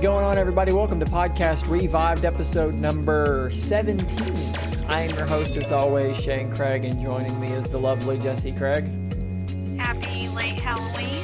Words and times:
Is 0.00 0.04
going 0.04 0.24
on, 0.24 0.38
everybody? 0.38 0.72
Welcome 0.72 0.98
to 1.00 1.04
Podcast 1.04 1.68
Revived, 1.68 2.24
episode 2.24 2.72
number 2.72 3.50
17. 3.52 4.34
I 4.88 5.02
am 5.02 5.14
your 5.14 5.26
host, 5.26 5.54
as 5.56 5.70
always, 5.72 6.16
Shane 6.16 6.50
Craig, 6.50 6.86
and 6.86 6.98
joining 7.02 7.38
me 7.38 7.48
is 7.48 7.68
the 7.68 7.78
lovely 7.78 8.16
Jesse 8.16 8.52
Craig. 8.52 8.86
Happy 9.76 10.26
late 10.28 10.58
Halloween. 10.58 11.22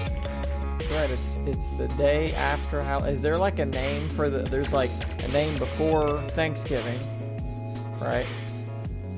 Right, 0.93 1.09
it's 1.11 1.39
it's 1.47 1.71
the 1.79 1.89
day 1.97 2.35
after 2.35 2.83
how 2.83 2.99
is 2.99 3.23
there 3.23 3.39
like 3.39 3.61
a 3.61 3.65
name 3.65 4.07
for 4.11 4.29
the 4.29 4.41
there's 4.41 4.75
like 4.75 4.91
a 5.25 5.29
name 5.29 5.57
before 5.57 6.21
Thanksgiving, 6.33 7.01
right? 7.99 8.27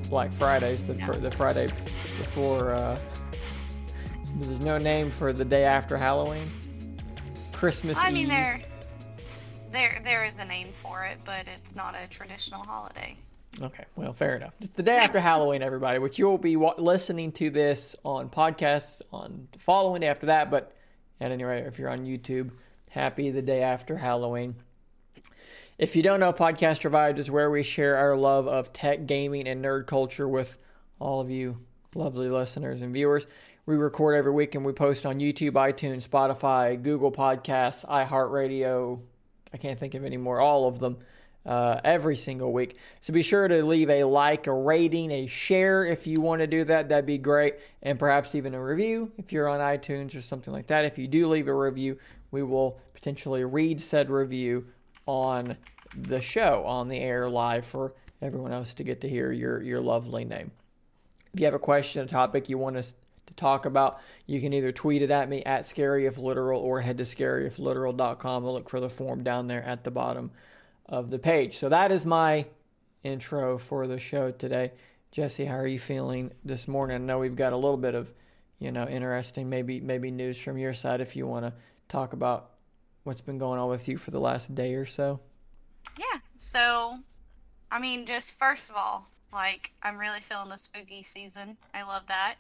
Black 0.09 0.32
Friday's 0.34 0.84
the 0.84 0.95
the 0.95 1.32
Friday 1.32 1.66
before 1.66 2.74
uh 2.74 2.96
there's 4.37 4.60
no 4.60 4.79
name 4.79 5.10
for 5.10 5.32
the 5.32 5.45
day 5.45 5.65
after 5.65 5.96
Halloween. 5.96 6.48
Christmas 7.52 7.98
I 7.98 8.12
mean, 8.12 8.23
Eve. 8.23 8.29
there, 8.29 8.59
there, 8.59 8.67
it, 11.10 11.18
but 11.24 11.46
it's 11.46 11.74
not 11.74 11.94
a 11.94 12.06
traditional 12.08 12.62
holiday. 12.62 13.16
Okay, 13.60 13.84
well, 13.96 14.12
fair 14.12 14.36
enough. 14.36 14.52
It's 14.60 14.72
the 14.74 14.82
day 14.82 14.96
after 14.96 15.18
Halloween, 15.18 15.62
everybody, 15.62 15.98
which 15.98 16.18
you'll 16.18 16.38
be 16.38 16.56
wa- 16.56 16.74
listening 16.78 17.32
to 17.32 17.50
this 17.50 17.96
on 18.04 18.28
podcasts 18.28 19.00
on 19.12 19.48
the 19.52 19.58
following 19.58 20.02
day 20.02 20.09
after 20.09 20.26
that. 20.26 20.50
But 20.50 20.73
at 21.20 21.32
any 21.32 21.45
rate, 21.45 21.66
if 21.66 21.78
you're 21.78 21.88
on 21.88 22.06
YouTube, 22.06 22.50
happy 22.90 23.30
the 23.30 23.42
day 23.42 23.62
after 23.62 23.96
Halloween. 23.96 24.54
If 25.78 25.96
you 25.96 26.02
don't 26.02 26.20
know, 26.20 26.32
Podcast 26.32 26.84
Revived 26.84 27.18
is 27.18 27.30
where 27.30 27.50
we 27.50 27.62
share 27.62 27.96
our 27.96 28.16
love 28.16 28.46
of 28.48 28.72
tech, 28.72 29.06
gaming, 29.06 29.46
and 29.48 29.65
nerd 29.65 29.87
culture 29.87 30.28
with 30.28 30.59
all 30.98 31.20
of 31.20 31.30
you 31.30 31.59
lovely 31.95 32.28
listeners 32.28 32.82
and 32.82 32.93
viewers. 32.93 33.26
We 33.66 33.76
record 33.76 34.16
every 34.16 34.32
week 34.32 34.54
and 34.54 34.65
we 34.65 34.72
post 34.72 35.04
on 35.04 35.20
YouTube, 35.20 35.52
iTunes, 35.52 36.09
Spotify, 36.09 36.80
Google 36.82 37.12
Podcasts, 37.12 37.84
iHeartRadio. 37.87 39.00
I 39.52 39.57
can't 39.57 39.79
think 39.79 39.95
of 39.95 40.04
any 40.04 40.16
more, 40.16 40.41
all 40.41 40.66
of 40.66 40.79
them 40.79 40.99
uh, 41.46 41.80
every 41.82 42.16
single 42.16 42.52
week. 42.52 42.77
So 43.01 43.13
be 43.13 43.23
sure 43.23 43.49
to 43.49 43.65
leave 43.65 43.88
a 43.88 44.05
like, 44.05 44.46
a 44.46 44.52
rating, 44.52 45.10
a 45.10 45.27
share 45.27 45.85
if 45.85 46.07
you 46.07 46.21
want 46.21 46.40
to 46.40 46.46
do 46.46 46.65
that. 46.65 46.88
That'd 46.88 47.07
be 47.07 47.18
great. 47.18 47.55
And 47.82 47.99
perhaps 47.99 48.35
even 48.35 48.55
a 48.55 48.63
review 48.63 49.10
if 49.16 49.32
you're 49.32 49.49
on 49.49 49.60
iTunes 49.60 50.15
or 50.16 50.21
something 50.21 50.52
like 50.52 50.66
that. 50.66 50.85
If 50.85 50.99
you 50.99 51.09
do 51.09 51.27
leave 51.27 51.49
a 51.49 51.55
review, 51.55 51.99
we 52.30 52.43
will 52.43 52.79
potentially 52.93 53.45
read 53.45 53.80
said 53.80 54.10
review 54.10 54.66
on 55.07 55.57
the 55.96 56.21
show, 56.21 56.65
on 56.66 56.88
the 56.88 56.99
air 56.99 57.30
live 57.30 57.65
for 57.65 57.95
everyone 58.21 58.52
else 58.52 58.74
to 58.74 58.85
get 58.85 59.01
to 59.01 59.09
hear 59.09 59.33
your, 59.33 59.62
your 59.62 59.80
lovely 59.80 60.24
name. 60.24 60.51
If 61.33 61.40
you 61.40 61.46
have 61.46 61.55
a 61.55 61.59
question, 61.59 62.02
a 62.02 62.07
topic 62.07 62.49
you 62.49 62.59
want 62.59 62.77
us 62.77 62.95
to 63.29 63.34
talk 63.34 63.65
about, 63.65 64.00
you 64.26 64.41
can 64.41 64.53
either 64.53 64.72
tweet 64.72 65.03
it 65.03 65.10
at 65.10 65.28
me 65.28 65.43
at 65.44 65.62
scaryifliteral 65.62 66.59
or 66.59 66.81
head 66.81 66.98
to 66.98 67.04
scaryifliteral.com 67.04 68.44
and 68.44 68.53
look 68.53 68.69
for 68.69 68.81
the 68.81 68.91
form 68.91 69.22
down 69.22 69.47
there 69.47 69.62
at 69.62 69.84
the 69.84 69.91
bottom 69.91 70.31
of 70.87 71.10
the 71.10 71.19
page. 71.19 71.59
So 71.59 71.69
that 71.69 71.93
is 71.93 72.04
my 72.04 72.47
intro 73.04 73.59
for 73.59 73.87
the 73.87 73.99
show 73.99 74.31
today. 74.31 74.72
Jesse, 75.10 75.44
how 75.44 75.56
are 75.56 75.66
you 75.66 75.78
feeling 75.78 76.32
this 76.44 76.69
morning? 76.69 76.97
I 76.97 76.99
know 76.99 77.19
we've 77.19 77.37
got 77.37 77.53
a 77.53 77.56
little 77.56 77.76
bit 77.76 77.94
of, 77.94 78.12
you 78.59 78.72
know, 78.72 78.87
interesting 78.87 79.49
maybe 79.49 79.81
maybe 79.81 80.10
news 80.10 80.38
from 80.38 80.59
your 80.59 80.75
side 80.75 81.00
if 81.00 81.16
you 81.16 81.26
want 81.26 81.44
to 81.47 81.53
talk 81.88 82.12
about 82.12 82.50
what's 83.04 83.21
been 83.21 83.38
going 83.38 83.59
on 83.59 83.69
with 83.69 83.89
you 83.89 83.97
for 83.97 84.10
the 84.10 84.21
last 84.21 84.55
day 84.55 84.75
or 84.75 84.84
so. 84.84 85.21
Yeah. 85.97 86.21
So, 86.37 86.99
I 87.71 87.78
mean, 87.78 88.05
just 88.05 88.39
first 88.39 88.69
of 88.69 88.77
all, 88.77 89.06
like, 89.33 89.71
I'm 89.83 89.99
really 89.99 90.21
feeling 90.21 90.49
the 90.49 90.56
spooky 90.56 91.03
season. 91.03 91.56
I 91.75 91.83
love 91.83 92.03
that. 92.09 92.37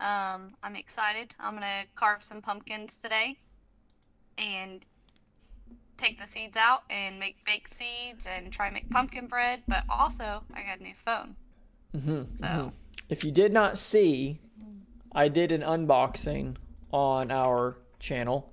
Um, 0.00 0.54
I'm 0.62 0.76
excited. 0.76 1.34
I'm 1.40 1.54
gonna 1.54 1.84
carve 1.96 2.22
some 2.22 2.40
pumpkins 2.40 2.98
today, 3.02 3.36
and 4.36 4.84
take 5.96 6.20
the 6.20 6.26
seeds 6.26 6.56
out 6.56 6.82
and 6.90 7.18
make 7.18 7.36
baked 7.44 7.74
seeds 7.74 8.26
and 8.26 8.52
try 8.52 8.70
make 8.70 8.88
pumpkin 8.90 9.26
bread. 9.26 9.62
But 9.66 9.82
also, 9.88 10.42
I 10.54 10.62
got 10.62 10.78
a 10.78 10.82
new 10.82 10.94
phone. 11.04 11.34
Mm-hmm, 11.96 12.36
So, 12.36 12.72
If 13.08 13.24
you 13.24 13.32
did 13.32 13.52
not 13.52 13.78
see, 13.78 14.40
I 15.12 15.28
did 15.28 15.50
an 15.50 15.62
unboxing 15.62 16.56
on 16.92 17.30
our 17.30 17.78
channel 17.98 18.52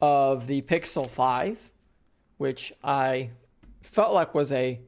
of 0.00 0.46
the 0.46 0.60
Pixel 0.62 1.08
5, 1.08 1.70
which 2.36 2.72
I 2.82 3.30
felt 3.80 4.12
like 4.12 4.34
was 4.34 4.52
a 4.52 4.80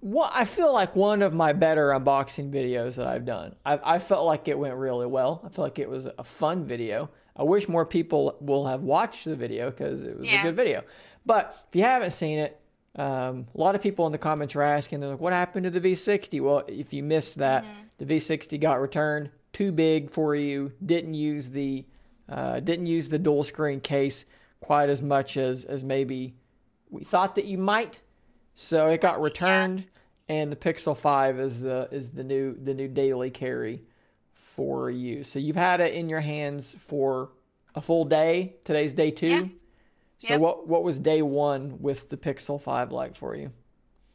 what 0.00 0.30
I 0.34 0.44
feel 0.44 0.72
like 0.72 0.94
one 0.94 1.22
of 1.22 1.32
my 1.34 1.52
better 1.52 1.88
unboxing 1.90 2.50
videos 2.52 2.96
that 2.96 3.06
I've 3.06 3.24
done. 3.24 3.54
I, 3.66 3.80
I 3.82 3.98
felt 3.98 4.26
like 4.26 4.48
it 4.48 4.58
went 4.58 4.76
really 4.76 5.06
well. 5.06 5.40
I 5.44 5.48
felt 5.48 5.66
like 5.66 5.78
it 5.78 5.88
was 5.88 6.06
a 6.06 6.24
fun 6.24 6.64
video. 6.64 7.10
I 7.36 7.42
wish 7.42 7.68
more 7.68 7.86
people 7.86 8.36
will 8.40 8.66
have 8.66 8.82
watched 8.82 9.24
the 9.24 9.36
video 9.36 9.70
because 9.70 10.02
it 10.02 10.16
was 10.16 10.26
a 10.40 10.42
good 10.42 10.56
video. 10.56 10.82
But 11.26 11.64
if 11.68 11.76
you 11.76 11.82
haven't 11.82 12.10
seen 12.10 12.38
it, 12.38 12.60
um, 12.96 13.46
a 13.54 13.60
lot 13.60 13.74
of 13.74 13.82
people 13.82 14.06
in 14.06 14.12
the 14.12 14.18
comments 14.18 14.56
are 14.56 14.62
asking, 14.62 15.00
they're 15.00 15.10
like, 15.10 15.20
what 15.20 15.32
happened 15.32 15.64
to 15.64 15.70
the 15.70 15.80
V60? 15.80 16.40
Well, 16.40 16.64
if 16.66 16.92
you 16.92 17.02
missed 17.02 17.38
that, 17.38 17.64
the 17.98 18.06
V60 18.06 18.60
got 18.60 18.80
returned. 18.80 19.30
Too 19.52 19.72
big 19.72 20.10
for 20.10 20.34
you. 20.34 20.72
Didn't 20.84 21.14
use 21.14 21.50
the 21.50 21.86
uh, 22.28 22.60
didn't 22.60 22.86
use 22.86 23.08
the 23.08 23.18
dual 23.18 23.42
screen 23.42 23.80
case 23.80 24.26
quite 24.60 24.90
as 24.90 25.00
much 25.00 25.36
as 25.36 25.64
as 25.64 25.82
maybe 25.84 26.34
we 26.90 27.02
thought 27.04 27.34
that 27.36 27.46
you 27.46 27.56
might. 27.58 28.00
So 28.60 28.88
it 28.88 29.00
got 29.00 29.20
returned, 29.20 29.84
and 30.28 30.50
the 30.50 30.56
Pixel 30.56 30.96
Five 30.96 31.38
is 31.38 31.60
the 31.60 31.88
is 31.92 32.10
the 32.10 32.24
new 32.24 32.56
the 32.60 32.74
new 32.74 32.88
daily 32.88 33.30
carry 33.30 33.84
for 34.34 34.90
you. 34.90 35.22
So 35.22 35.38
you've 35.38 35.54
had 35.54 35.80
it 35.80 35.94
in 35.94 36.08
your 36.08 36.18
hands 36.18 36.74
for 36.80 37.30
a 37.76 37.80
full 37.80 38.04
day. 38.04 38.56
Today's 38.64 38.92
day 38.92 39.12
two. 39.12 39.28
Yeah. 39.28 39.44
So 40.18 40.28
Yep. 40.30 40.40
what 40.40 40.66
what 40.66 40.82
was 40.82 40.98
day 40.98 41.22
one 41.22 41.80
with 41.80 42.08
the 42.08 42.16
Pixel 42.16 42.60
Five 42.60 42.90
like 42.90 43.14
for 43.14 43.36
you? 43.36 43.52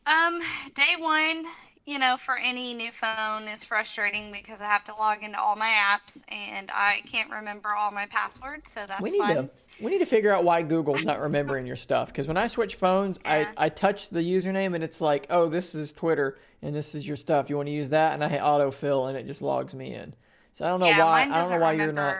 Um, 0.05 0.41
day 0.75 0.97
one, 0.99 1.45
you 1.85 1.99
know, 1.99 2.15
for 2.17 2.37
any 2.37 2.73
new 2.73 2.91
phone 2.91 3.47
is 3.47 3.63
frustrating 3.63 4.31
because 4.31 4.61
I 4.61 4.65
have 4.65 4.83
to 4.85 4.93
log 4.95 5.21
into 5.23 5.39
all 5.39 5.55
my 5.55 5.67
apps 5.69 6.21
and 6.29 6.71
I 6.73 7.01
can't 7.05 7.29
remember 7.29 7.69
all 7.73 7.91
my 7.91 8.05
passwords, 8.05 8.71
so 8.71 8.85
that's 8.87 9.01
we 9.01 9.11
need 9.11 9.17
fun. 9.19 9.35
to 9.35 9.49
we 9.81 9.89
need 9.91 9.99
to 9.99 10.05
figure 10.05 10.31
out 10.31 10.43
why 10.43 10.61
Google's 10.61 11.03
not 11.03 11.19
remembering 11.19 11.65
your 11.65 11.75
stuff. 11.75 12.07
Because 12.07 12.27
when 12.27 12.37
I 12.37 12.47
switch 12.47 12.75
phones, 12.75 13.19
Yeah. 13.25 13.51
I 13.57 13.65
I 13.65 13.69
touch 13.69 14.09
the 14.09 14.19
username 14.21 14.75
and 14.75 14.83
it's 14.83 15.01
like, 15.01 15.25
oh, 15.29 15.49
this 15.49 15.73
is 15.75 15.91
Twitter 15.91 16.37
and 16.61 16.75
this 16.75 16.93
is 16.95 17.07
your 17.07 17.17
stuff. 17.17 17.49
You 17.49 17.57
want 17.57 17.67
to 17.67 17.73
use 17.73 17.89
that? 17.89 18.13
And 18.13 18.23
I 18.23 18.29
hit 18.29 18.39
autofill 18.41 19.09
and 19.09 19.17
it 19.17 19.25
just 19.27 19.41
logs 19.41 19.73
me 19.73 19.93
in. 19.93 20.13
So 20.53 20.63
I 20.65 20.69
don't 20.69 20.79
know 20.79 20.85
yeah, 20.85 20.99
why 21.03 21.25
mine 21.25 21.31
I 21.33 21.41
don't 21.41 21.49
know 21.51 21.57
why 21.57 21.71
remember. 21.71 22.01
you're 22.01 22.07
not. 22.13 22.17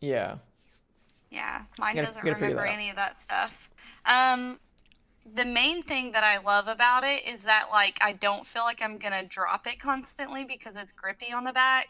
Yeah. 0.00 0.36
Yeah, 1.30 1.62
mine 1.78 1.94
Gotta- 1.96 2.06
doesn't 2.06 2.24
remember 2.24 2.64
any 2.64 2.90
of 2.90 2.96
that 2.96 3.20
stuff. 3.22 3.68
Um, 4.06 4.58
the 5.32 5.44
main 5.44 5.82
thing 5.82 6.12
that 6.12 6.22
I 6.22 6.38
love 6.38 6.68
about 6.68 7.04
it 7.04 7.26
is 7.26 7.42
that 7.42 7.68
like 7.72 7.98
I 8.00 8.12
don't 8.12 8.46
feel 8.46 8.62
like 8.62 8.82
I'm 8.82 8.98
gonna 8.98 9.24
drop 9.24 9.66
it 9.66 9.80
constantly 9.80 10.44
because 10.44 10.76
it's 10.76 10.92
grippy 10.92 11.32
on 11.32 11.44
the 11.44 11.52
back. 11.52 11.86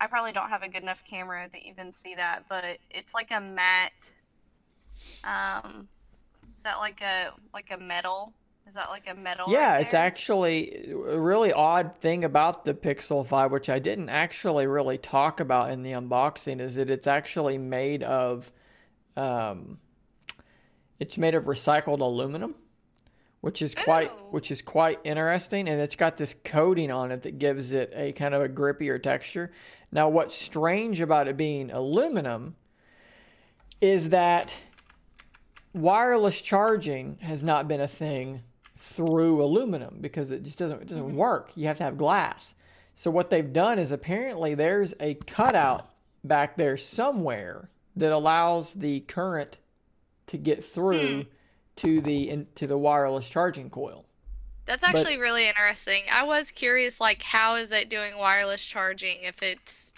I 0.00 0.06
probably 0.06 0.32
don't 0.32 0.50
have 0.50 0.62
a 0.62 0.68
good 0.68 0.82
enough 0.82 1.02
camera 1.08 1.48
to 1.48 1.58
even 1.66 1.90
see 1.90 2.14
that, 2.14 2.44
but 2.48 2.64
it's 2.90 3.14
like 3.14 3.30
a 3.30 3.40
matte. 3.40 4.10
Um, 5.24 5.88
is 6.56 6.62
that 6.62 6.76
like 6.76 7.00
a 7.00 7.30
like 7.52 7.70
a 7.70 7.78
metal? 7.78 8.32
Is 8.68 8.74
that 8.74 8.90
like 8.90 9.08
a 9.08 9.14
metal? 9.14 9.46
Yeah, 9.48 9.74
right 9.74 9.80
it's 9.84 9.94
actually 9.94 10.90
a 10.90 11.18
really 11.18 11.52
odd 11.52 11.96
thing 11.98 12.24
about 12.24 12.64
the 12.64 12.74
Pixel 12.74 13.24
5, 13.24 13.52
which 13.52 13.68
I 13.68 13.78
didn't 13.78 14.08
actually 14.08 14.66
really 14.66 14.98
talk 14.98 15.38
about 15.38 15.70
in 15.70 15.82
the 15.84 15.92
unboxing, 15.92 16.60
is 16.60 16.74
that 16.74 16.90
it's 16.90 17.06
actually 17.06 17.58
made 17.58 18.02
of, 18.02 18.50
um, 19.16 19.78
it's 20.98 21.16
made 21.16 21.36
of 21.36 21.44
recycled 21.44 22.00
aluminum, 22.00 22.56
which 23.40 23.62
is 23.62 23.74
quite, 23.74 24.10
which 24.32 24.50
is 24.50 24.62
quite 24.62 24.98
interesting, 25.04 25.68
and 25.68 25.80
it's 25.80 25.96
got 25.96 26.16
this 26.16 26.34
coating 26.44 26.90
on 26.90 27.12
it 27.12 27.22
that 27.22 27.38
gives 27.38 27.72
it 27.72 27.92
a 27.94 28.12
kind 28.12 28.34
of 28.34 28.42
a 28.42 28.48
grippier 28.48 29.02
texture. 29.02 29.52
Now, 29.92 30.08
what's 30.08 30.34
strange 30.34 31.00
about 31.00 31.28
it 31.28 31.36
being 31.36 31.70
aluminum 31.70 32.56
is 33.80 34.10
that 34.10 34.56
wireless 35.72 36.40
charging 36.40 37.18
has 37.20 37.42
not 37.42 37.68
been 37.68 37.80
a 37.80 37.88
thing 37.88 38.42
through 38.78 39.42
aluminum 39.42 39.98
because 40.00 40.32
it 40.32 40.42
just 40.42 40.58
doesn't 40.58 40.82
it 40.82 40.88
doesn't 40.88 41.04
mm-hmm. 41.04 41.16
work. 41.16 41.52
You 41.54 41.66
have 41.66 41.78
to 41.78 41.84
have 41.84 41.98
glass. 41.98 42.54
So 42.94 43.10
what 43.10 43.28
they've 43.30 43.52
done 43.52 43.78
is 43.78 43.90
apparently 43.90 44.54
there's 44.54 44.94
a 45.00 45.14
cutout 45.14 45.90
back 46.24 46.56
there 46.56 46.76
somewhere 46.76 47.68
that 47.94 48.12
allows 48.12 48.72
the 48.74 49.00
current 49.00 49.58
to 50.28 50.36
get 50.36 50.64
through 50.64 51.22
hmm. 51.22 51.28
To 51.76 52.00
the 52.00 52.30
in, 52.30 52.46
to 52.56 52.66
the 52.66 52.78
wireless 52.78 53.28
charging 53.28 53.70
coil. 53.70 54.06
That's 54.66 54.82
but- 54.82 54.96
actually 54.96 55.18
really 55.18 55.48
interesting. 55.48 56.02
I 56.10 56.24
was 56.24 56.50
curious, 56.50 57.00
like, 57.00 57.22
how 57.22 57.56
is 57.56 57.72
it 57.72 57.88
doing 57.88 58.16
wireless 58.18 58.64
charging 58.64 59.22
if 59.22 59.42
it's 59.42 59.92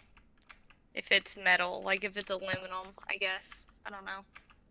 if 0.95 1.11
it's 1.13 1.37
metal, 1.37 1.83
like 1.85 2.05
if 2.05 2.17
it's 2.17 2.31
aluminum? 2.31 2.87
I 3.09 3.17
guess 3.17 3.67
I 3.87 3.91
don't 3.91 4.05
know. 4.05 4.21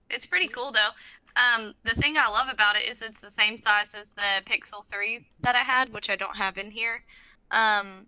It's 0.10 0.26
pretty 0.26 0.48
cool 0.48 0.72
though. 0.72 0.90
Um, 1.36 1.74
the 1.84 2.00
thing 2.02 2.16
I 2.18 2.30
love 2.30 2.48
about 2.52 2.76
it 2.76 2.90
is 2.90 3.02
it's 3.02 3.22
the 3.22 3.30
same 3.30 3.58
size 3.58 3.94
as 3.94 4.08
the 4.16 4.52
Pixel 4.52 4.84
3 4.86 5.26
that 5.42 5.56
I 5.56 5.60
had, 5.60 5.94
which 5.94 6.10
I 6.10 6.16
don't 6.16 6.36
have 6.36 6.58
in 6.58 6.72
here. 6.72 7.04
Um, 7.52 8.08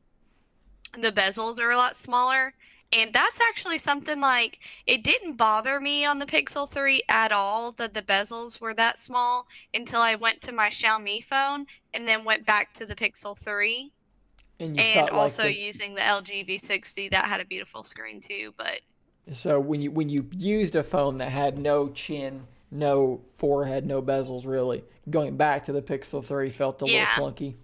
the 0.93 1.11
bezels 1.11 1.59
are 1.59 1.69
a 1.69 1.77
lot 1.77 1.95
smaller, 1.95 2.53
And 2.91 3.13
that's 3.13 3.39
actually 3.39 3.77
something 3.77 4.19
like 4.19 4.59
it 4.87 5.03
didn't 5.03 5.35
bother 5.37 5.79
me 5.79 6.05
on 6.05 6.17
the 6.17 6.25
Pixel 6.25 6.69
3 6.69 7.03
at 7.07 7.31
all 7.31 7.71
that 7.73 7.93
the 7.93 8.01
bezels 8.01 8.59
were 8.59 8.73
that 8.73 8.97
small 8.97 9.47
until 9.73 10.01
I 10.01 10.15
went 10.15 10.41
to 10.41 10.51
my 10.51 10.69
Xiaomi 10.69 11.23
phone 11.23 11.67
and 11.93 12.07
then 12.07 12.23
went 12.25 12.45
back 12.47 12.73
to 12.75 12.85
the 12.87 12.95
Pixel 12.95 13.37
3 13.37 13.91
And 14.59 14.75
you 14.75 14.81
and 14.83 15.09
like 15.11 15.13
also 15.13 15.43
the- 15.43 15.53
using 15.53 15.93
the 15.93 16.01
LG 16.01 16.43
V60 16.47 17.09
that 17.09 17.25
had 17.25 17.41
a 17.41 17.45
beautiful 17.45 17.83
screen 17.83 18.21
too, 18.21 18.53
but 18.57 18.81
So 19.31 19.59
when 19.59 19.81
you 19.81 19.91
when 19.91 20.09
you 20.09 20.27
used 20.35 20.75
a 20.75 20.83
phone 20.83 21.17
that 21.17 21.31
had 21.31 21.57
no 21.59 21.89
chin, 21.89 22.47
no 22.71 23.21
forehead, 23.37 23.85
no 23.85 24.01
bezels, 24.01 24.45
really, 24.47 24.83
going 25.09 25.37
back 25.37 25.63
to 25.65 25.71
the 25.71 25.81
Pixel 25.81 26.23
Three 26.23 26.49
felt 26.49 26.81
a 26.81 26.87
Yeah. 26.87 27.01
little 27.05 27.05
clunky. 27.31 27.55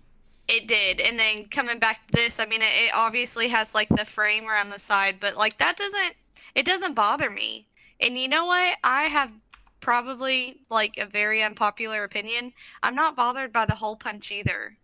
It 0.47 0.67
did, 0.67 1.01
and 1.01 1.17
then 1.17 1.45
coming 1.45 1.79
back 1.79 2.05
to 2.07 2.13
this, 2.13 2.39
I 2.39 2.45
mean, 2.45 2.61
it, 2.61 2.71
it 2.85 2.91
obviously 2.93 3.47
has 3.47 3.73
like 3.73 3.89
the 3.89 4.05
frame 4.05 4.47
around 4.47 4.69
the 4.69 4.79
side, 4.79 5.19
but 5.19 5.35
like 5.35 5.57
that 5.57 5.77
doesn't, 5.77 6.15
it 6.53 6.65
doesn't 6.65 6.93
bother 6.93 7.29
me. 7.29 7.67
And 7.99 8.17
you 8.17 8.27
know 8.27 8.45
what? 8.45 8.77
I 8.83 9.03
have 9.03 9.31
probably 9.79 10.59
like 10.69 10.97
a 10.97 11.05
very 11.05 11.43
unpopular 11.43 12.03
opinion. 12.03 12.53
I'm 12.83 12.95
not 12.95 13.15
bothered 13.15 13.53
by 13.53 13.65
the 13.65 13.75
hole 13.75 13.95
punch 13.95 14.31
either. 14.31 14.77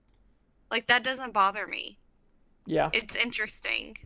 Like 0.70 0.88
that 0.88 1.04
doesn't 1.04 1.34
bother 1.34 1.68
me. 1.68 1.98
Yeah, 2.66 2.90
It's 2.94 3.16
interesting. 3.16 3.98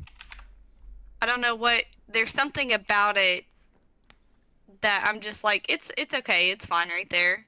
I 1.22 1.26
don't 1.26 1.42
know 1.42 1.56
what. 1.56 1.84
There's 2.08 2.32
something 2.32 2.74
about 2.74 3.18
it 3.18 3.46
that 4.82 5.06
I'm 5.08 5.20
just 5.20 5.44
like, 5.44 5.66
it's 5.70 5.92
it's 5.98 6.14
okay, 6.14 6.52
it's 6.52 6.66
fine 6.66 6.90
right 6.90 7.10
there. 7.10 7.46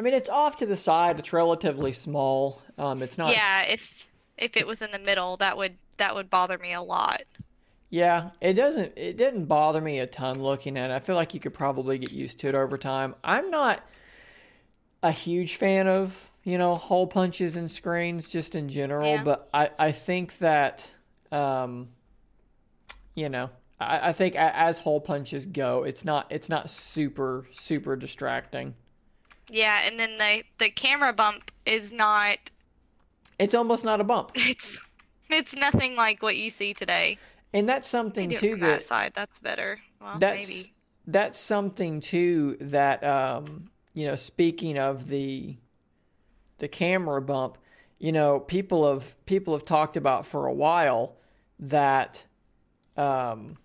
I 0.00 0.02
mean 0.02 0.14
it's 0.14 0.30
off 0.30 0.56
to 0.56 0.66
the 0.66 0.78
side. 0.78 1.18
It's 1.18 1.30
relatively 1.30 1.92
small. 1.92 2.62
Um, 2.78 3.02
it's 3.02 3.18
not. 3.18 3.32
Yeah, 3.32 3.66
if 3.68 4.08
if 4.38 4.56
it 4.56 4.66
was 4.66 4.80
in 4.80 4.92
the 4.92 4.98
middle, 4.98 5.36
that 5.36 5.58
would 5.58 5.74
that 5.98 6.14
would 6.14 6.30
bother 6.30 6.56
me 6.56 6.72
a 6.72 6.80
lot. 6.80 7.20
Yeah, 7.90 8.30
it 8.40 8.54
doesn't. 8.54 8.94
It 8.96 9.18
didn't 9.18 9.44
bother 9.44 9.82
me 9.82 9.98
a 9.98 10.06
ton 10.06 10.42
looking 10.42 10.78
at 10.78 10.90
it. 10.90 10.94
I 10.94 11.00
feel 11.00 11.16
like 11.16 11.34
you 11.34 11.40
could 11.40 11.52
probably 11.52 11.98
get 11.98 12.12
used 12.12 12.38
to 12.38 12.48
it 12.48 12.54
over 12.54 12.78
time. 12.78 13.14
I'm 13.22 13.50
not 13.50 13.86
a 15.02 15.12
huge 15.12 15.56
fan 15.56 15.86
of 15.86 16.30
you 16.44 16.56
know 16.56 16.76
hole 16.76 17.06
punches 17.06 17.54
and 17.54 17.70
screens 17.70 18.26
just 18.26 18.54
in 18.54 18.70
general, 18.70 19.06
Yeah. 19.06 19.22
but 19.22 19.50
I 19.52 19.68
I 19.78 19.92
think 19.92 20.38
that 20.38 20.90
um, 21.30 21.88
you 23.14 23.28
know 23.28 23.50
I, 23.78 24.08
I 24.08 24.12
think 24.14 24.34
as 24.34 24.78
hole 24.78 25.02
punches 25.02 25.44
go, 25.44 25.82
it's 25.82 26.06
not 26.06 26.26
it's 26.30 26.48
not 26.48 26.70
super 26.70 27.46
super 27.52 27.96
distracting. 27.96 28.76
Yeah, 29.50 29.80
and 29.84 29.98
then 29.98 30.16
the 30.16 30.42
the 30.58 30.70
camera 30.70 31.12
bump 31.12 31.50
is 31.66 31.92
not 31.92 32.38
It's 33.38 33.54
almost 33.54 33.84
not 33.84 34.00
a 34.00 34.04
bump, 34.04 34.30
it's 34.34 34.78
it's 35.28 35.54
nothing 35.54 35.96
like 35.96 36.22
what 36.22 36.36
you 36.36 36.50
see 36.50 36.72
today. 36.74 37.18
and 37.52 37.68
that's 37.68 37.88
something 37.88 38.30
too 38.30 38.56
that 38.56 38.60
that 38.60 38.82
side. 38.84 39.12
That's 39.14 39.38
better. 39.38 39.80
Well, 40.00 40.18
that's 40.18 40.48
maybe. 40.48 40.74
that's 41.06 41.38
something 41.38 42.00
too 42.00 42.56
that 42.60 43.02
um 43.04 43.70
you 43.92 44.06
know 44.06 44.16
speaking 44.16 44.78
of 44.78 45.08
the 45.08 45.56
the 46.58 46.68
camera 46.68 47.20
bump 47.20 47.58
you 47.98 48.12
know 48.12 48.38
people 48.40 48.90
have 48.90 49.14
people 49.26 49.54
have 49.54 49.64
talked 49.64 49.96
about 49.96 50.26
for 50.26 50.46
a 50.46 50.52
while 50.52 51.16
that 51.58 52.24
um 52.96 53.56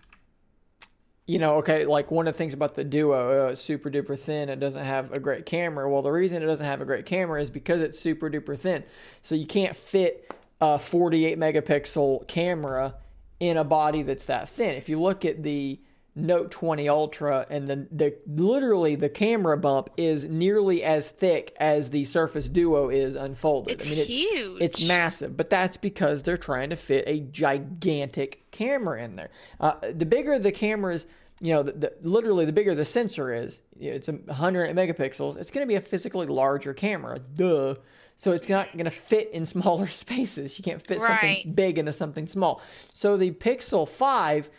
you 1.26 1.40
know 1.40 1.56
okay 1.56 1.86
like 1.86 2.12
one 2.12 2.28
of 2.28 2.34
the 2.34 2.38
things 2.38 2.54
about 2.54 2.76
the 2.76 2.84
duo 2.84 3.48
uh, 3.48 3.52
it's 3.52 3.62
super 3.62 3.90
duper 3.90 4.18
thin 4.18 4.50
it 4.50 4.60
doesn't 4.60 4.86
have 4.86 5.12
a 5.12 5.20
great 5.20 5.46
camera. 5.46 5.90
Well 5.90 6.02
the 6.02 6.12
reason 6.12 6.42
it 6.42 6.46
doesn't 6.46 6.66
have 6.66 6.82
a 6.82 6.86
great 6.86 7.06
camera 7.06 7.42
is 7.42 7.50
because 7.50 7.82
it's 7.82 8.00
super 8.00 8.30
duper 8.30 8.58
thin. 8.58 8.84
So 9.24 9.36
you 9.36 9.48
can't 9.48 9.76
fit 9.76 10.32
a 10.62 10.80
48 10.80 11.38
megapixel 11.38 12.28
camera 12.28 12.96
in 13.40 13.58
a 13.58 13.64
body 13.64 14.04
that's 14.04 14.26
that 14.26 14.50
thin. 14.50 14.76
If 14.76 14.88
you 14.88 15.02
look 15.02 15.26
at 15.26 15.44
the 15.44 15.80
Note 16.18 16.50
20 16.50 16.88
Ultra 16.88 17.46
and 17.50 17.68
the 17.68 17.88
the 17.92 18.16
literally 18.26 18.96
the 18.96 19.10
camera 19.10 19.58
bump 19.58 19.90
is 19.98 20.24
nearly 20.24 20.82
as 20.82 21.10
thick 21.10 21.54
as 21.60 21.90
the 21.90 22.06
Surface 22.06 22.48
Duo 22.48 22.90
is 22.90 23.16
unfolded. 23.16 23.74
It's 23.74 23.88
I 23.88 23.90
mean, 23.90 24.00
it's 24.00 24.08
huge. 24.08 24.62
it's 24.62 24.88
massive, 24.88 25.36
but 25.36 25.50
that's 25.50 25.76
because 25.76 26.24
they're 26.24 26.38
trying 26.38 26.70
to 26.70 26.78
fit 26.78 27.04
a 27.06 27.20
gigantic 27.20 28.50
camera 28.52 29.04
in 29.04 29.18
there. 29.18 29.30
Uh, 29.60 29.74
the 29.94 30.06
bigger 30.06 30.40
the 30.40 30.54
camera 30.54 30.94
is, 30.94 31.06
you 31.42 31.54
know, 31.54 31.64
the, 31.64 31.74
the, 31.74 31.94
literally 32.02 32.46
the 32.46 32.54
bigger 32.54 32.74
the 32.74 32.86
sensor 32.86 33.34
is, 33.34 33.62
it's 33.78 34.08
a 34.08 34.14
100 34.14 34.74
megapixels. 34.74 35.36
It's 35.36 35.52
going 35.52 35.66
to 35.66 35.68
be 35.68 35.76
a 35.76 35.82
physically 35.82 36.28
larger 36.28 36.74
camera. 36.74 37.20
Duh. 37.20 37.76
So 38.18 38.32
it's 38.32 38.48
not 38.48 38.72
going 38.72 38.86
to 38.86 38.92
fit 38.92 39.32
in 39.32 39.46
smaller 39.46 39.88
spaces. 39.88 40.58
You 40.58 40.64
can't 40.64 40.82
fit 40.82 41.02
something 41.02 41.52
big 41.54 41.78
into 41.78 41.92
something 41.92 42.28
small. 42.28 42.62
So 42.94 43.18
the 43.18 43.32
Pixel 43.32 43.88
5 43.88 44.50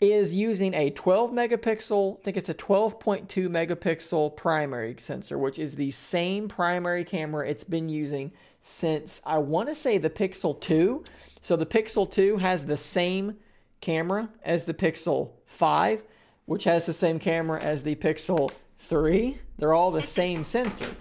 is 0.00 0.34
using 0.34 0.72
a 0.72 0.90
12 0.90 1.30
megapixel, 1.30 2.18
I 2.18 2.22
think 2.22 2.36
it's 2.36 2.48
a 2.48 2.54
12.2 2.54 3.28
megapixel 3.48 4.34
primary 4.36 4.96
sensor, 4.98 5.38
which 5.38 5.58
is 5.58 5.76
the 5.76 5.90
same 5.90 6.48
primary 6.48 7.04
camera 7.04 7.48
it's 7.48 7.64
been 7.64 7.88
using 7.88 8.32
since 8.62 9.20
I 9.26 9.38
want 9.38 9.68
to 9.68 9.74
say 9.74 9.98
the 9.98 10.10
Pixel 10.10 10.58
2. 10.60 11.04
So 11.42 11.56
the 11.56 11.66
Pixel 11.66 12.10
2 12.10 12.38
has 12.38 12.64
the 12.64 12.76
same 12.76 13.36
camera 13.80 14.30
as 14.42 14.64
the 14.64 14.74
Pixel 14.74 15.32
5, 15.46 16.02
which 16.46 16.64
has 16.64 16.86
the 16.86 16.94
same 16.94 17.18
camera 17.18 17.60
as 17.60 17.82
the 17.82 17.94
Pixel 17.96 18.50
3. 18.78 19.38
They're 19.58 19.74
all 19.74 19.90
the 19.90 20.02
same 20.20 20.44
sensor. 20.44 20.96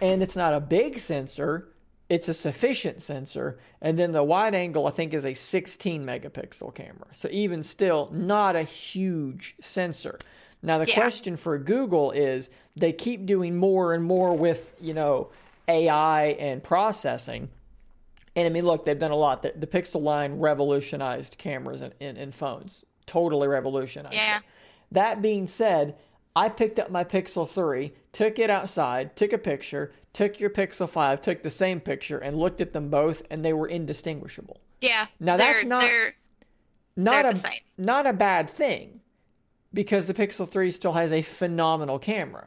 And 0.00 0.22
it's 0.22 0.36
not 0.36 0.54
a 0.54 0.60
big 0.60 0.98
sensor, 0.98 1.68
it's 2.08 2.28
a 2.28 2.34
sufficient 2.34 3.02
sensor. 3.02 3.58
And 3.80 3.98
then 3.98 4.12
the 4.12 4.22
wide 4.22 4.54
angle, 4.54 4.86
I 4.86 4.90
think, 4.90 5.12
is 5.12 5.24
a 5.24 5.34
16 5.34 6.04
megapixel 6.04 6.74
camera. 6.74 7.06
So 7.12 7.28
even 7.30 7.62
still, 7.62 8.08
not 8.12 8.56
a 8.56 8.62
huge 8.62 9.56
sensor. 9.60 10.18
Now, 10.62 10.78
the 10.78 10.86
Yeah. 10.88 10.94
question 10.94 11.36
for 11.36 11.58
Google 11.58 12.10
is 12.10 12.50
they 12.74 12.92
keep 12.92 13.26
doing 13.26 13.56
more 13.56 13.92
and 13.94 14.02
more 14.02 14.34
with, 14.36 14.74
you 14.80 14.94
know, 14.94 15.30
AI 15.68 16.28
and 16.38 16.62
processing. 16.62 17.50
And 18.34 18.46
I 18.46 18.50
mean, 18.50 18.64
look, 18.64 18.84
they've 18.84 18.98
done 18.98 19.10
a 19.10 19.16
lot. 19.16 19.42
The, 19.42 19.52
the 19.54 19.66
Pixel 19.66 20.02
line 20.02 20.38
revolutionized 20.38 21.36
cameras 21.38 21.82
and, 21.82 21.92
in, 22.00 22.16
in 22.16 22.32
phones, 22.32 22.84
totally 23.06 23.48
revolutionized. 23.48 24.14
Yeah. 24.14 24.38
it. 24.38 24.42
That 24.92 25.20
being 25.20 25.46
said, 25.46 25.96
I 26.38 26.48
picked 26.48 26.78
up 26.78 26.88
my 26.88 27.02
Pixel 27.02 27.48
3, 27.48 27.92
took 28.12 28.38
it 28.38 28.48
outside, 28.48 29.16
took 29.16 29.32
a 29.32 29.38
picture, 29.38 29.90
took 30.12 30.38
your 30.38 30.50
Pixel 30.50 30.88
5, 30.88 31.20
took 31.20 31.42
the 31.42 31.50
same 31.50 31.80
picture, 31.80 32.18
and 32.18 32.38
looked 32.38 32.60
at 32.60 32.72
them 32.72 32.90
both, 32.90 33.24
and 33.28 33.44
they 33.44 33.52
were 33.52 33.66
indistinguishable. 33.66 34.60
Yeah. 34.80 35.06
Now, 35.18 35.36
that's 35.36 35.64
not- 35.64 35.80
They're, 35.80 36.14
Not 36.96 37.24
They're 37.24 37.52
a 37.52 37.82
not 37.82 38.06
a 38.06 38.12
bad 38.12 38.48
thing, 38.48 39.00
because 39.74 40.06
the 40.06 40.14
Pixel 40.14 40.48
3 40.48 40.70
still 40.70 40.92
has 40.92 41.10
a 41.10 41.22
phenomenal 41.22 41.98
camera. 41.98 42.46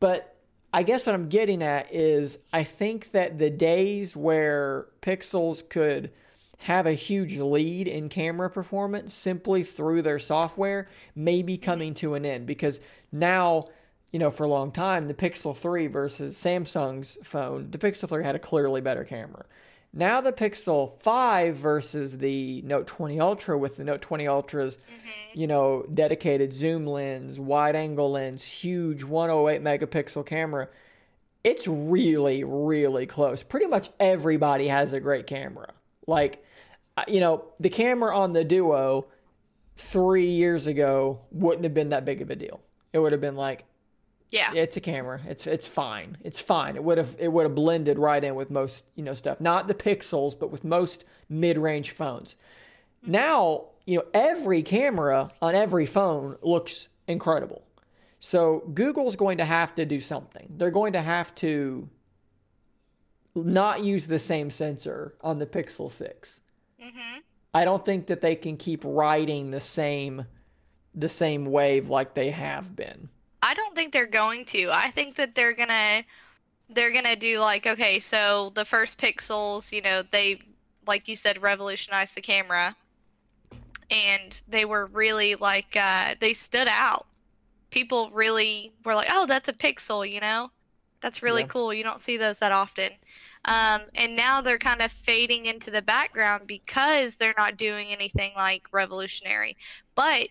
But 0.00 0.34
I 0.72 0.82
guess 0.82 1.04
what 1.04 1.14
I'm 1.14 1.28
getting 1.28 1.62
at 1.62 1.92
is 1.92 2.38
I 2.54 2.64
think 2.64 3.10
that 3.10 3.38
the 3.38 3.50
days 3.50 4.16
where 4.16 4.86
Pixels 5.02 5.66
could 5.68 6.10
have 6.58 6.86
a 6.86 6.92
huge 6.92 7.36
lead 7.38 7.86
in 7.86 8.08
camera 8.08 8.50
performance 8.50 9.14
simply 9.14 9.62
through 9.62 10.02
their 10.02 10.18
software 10.18 10.88
may 11.14 11.42
be 11.42 11.58
coming 11.58 11.94
to 11.94 12.14
an 12.14 12.24
end 12.24 12.46
because 12.46 12.80
now, 13.12 13.68
you 14.10 14.18
know, 14.18 14.30
for 14.30 14.44
a 14.44 14.48
long 14.48 14.72
time, 14.72 15.06
the 15.06 15.14
Pixel 15.14 15.56
3 15.56 15.86
versus 15.86 16.36
Samsung's 16.36 17.18
phone, 17.22 17.70
the 17.70 17.78
Pixel 17.78 18.08
3 18.08 18.24
had 18.24 18.34
a 18.34 18.40
clearly 18.40 18.80
better 18.80 19.04
camera. 19.04 19.44
Now 19.92 20.20
the 20.20 20.32
Pixel 20.32 20.98
5 21.00 21.56
versus 21.56 22.18
the 22.18 22.62
Note 22.62 22.86
20 22.86 23.20
Ultra 23.20 23.56
with 23.56 23.76
the 23.76 23.84
Note 23.84 24.02
20 24.02 24.26
Ultra's, 24.26 24.76
mm-hmm. 24.76 25.38
you 25.38 25.46
know, 25.46 25.86
dedicated 25.92 26.52
zoom 26.52 26.86
lens, 26.86 27.38
wide 27.38 27.76
angle 27.76 28.10
lens, 28.10 28.42
huge 28.44 29.04
108 29.04 29.62
megapixel 29.62 30.26
camera. 30.26 30.68
It's 31.44 31.66
really, 31.66 32.44
really 32.44 33.06
close. 33.06 33.42
Pretty 33.42 33.66
much 33.66 33.90
everybody 34.00 34.68
has 34.68 34.92
a 34.92 35.00
great 35.00 35.26
camera. 35.26 35.72
Like, 36.06 36.44
you 37.08 37.20
know, 37.20 37.44
the 37.60 37.68
camera 37.68 38.16
on 38.16 38.32
the 38.32 38.44
Duo 38.44 39.06
three 39.76 40.30
years 40.30 40.66
ago 40.66 41.20
wouldn't 41.30 41.64
have 41.64 41.74
been 41.74 41.90
that 41.90 42.04
big 42.04 42.22
of 42.22 42.30
a 42.30 42.36
deal. 42.36 42.60
It 42.92 42.98
would 42.98 43.12
have 43.12 43.20
been 43.20 43.36
like, 43.36 43.64
yeah, 44.30 44.52
it's 44.54 44.76
a 44.76 44.80
camera. 44.80 45.20
It's 45.26 45.46
it's 45.46 45.66
fine. 45.66 46.18
It's 46.24 46.40
fine. 46.40 46.74
It 46.74 46.82
would 46.82 46.98
have 46.98 47.16
it 47.18 47.28
would 47.28 47.44
have 47.44 47.54
blended 47.54 47.98
right 47.98 48.22
in 48.22 48.34
with 48.34 48.50
most 48.50 48.86
you 48.96 49.04
know 49.04 49.14
stuff. 49.14 49.40
Not 49.40 49.68
the 49.68 49.74
pixels, 49.74 50.38
but 50.38 50.50
with 50.50 50.64
most 50.64 51.04
mid 51.28 51.58
range 51.58 51.92
phones. 51.92 52.34
Mm-hmm. 53.02 53.12
Now 53.12 53.64
you 53.84 53.98
know 53.98 54.04
every 54.12 54.62
camera 54.62 55.30
on 55.40 55.54
every 55.54 55.86
phone 55.86 56.36
looks 56.42 56.88
incredible. 57.06 57.62
So 58.18 58.68
Google's 58.74 59.14
going 59.14 59.38
to 59.38 59.44
have 59.44 59.74
to 59.76 59.84
do 59.84 60.00
something. 60.00 60.54
They're 60.56 60.70
going 60.70 60.94
to 60.94 61.02
have 61.02 61.32
to 61.36 61.88
not 63.34 63.84
use 63.84 64.06
the 64.06 64.18
same 64.18 64.50
sensor 64.50 65.14
on 65.20 65.38
the 65.38 65.46
Pixel 65.46 65.90
6 65.90 66.40
Mm-hmm. 66.82 67.20
I 67.54 67.64
don't 67.64 67.84
think 67.84 68.08
that 68.08 68.20
they 68.20 68.36
can 68.36 68.56
keep 68.56 68.82
riding 68.84 69.50
the 69.50 69.60
same 69.60 70.26
the 70.94 71.08
same 71.08 71.44
wave 71.46 71.90
like 71.90 72.14
they 72.14 72.30
have 72.30 72.74
been. 72.74 73.08
I 73.42 73.54
don't 73.54 73.74
think 73.76 73.92
they're 73.92 74.06
going 74.06 74.44
to. 74.46 74.70
I 74.70 74.90
think 74.90 75.16
that 75.16 75.34
they're 75.34 75.52
gonna 75.52 76.04
they're 76.70 76.92
gonna 76.92 77.16
do 77.16 77.38
like 77.38 77.66
okay, 77.66 78.00
so 78.00 78.52
the 78.54 78.64
first 78.64 78.98
pixels, 79.00 79.72
you 79.72 79.82
know, 79.82 80.02
they 80.10 80.40
like 80.86 81.08
you 81.08 81.16
said 81.16 81.42
revolutionized 81.42 82.14
the 82.14 82.20
camera, 82.20 82.74
and 83.90 84.40
they 84.48 84.64
were 84.64 84.86
really 84.86 85.34
like 85.36 85.76
uh, 85.76 86.14
they 86.20 86.32
stood 86.32 86.68
out. 86.68 87.06
People 87.70 88.10
really 88.10 88.72
were 88.84 88.94
like, 88.94 89.08
oh, 89.10 89.26
that's 89.26 89.48
a 89.48 89.52
pixel, 89.52 90.08
you 90.08 90.20
know, 90.20 90.50
that's 91.00 91.22
really 91.22 91.42
yeah. 91.42 91.48
cool. 91.48 91.74
You 91.74 91.84
don't 91.84 92.00
see 92.00 92.16
those 92.16 92.38
that 92.38 92.52
often. 92.52 92.90
Um, 93.46 93.82
and 93.94 94.16
now 94.16 94.40
they're 94.40 94.58
kind 94.58 94.82
of 94.82 94.90
fading 94.90 95.46
into 95.46 95.70
the 95.70 95.82
background 95.82 96.46
because 96.46 97.14
they're 97.14 97.34
not 97.38 97.56
doing 97.56 97.88
anything 97.88 98.32
like 98.34 98.66
revolutionary. 98.72 99.56
But 99.94 100.28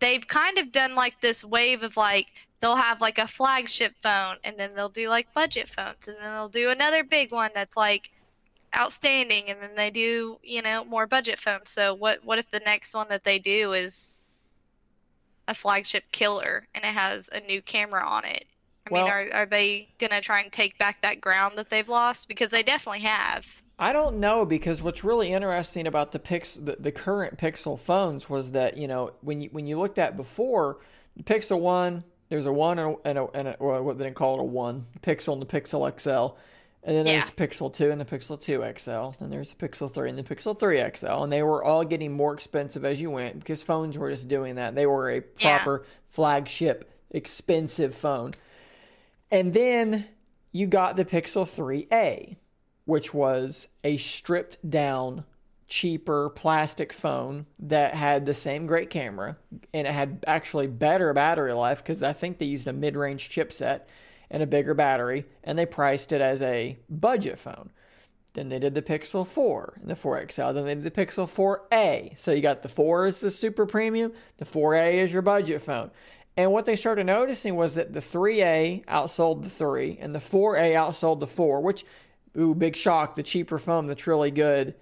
they've 0.00 0.26
kind 0.26 0.58
of 0.58 0.72
done 0.72 0.94
like 0.94 1.20
this 1.20 1.44
wave 1.44 1.82
of 1.82 1.96
like 1.96 2.26
they'll 2.60 2.76
have 2.76 3.00
like 3.00 3.18
a 3.18 3.26
flagship 3.26 3.94
phone 4.02 4.36
and 4.44 4.58
then 4.58 4.74
they'll 4.74 4.88
do 4.88 5.08
like 5.08 5.32
budget 5.32 5.68
phones 5.68 6.08
and 6.08 6.16
then 6.20 6.32
they'll 6.32 6.48
do 6.48 6.70
another 6.70 7.04
big 7.04 7.32
one 7.32 7.50
that's 7.54 7.76
like 7.76 8.10
outstanding 8.76 9.48
and 9.48 9.62
then 9.62 9.74
they 9.76 9.90
do 9.90 10.38
you 10.42 10.60
know 10.60 10.84
more 10.84 11.06
budget 11.06 11.38
phones 11.38 11.70
so 11.70 11.94
what 11.94 12.22
what 12.24 12.38
if 12.38 12.50
the 12.50 12.60
next 12.60 12.94
one 12.94 13.06
that 13.08 13.24
they 13.24 13.38
do 13.38 13.72
is 13.72 14.14
a 15.46 15.54
flagship 15.54 16.04
killer 16.12 16.66
and 16.74 16.84
it 16.84 16.92
has 16.92 17.30
a 17.32 17.40
new 17.40 17.62
camera 17.62 18.06
on 18.06 18.24
it 18.26 18.44
i 18.90 18.92
Well- 18.92 19.04
mean 19.04 19.12
are, 19.12 19.28
are 19.42 19.46
they 19.46 19.88
gonna 19.98 20.20
try 20.20 20.40
and 20.40 20.52
take 20.52 20.78
back 20.78 21.02
that 21.02 21.20
ground 21.20 21.58
that 21.58 21.70
they've 21.70 21.88
lost? 21.88 22.28
Because 22.28 22.50
they 22.50 22.62
definitely 22.62 23.00
have. 23.00 23.46
I 23.80 23.92
don't 23.92 24.18
know 24.18 24.44
because 24.44 24.82
what's 24.82 25.04
really 25.04 25.32
interesting 25.32 25.86
about 25.86 26.10
the 26.12 26.18
pix 26.18 26.54
the, 26.54 26.76
the 26.80 26.90
current 26.90 27.38
Pixel 27.38 27.78
phones 27.78 28.28
was 28.28 28.52
that 28.52 28.76
you 28.76 28.88
know 28.88 29.12
when 29.20 29.40
you 29.40 29.48
when 29.52 29.66
you 29.68 29.78
looked 29.78 29.98
at 30.00 30.16
before 30.16 30.78
the 31.16 31.22
Pixel 31.22 31.60
one 31.60 32.02
there's 32.28 32.46
a 32.46 32.52
one 32.52 32.78
and 32.80 32.96
a, 33.04 33.08
and 33.08 33.18
a, 33.18 33.26
and 33.34 33.48
a 33.48 33.54
what 33.82 33.96
they 33.98 34.10
call 34.10 34.34
it 34.34 34.40
a 34.40 34.44
one 34.44 34.86
Pixel 35.02 35.32
and 35.34 35.40
the 35.40 35.46
Pixel 35.46 35.88
XL 36.00 36.36
and 36.82 36.96
then 36.96 37.04
there's 37.04 37.24
Yeah. 37.24 37.30
the 37.34 37.46
Pixel 37.46 37.72
two 37.72 37.90
and 37.92 38.00
the 38.00 38.04
Pixel 38.04 38.40
two 38.40 38.64
XL 38.78 39.22
and 39.22 39.32
there's 39.32 39.52
the 39.52 39.68
Pixel 39.68 39.92
three 39.94 40.08
and 40.10 40.18
the 40.18 40.24
Pixel 40.24 40.58
three 40.58 40.82
XL 40.96 41.22
and 41.22 41.32
they 41.32 41.44
were 41.44 41.62
all 41.62 41.84
getting 41.84 42.12
more 42.12 42.34
expensive 42.34 42.84
as 42.84 43.00
you 43.00 43.10
went 43.12 43.38
because 43.38 43.62
phones 43.62 43.96
were 43.96 44.10
just 44.10 44.26
doing 44.26 44.56
that. 44.56 44.74
They 44.74 44.86
were 44.86 45.08
a 45.10 45.22
Yeah. 45.38 45.58
proper 45.58 45.86
flagship 46.08 46.90
expensive 47.12 47.94
phone 47.94 48.34
and 49.30 49.52
then 49.52 50.06
you 50.52 50.66
got 50.66 50.96
the 50.96 51.04
Pixel 51.04 51.44
3A 51.44 52.36
which 52.88 53.12
was 53.12 53.68
a 53.84 53.98
stripped 53.98 54.70
down, 54.70 55.22
cheaper 55.66 56.30
plastic 56.30 56.90
phone 56.90 57.44
that 57.58 57.92
had 57.94 58.24
the 58.24 58.32
same 58.32 58.64
great 58.64 58.88
camera 58.88 59.36
and 59.74 59.86
it 59.86 59.92
had 59.92 60.24
actually 60.26 60.66
better 60.66 61.12
battery 61.12 61.52
life 61.52 61.84
because 61.84 62.02
I 62.02 62.14
think 62.14 62.38
they 62.38 62.46
used 62.46 62.66
a 62.66 62.72
mid 62.72 62.96
range 62.96 63.28
chipset 63.28 63.82
and 64.30 64.42
a 64.42 64.46
bigger 64.46 64.72
battery 64.72 65.26
and 65.44 65.58
they 65.58 65.66
priced 65.66 66.12
it 66.12 66.22
as 66.22 66.40
a 66.40 66.78
budget 66.88 67.38
phone. 67.38 67.68
Then 68.32 68.48
they 68.48 68.58
did 68.58 68.74
the 68.74 68.80
Pixel 68.80 69.26
4 69.26 69.80
and 69.82 69.90
the 69.90 69.94
4XL. 69.94 70.54
Then 70.54 70.64
they 70.64 70.74
did 70.74 70.84
the 70.84 70.90
Pixel 70.90 71.28
4A. 71.28 72.18
So 72.18 72.32
you 72.32 72.40
got 72.40 72.62
the 72.62 72.70
4 72.70 73.06
is 73.06 73.20
the 73.20 73.30
super 73.30 73.66
premium, 73.66 74.14
the 74.38 74.46
4A 74.46 74.94
is 74.94 75.12
your 75.12 75.20
budget 75.20 75.60
phone. 75.60 75.90
And 76.38 76.52
what 76.52 76.66
they 76.66 76.76
started 76.76 77.06
noticing 77.06 77.56
was 77.56 77.74
that 77.74 77.92
the 77.92 77.98
3A 77.98 78.84
outsold 78.84 79.42
the 79.42 79.50
3 79.50 79.98
and 80.00 80.14
the 80.14 80.20
4A 80.20 80.72
outsold 80.72 81.18
the 81.18 81.26
4, 81.26 81.60
which, 81.60 81.84
ooh, 82.38 82.54
big 82.54 82.76
shock, 82.76 83.16
the 83.16 83.24
cheaper 83.24 83.58
phone 83.58 83.88
that's 83.88 84.06
really 84.06 84.30
good 84.30 84.76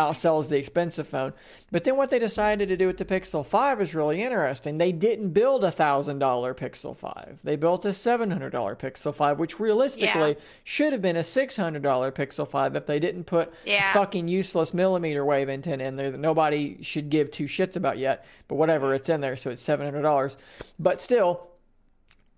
outsells 0.00 0.48
the 0.48 0.56
expensive 0.56 1.06
phone. 1.06 1.32
But 1.70 1.84
then 1.84 1.96
what 1.96 2.10
they 2.10 2.18
decided 2.18 2.68
to 2.68 2.76
do 2.76 2.86
with 2.86 2.96
the 2.96 3.04
Pixel 3.04 3.44
5 3.44 3.80
is 3.80 3.94
really 3.94 4.22
interesting. 4.22 4.78
They 4.78 4.92
didn't 4.92 5.30
build 5.30 5.64
a 5.64 5.70
$1,000 5.70 6.18
Pixel 6.54 6.96
5. 6.96 7.38
They 7.44 7.56
built 7.56 7.84
a 7.84 7.88
$700 7.88 8.50
Pixel 8.78 9.14
5, 9.14 9.38
which 9.38 9.60
realistically 9.60 10.30
Yeah. 10.30 10.44
should 10.64 10.92
have 10.92 11.02
been 11.02 11.16
a 11.16 11.22
$600 11.22 12.10
Pixel 12.12 12.48
5 12.48 12.74
if 12.76 12.86
they 12.86 12.98
didn't 12.98 13.24
put 13.24 13.52
Yeah. 13.64 13.90
a 13.90 13.92
fucking 13.92 14.28
useless 14.28 14.72
millimeter 14.72 15.24
wave 15.24 15.48
antenna 15.48 15.84
in 15.84 15.96
there 15.96 16.10
that 16.10 16.18
nobody 16.20 16.78
should 16.82 17.10
give 17.10 17.30
two 17.30 17.44
shits 17.44 17.76
about 17.76 17.98
yet. 17.98 18.24
But 18.48 18.56
whatever, 18.56 18.86
mm-hmm. 18.86 18.96
it's 18.96 19.08
in 19.08 19.20
there, 19.20 19.36
so 19.36 19.50
it's 19.50 19.62
$700. 19.62 20.36
But 20.78 21.00
still, 21.00 21.48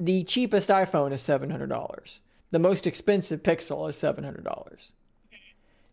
the 0.00 0.25
cheapest 0.25 0.69
iPhone 0.69 1.12
is 1.12 1.21
$700. 1.21 2.19
The 2.50 2.59
most 2.59 2.87
expensive 2.87 3.42
Pixel 3.42 3.88
is 3.88 3.97
$700. 3.97 4.92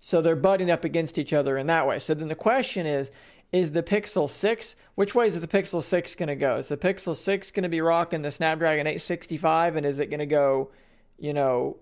So 0.01 0.21
they're 0.21 0.35
butting 0.35 0.71
up 0.71 0.85
against 0.85 1.17
each 1.17 1.33
other 1.33 1.57
in 1.57 1.67
that 1.67 1.87
way. 1.87 1.99
So 1.99 2.13
then 2.13 2.27
the 2.27 2.35
question 2.35 2.85
is 2.85 3.11
is 3.51 3.71
the 3.71 3.81
Pixel 3.81 4.29
6, 4.29 4.75
which 4.93 5.15
way 5.15 5.25
is 5.25 5.39
the 5.39 5.47
Pixel 5.47 5.81
6 5.81 6.15
going 6.15 6.27
to 6.27 6.35
go? 6.35 6.57
Is 6.57 6.67
the 6.67 6.77
Pixel 6.77 7.15
6 7.15 7.51
going 7.51 7.63
to 7.63 7.69
be 7.69 7.81
rocking 7.81 8.21
the 8.21 8.29
Snapdragon 8.29 8.85
865 8.85 9.75
and 9.75 9.85
is 9.85 9.99
it 9.99 10.11
going 10.11 10.19
to 10.19 10.27
go, 10.27 10.69
you 11.17 11.33
know, 11.33 11.77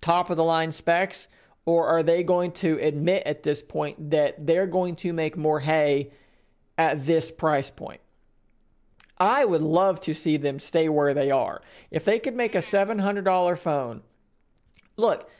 top 0.00 0.28
of 0.30 0.36
the 0.36 0.44
line 0.44 0.72
specs 0.72 1.28
or 1.66 1.86
are 1.86 2.02
they 2.02 2.22
going 2.22 2.52
to 2.52 2.78
admit 2.78 3.22
at 3.26 3.42
this 3.42 3.62
point 3.62 4.10
that 4.10 4.44
they're 4.44 4.66
going 4.66 4.96
to 4.96 5.12
make 5.12 5.36
more 5.36 5.60
hay 5.60 6.10
at 6.76 7.06
this 7.06 7.30
price 7.30 7.70
point? 7.70 8.00
I 9.16 9.44
would 9.44 9.62
love 9.62 10.00
to 10.02 10.14
see 10.14 10.36
them 10.36 10.58
stay 10.58 10.88
where 10.88 11.14
they 11.14 11.30
are. 11.30 11.62
If 11.90 12.04
they 12.04 12.18
could 12.18 12.34
make 12.34 12.54
a 12.56 12.58
$700 12.58 13.58
phone, 13.58 14.02
look, 14.96 15.30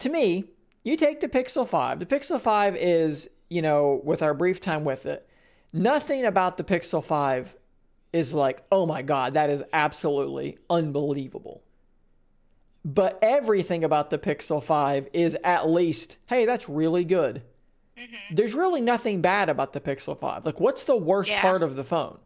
to 0.00 0.10
me, 0.10 0.46
you 0.84 0.96
take 0.96 1.20
the 1.20 1.28
Pixel 1.28 1.66
5. 1.66 1.98
The 2.00 2.06
Pixel 2.06 2.40
5 2.40 2.76
is, 2.76 3.28
you 3.48 3.62
know, 3.62 4.00
with 4.04 4.22
our 4.22 4.34
brief 4.34 4.60
time 4.60 4.84
with 4.84 5.06
it, 5.06 5.28
nothing 5.72 6.24
about 6.24 6.56
the 6.56 6.64
Pixel 6.64 7.02
5 7.02 7.56
is 8.12 8.34
like, 8.34 8.62
oh 8.70 8.84
my 8.86 9.02
God, 9.02 9.34
that 9.34 9.48
is 9.50 9.62
absolutely 9.72 10.58
unbelievable. 10.68 11.62
But 12.84 13.18
everything 13.22 13.84
about 13.84 14.10
the 14.10 14.18
Pixel 14.18 14.62
5 14.62 15.08
is 15.12 15.36
at 15.44 15.68
least, 15.68 16.16
hey, 16.26 16.44
that's 16.46 16.68
really 16.68 17.04
good. 17.04 17.42
There's 18.32 18.54
really 18.54 18.80
nothing 18.80 19.20
bad 19.20 19.48
about 19.48 19.72
the 19.72 19.80
Pixel 19.80 20.18
5. 20.18 20.44
Like, 20.44 20.58
what's 20.58 20.84
the 20.84 20.96
worst 20.96 21.30
Yeah. 21.30 21.40
part 21.42 21.62
of 21.62 21.76
the 21.76 21.84
phone? 21.84 22.18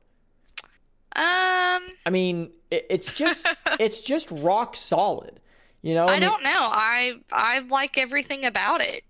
um 1.14 1.82
I 2.04 2.10
mean, 2.10 2.50
it, 2.70 2.86
it's 2.90 3.12
just 3.12 3.46
it's 3.80 4.00
just 4.00 4.28
rock 4.30 4.76
solid. 4.76 5.40
You 5.86 5.94
know, 5.94 6.06
I 6.06 6.14
mean, 6.14 6.22
don't 6.22 6.42
know. 6.42 6.50
I 6.50 7.12
I 7.30 7.60
like 7.60 7.96
everything 7.96 8.44
about 8.44 8.80
it. 8.80 9.04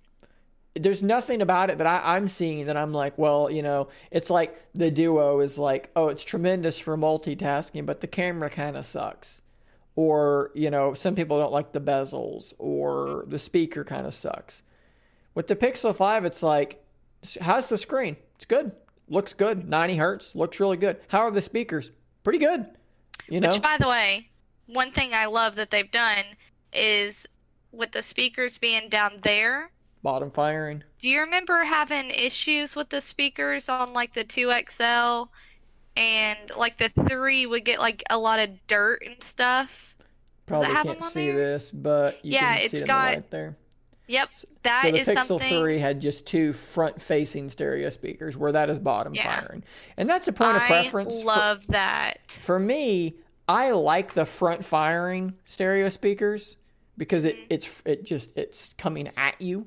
there's 0.75 1.03
nothing 1.03 1.41
about 1.41 1.71
it 1.71 1.79
that 1.79 1.87
I, 1.87 2.17
I'm 2.17 2.29
seeing 2.29 2.67
that 2.67 2.77
I'm 2.77 2.93
like, 2.93 3.17
well, 3.17 3.51
you 3.51 3.63
know, 3.63 3.89
it's 4.11 4.29
like 4.29 4.55
the 4.75 4.91
Duo 4.91 5.41
is 5.41 5.59
like, 5.59 5.91
oh, 5.97 6.09
it's 6.09 6.23
tremendous 6.23 6.79
for 6.79 6.99
multitasking, 6.99 7.87
but 7.87 8.03
the 8.03 8.07
camera 8.07 8.51
kind 8.51 8.77
of 8.77 8.85
sucks. 8.85 9.41
Or, 9.95 10.51
you 10.55 10.71
know, 10.71 10.93
some 10.93 11.15
people 11.15 11.39
don't 11.39 11.51
like 11.51 11.73
the 11.73 11.81
bezels, 11.81 12.53
or 12.59 13.25
the 13.27 13.39
speaker 13.39 13.83
kind 13.83 14.07
of 14.07 14.13
sucks. 14.13 14.63
With 15.35 15.47
the 15.47 15.57
Pixel 15.57 15.97
5, 15.97 16.27
it's 16.27 16.43
like, 16.43 16.85
how's 17.41 17.71
the 17.71 17.79
screen? 17.79 18.19
It's 18.35 18.45
good. 18.45 18.73
Looks 19.09 19.33
good. 19.33 19.67
90 19.67 19.97
hertz. 19.97 20.35
Looks 20.35 20.61
really 20.61 20.77
good. 20.77 20.99
How 21.09 21.21
are 21.21 21.31
the 21.31 21.41
speakers? 21.41 21.91
Pretty 22.23 22.39
good. 22.39 22.67
You 23.31 23.41
know? 23.41 23.49
Which, 23.49 23.63
by 23.63 23.79
the 23.81 23.89
way, 23.89 24.29
one 24.67 24.93
thing 24.93 25.15
I 25.15 25.25
love 25.25 25.55
that 25.55 25.71
they've 25.71 25.91
done 25.91 26.25
is 26.77 27.27
with 27.73 27.93
the 27.93 28.03
speakers 28.03 28.59
being 28.59 28.89
down 28.89 29.19
there. 29.23 29.71
Bottom 30.03 30.31
firing. 30.31 30.85
Do 31.01 31.09
you 31.09 31.21
remember 31.21 31.65
having 31.65 32.11
issues 32.11 32.77
with 32.77 32.89
the 32.91 33.01
speakers 33.01 33.69
on 33.69 33.93
like 33.93 34.15
the 34.15 34.25
2XL 34.25 35.29
and 35.97 36.39
like 36.57 36.79
the 36.79 36.91
3 37.09 37.47
would 37.47 37.65
get 37.65 37.81
like 37.81 38.03
a 38.11 38.19
lot 38.19 38.39
of 38.39 38.51
dirt 38.67 39.03
and 39.05 39.21
stuff? 39.23 39.95
Probably 40.47 40.69
can't 40.69 41.03
see 41.03 41.27
there? 41.27 41.37
this, 41.55 41.71
but 41.73 42.25
you 42.25 42.35
Yeah, 42.35 42.55
can 42.55 42.63
it's 42.63 42.71
see 42.71 42.77
it 42.79 42.81
in 42.83 42.87
got- 42.87 43.09
the 43.11 43.15
light 43.17 43.31
there. 43.31 43.57
Yep, 44.09 44.31
that 44.63 44.83
so 44.83 44.91
the 44.93 44.99
is 45.01 45.09
Pixel 45.09 45.27
something 45.27 45.61
3 45.61 45.79
had 45.81 46.01
just 46.01 46.27
two 46.29 46.53
front-facing 46.53 47.49
stereo 47.49 47.89
speakers, 47.89 48.37
where 48.37 48.53
that 48.53 48.71
is 48.71 48.79
bottom 48.79 49.13
Yeah. 49.17 49.41
firing, 49.41 49.65
and 49.97 50.09
that's 50.09 50.29
a 50.29 50.33
point 50.33 50.55
of 50.57 50.63
I 50.63 50.69
preference. 50.69 51.19
For, 51.23 51.27
love 51.27 51.67
that. 51.71 52.21
for 52.41 52.61
me, 52.61 53.17
I 53.49 53.73
like 53.73 54.15
the 54.15 54.25
front 54.25 54.65
firing 54.65 55.35
stereo 55.45 55.89
speakers 55.89 56.59
because 56.97 57.25
it 57.25 57.37
it's 57.51 57.69
it 57.85 58.05
just 58.05 58.31
it's 58.37 58.75
coming 58.79 59.11
at 59.17 59.41
you. 59.41 59.67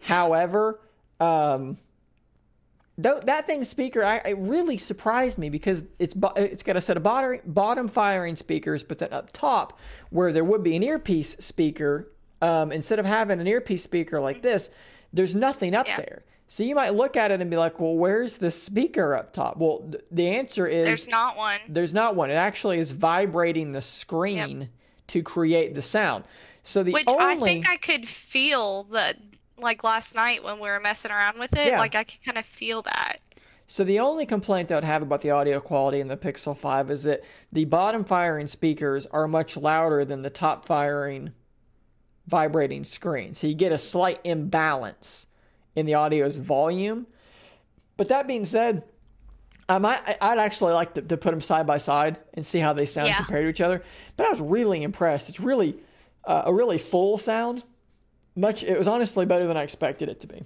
However, 0.00 0.80
um, 1.20 1.78
though 2.98 3.20
that 3.20 3.46
thing 3.46 3.64
speaker, 3.64 4.04
I, 4.04 4.16
it 4.18 4.38
really 4.38 4.78
surprised 4.78 5.38
me 5.38 5.48
because 5.48 5.84
it's 5.98 6.14
it's 6.36 6.62
got 6.62 6.76
a 6.76 6.80
set 6.80 6.96
of 6.96 7.02
bottom 7.02 7.40
bottom 7.44 7.88
firing 7.88 8.36
speakers, 8.36 8.82
but 8.82 8.98
then 8.98 9.12
up 9.12 9.32
top 9.32 9.78
where 10.10 10.32
there 10.32 10.44
would 10.44 10.62
be 10.62 10.76
an 10.76 10.82
earpiece 10.82 11.36
speaker, 11.40 12.10
um, 12.42 12.72
instead 12.72 12.98
of 12.98 13.06
having 13.06 13.40
an 13.40 13.46
earpiece 13.46 13.82
speaker 13.82 14.20
like 14.20 14.42
this, 14.42 14.70
there's 15.12 15.34
nothing 15.34 15.74
up 15.74 15.86
Yeah. 15.86 15.96
there. 15.98 16.24
So 16.48 16.62
you 16.62 16.76
might 16.76 16.94
look 16.94 17.16
at 17.16 17.32
it 17.32 17.40
and 17.40 17.50
be 17.50 17.56
like, 17.56 17.80
"Well, 17.80 17.96
where's 17.96 18.38
the 18.38 18.52
speaker 18.52 19.16
up 19.16 19.32
top?" 19.32 19.56
Well, 19.56 19.80
th- 19.90 20.04
the 20.12 20.28
answer 20.28 20.64
is 20.66 20.84
There's 20.86 21.08
not 21.08 21.36
one. 21.36 21.58
there's 21.68 21.92
not 21.92 22.14
one. 22.14 22.30
It 22.30 22.34
actually 22.34 22.78
is 22.78 22.92
vibrating 22.92 23.72
the 23.72 23.82
screen 23.82 24.68
to 25.08 25.22
create 25.22 25.74
the 25.74 25.82
sound. 25.82 26.22
So 26.66 26.82
the 26.82 26.92
Which 26.92 27.04
only 27.06 27.24
I 27.24 27.38
think 27.38 27.68
I 27.68 27.76
could 27.76 28.08
feel 28.08 28.84
that, 28.92 29.16
like 29.56 29.84
last 29.84 30.14
night 30.14 30.42
when 30.42 30.56
we 30.58 30.68
were 30.68 30.80
messing 30.80 31.10
around 31.12 31.38
with 31.38 31.52
it. 31.54 31.68
Yeah. 31.68 31.78
Like 31.78 31.94
I 31.94 32.04
could 32.04 32.22
kind 32.24 32.36
of 32.38 32.44
feel 32.44 32.82
that. 32.82 33.18
so 33.68 33.84
the 33.84 34.00
only 34.00 34.26
complaint 34.26 34.70
I 34.72 34.74
would 34.74 34.84
have 34.84 35.02
about 35.02 35.20
the 35.20 35.30
audio 35.30 35.60
quality 35.60 36.00
in 36.00 36.08
the 36.08 36.16
Pixel 36.16 36.56
5 36.56 36.90
is 36.90 37.04
that 37.04 37.22
the 37.52 37.64
bottom 37.66 38.04
firing 38.04 38.46
speakers 38.48 39.06
are 39.06 39.26
much 39.28 39.56
louder 39.56 40.04
than 40.04 40.22
the 40.22 40.30
top 40.30 40.64
firing 40.66 41.32
vibrating 42.26 42.84
screen. 42.84 43.34
So 43.34 43.46
you 43.46 43.54
get 43.54 43.70
a 43.72 43.78
slight 43.78 44.20
imbalance 44.24 45.26
in 45.76 45.86
the 45.86 45.94
audio's 45.94 46.36
volume. 46.36 47.06
but 47.96 48.08
that 48.08 48.26
being 48.26 48.44
said, 48.44 48.82
I 49.68 49.78
might 49.78 50.00
I'd 50.20 50.38
actually 50.38 50.72
like 50.74 50.94
to, 50.94 51.02
to 51.02 51.16
put 51.16 51.30
them 51.30 51.40
side 51.40 51.66
by 51.66 51.78
side 51.78 52.18
and 52.34 52.44
see 52.44 52.58
how 52.58 52.72
they 52.72 52.86
sound 52.86 53.08
Yeah. 53.08 53.16
compared 53.18 53.44
to 53.44 53.48
each 53.48 53.60
other. 53.60 53.82
But 54.16 54.26
I 54.26 54.30
was 54.30 54.40
really 54.40 54.82
impressed. 54.82 55.28
It's 55.28 55.40
really 55.40 55.76
uh, 56.26 56.42
a 56.46 56.52
really 56.52 56.78
full 56.78 57.18
sound. 57.18 57.64
Much 58.34 58.62
it 58.62 58.76
was 58.76 58.86
honestly 58.86 59.24
better 59.24 59.46
than 59.46 59.56
I 59.56 59.62
expected 59.62 60.08
it 60.08 60.20
to 60.20 60.26
be. 60.26 60.42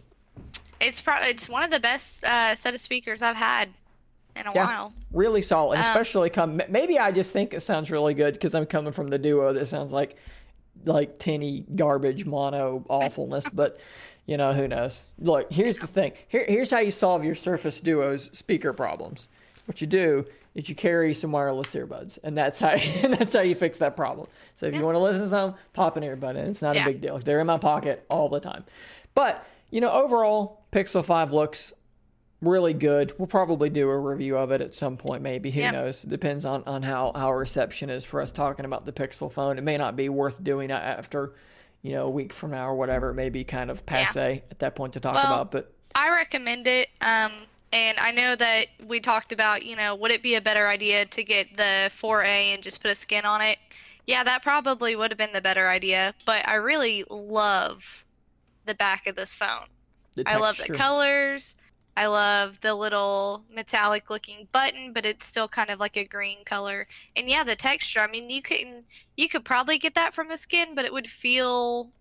It's 0.80 1.00
probably 1.00 1.30
it's 1.30 1.49
one 1.49 1.62
of 1.62 1.70
the 1.70 1.80
best 1.80 2.25
uh, 2.25 2.54
set 2.54 2.75
of 2.75 2.80
speakers 2.80 3.20
I've 3.22 3.37
had 3.37 3.68
in 4.37 4.46
a 4.46 4.52
Yeah. 4.54 4.64
while. 4.66 4.92
Really 5.12 5.42
solid, 5.42 5.76
Um, 5.78 5.80
especially 5.84 6.30
come. 6.30 6.62
Maybe 6.68 6.99
I 6.99 7.10
just 7.10 7.32
think 7.32 7.52
it 7.52 7.60
sounds 7.60 7.90
really 7.90 8.14
good 8.14 8.34
because 8.34 8.54
I'm 8.54 8.66
coming 8.66 8.92
from 8.92 9.08
the 9.08 9.18
duo 9.18 9.52
that 9.52 9.66
sounds 9.66 9.92
like 9.92 10.16
like 10.87 11.18
tinny 11.18 11.66
garbage 11.75 12.25
mono 12.25 12.84
awfulness. 12.88 13.49
but 13.52 13.80
you 14.26 14.37
know 14.37 14.52
who 14.52 14.68
knows? 14.68 15.06
Look, 15.18 15.52
here's 15.52 15.78
the 15.78 15.87
thing. 15.88 16.12
Here, 16.28 16.44
here's 16.46 16.70
how 16.70 16.78
you 16.78 16.92
solve 16.92 17.25
your 17.25 17.34
Surface 17.34 17.80
Duo's 17.80 18.30
speaker 18.32 18.72
problems. 18.72 19.28
What 19.66 19.80
you 19.80 19.87
do 19.88 20.26
is 20.54 20.69
you 20.69 20.75
carry 20.75 21.14
some 21.14 21.33
wireless 21.33 21.75
earbuds, 21.75 22.19
and 22.25 22.37
that's 22.37 22.59
how 22.59 22.69
and 23.02 23.14
that's 23.14 23.35
how 23.35 23.40
you 23.42 23.54
fix 23.54 23.78
that 23.78 23.97
problem. 23.97 24.26
So 24.57 24.66
if 24.66 24.75
you 24.75 24.83
want 24.85 24.97
to 24.97 25.00
listen 25.00 25.23
to 25.23 25.28
some, 25.28 25.54
pop 25.73 25.97
an 25.97 26.02
earbud 26.02 26.30
in. 26.30 26.47
It's 26.49 26.62
not 26.62 26.75
Yeah. 26.75 26.83
a 26.85 26.87
big 26.87 27.00
deal. 27.00 27.19
They're 27.19 27.40
in 27.40 27.47
my 27.47 27.59
pocket 27.59 28.04
all 28.11 28.28
the 28.28 28.40
time. 28.40 28.64
But 29.14 29.45
you 29.71 29.80
know, 29.80 29.90
overall, 29.92 30.64
Pixel 30.73 31.04
Five 31.04 31.33
looks 31.33 31.73
really 32.42 32.73
good. 32.73 33.12
We'll 33.19 33.26
probably 33.28 33.69
do 33.69 33.88
a 33.90 33.99
review 33.99 34.37
of 34.38 34.50
it 34.50 34.61
at 34.62 34.75
some 34.75 34.97
point, 34.97 35.23
maybe. 35.23 35.50
Who 35.50 35.61
Yep. 35.61 35.73
knows? 35.75 36.02
Depends 36.02 36.45
on, 36.47 36.62
on 36.66 36.83
how, 36.83 37.12
how 37.14 37.30
reception 37.35 37.90
is 37.90 38.02
for 38.02 38.21
us 38.23 38.33
talking 38.33 38.64
about 38.64 38.87
the 38.87 38.92
Pixel 38.92 39.30
phone. 39.30 39.59
It 39.59 39.61
may 39.61 39.76
not 39.76 39.95
be 39.95 40.09
worth 40.09 40.42
doing 40.42 40.71
after, 40.71 41.35
you 41.83 41.92
know, 41.92 42.07
a 42.07 42.11
week 42.11 42.33
from 42.33 42.52
now 42.52 42.66
or 42.66 42.75
whatever. 42.76 43.11
It 43.11 43.14
may 43.14 43.28
be 43.28 43.45
kind 43.45 43.71
of 43.71 43.85
passe 43.85 44.42
at 44.50 44.59
that 44.61 44.75
point 44.75 44.95
to 44.95 45.00
talk 45.00 45.16
Well, 45.16 45.26
about. 45.26 45.52
But 45.52 45.71
I 45.95 46.09
recommend 46.14 46.66
it. 46.66 46.88
Um, 47.02 47.30
and 47.72 47.98
I 47.98 48.10
know 48.12 48.34
that 48.36 48.68
we 48.84 49.00
talked 49.00 49.32
about, 49.32 49.64
you 49.64 49.76
know, 49.76 49.94
would 49.96 50.10
it 50.10 50.22
be 50.22 50.34
a 50.34 50.40
better 50.40 50.68
idea 50.68 51.06
to 51.06 51.24
get 51.24 51.56
the 51.56 51.90
4A 51.94 52.54
and 52.54 52.62
just 52.62 52.80
put 52.82 52.90
a 52.90 52.94
skin 52.94 53.24
on 53.24 53.42
it? 53.42 53.58
Yeah, 54.06 54.24
that 54.24 54.42
probably 54.42 54.96
would 54.96 55.10
have 55.10 55.18
been 55.18 55.32
the 55.32 55.40
better 55.40 55.68
idea. 55.68 56.14
But 56.26 56.48
I 56.48 56.56
really 56.56 57.04
love 57.10 58.04
the 58.64 58.74
back 58.74 59.06
of 59.06 59.16
this 59.16 59.34
phone. 59.34 59.66
I 60.26 60.36
love 60.36 60.58
the 60.58 60.68
colors. 60.70 61.56
I 61.96 62.06
love 62.06 62.60
the 62.60 62.74
little 62.74 63.44
metallic 63.50 64.10
looking 64.10 64.48
button, 64.52 64.92
but 64.92 65.04
it's 65.06 65.26
still 65.26 65.48
kind 65.48 65.70
of 65.70 65.80
like 65.80 65.96
a 65.96 66.06
green 66.06 66.44
color. 66.44 66.86
And 67.16 67.28
yeah, 67.28 67.44
the 67.44 67.56
texture. 67.56 68.00
I 68.00 68.06
mean, 68.08 68.30
you 68.30 68.42
couldn't 68.42 68.86
you 69.16 69.28
could 69.28 69.44
probably 69.44 69.78
get 69.78 69.94
that 69.94 70.14
from 70.14 70.28
the 70.28 70.38
skin, 70.38 70.74
but 70.74 70.84
it 70.84 70.92
would 70.92 71.08
feel 71.08 71.92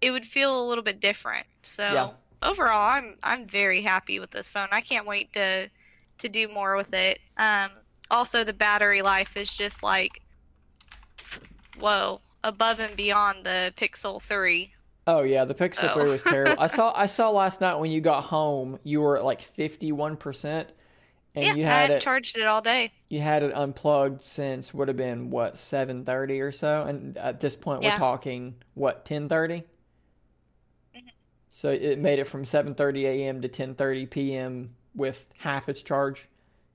it 0.00 0.10
would 0.10 0.26
feel 0.26 0.62
a 0.62 0.68
little 0.68 0.84
bit 0.84 1.00
different. 1.00 1.46
So 1.62 1.82
Yeah. 1.82 2.10
Overall, 2.44 2.88
I'm 2.90 3.16
I'm 3.22 3.46
very 3.46 3.82
happy 3.82 4.20
with 4.20 4.30
this 4.30 4.48
phone. 4.48 4.68
I 4.72 4.80
can't 4.80 5.06
wait 5.06 5.32
to 5.34 5.68
to 6.18 6.28
do 6.28 6.48
more 6.48 6.76
with 6.76 6.92
it. 6.94 7.18
Um 7.36 7.70
also 8.10 8.44
the 8.44 8.52
battery 8.52 9.02
life 9.02 9.36
is 9.36 9.52
just 9.52 9.82
like 9.82 10.22
whoa, 11.78 12.20
above 12.42 12.78
and 12.80 12.96
beyond 12.96 13.44
the 13.44 13.72
Pixel 13.76 14.20
3. 14.22 14.72
Oh 15.06 15.22
yeah, 15.22 15.44
the 15.44 15.54
Pixel 15.54 15.92
So. 15.92 15.94
3 15.94 16.08
was 16.10 16.22
terrible. 16.22 16.62
I 16.62 16.66
saw 16.68 16.92
I 16.96 17.06
saw 17.06 17.30
last 17.30 17.60
night 17.60 17.76
when 17.76 17.90
you 17.90 18.00
got 18.00 18.24
home, 18.24 18.78
you 18.84 19.00
were 19.00 19.16
at 19.18 19.24
like 19.24 19.42
51% 19.42 20.68
and 21.36 21.44
yeah, 21.44 21.54
you 21.54 21.64
had 21.64 21.90
it 21.90 22.00
charged 22.00 22.38
it 22.38 22.46
all 22.46 22.62
day. 22.62 22.92
you 23.08 23.20
had 23.20 23.42
it 23.42 23.52
unplugged 23.52 24.22
since 24.22 24.72
would 24.72 24.88
have 24.88 24.96
been 24.96 25.30
what 25.30 25.54
7:30 25.56 26.40
or 26.42 26.52
so 26.52 26.82
and 26.82 27.18
at 27.18 27.40
this 27.40 27.56
point 27.56 27.82
we're 27.82 27.96
talking 27.96 28.54
what 28.74 29.04
10:30 29.04 29.28
Mm-hmm. 29.28 29.66
So 31.56 31.70
it 31.70 31.98
made 31.98 32.18
it 32.18 32.24
from 32.24 32.44
7:30 32.44 33.04
a.m. 33.04 33.40
to 33.40 33.48
10:30 33.48 34.10
p.m. 34.10 34.74
with 34.94 35.30
half 35.38 35.68
its 35.70 35.80
charge 35.82 36.28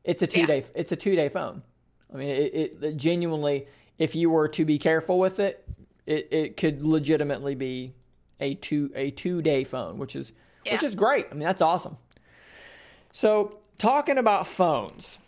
it's 0.04 0.24
a 0.24 0.28
two 0.28 0.40
Yeah. 0.40 0.46
day 0.48 0.64
it's 0.74 0.92
a 0.92 0.96
two 0.96 1.16
day 1.16 1.30
phone 1.30 1.62
i 2.14 2.18
mean 2.18 2.30
it, 2.30 2.54
it, 2.54 2.78
it 2.84 2.98
genuinely 2.98 3.68
if 4.00 4.16
you 4.16 4.30
were 4.30 4.48
to 4.48 4.64
be 4.66 4.80
careful 4.80 5.20
with 5.20 5.40
it 5.40 5.68
it, 6.08 6.28
it 6.32 6.58
could 6.58 6.82
legitimately 6.84 7.54
be 7.56 7.94
a 8.40 8.56
two 8.56 8.90
a 8.96 9.12
two 9.12 9.42
day 9.42 9.64
phone 9.64 9.98
which 10.00 10.16
is 10.16 10.32
which 10.76 10.84
is 10.84 10.96
great 10.96 11.28
i 11.30 11.34
mean 11.34 11.44
that's 11.44 11.62
awesome 11.62 11.98
so 13.14 13.60
talking 13.78 14.18
about 14.18 14.48
phones 14.48 15.20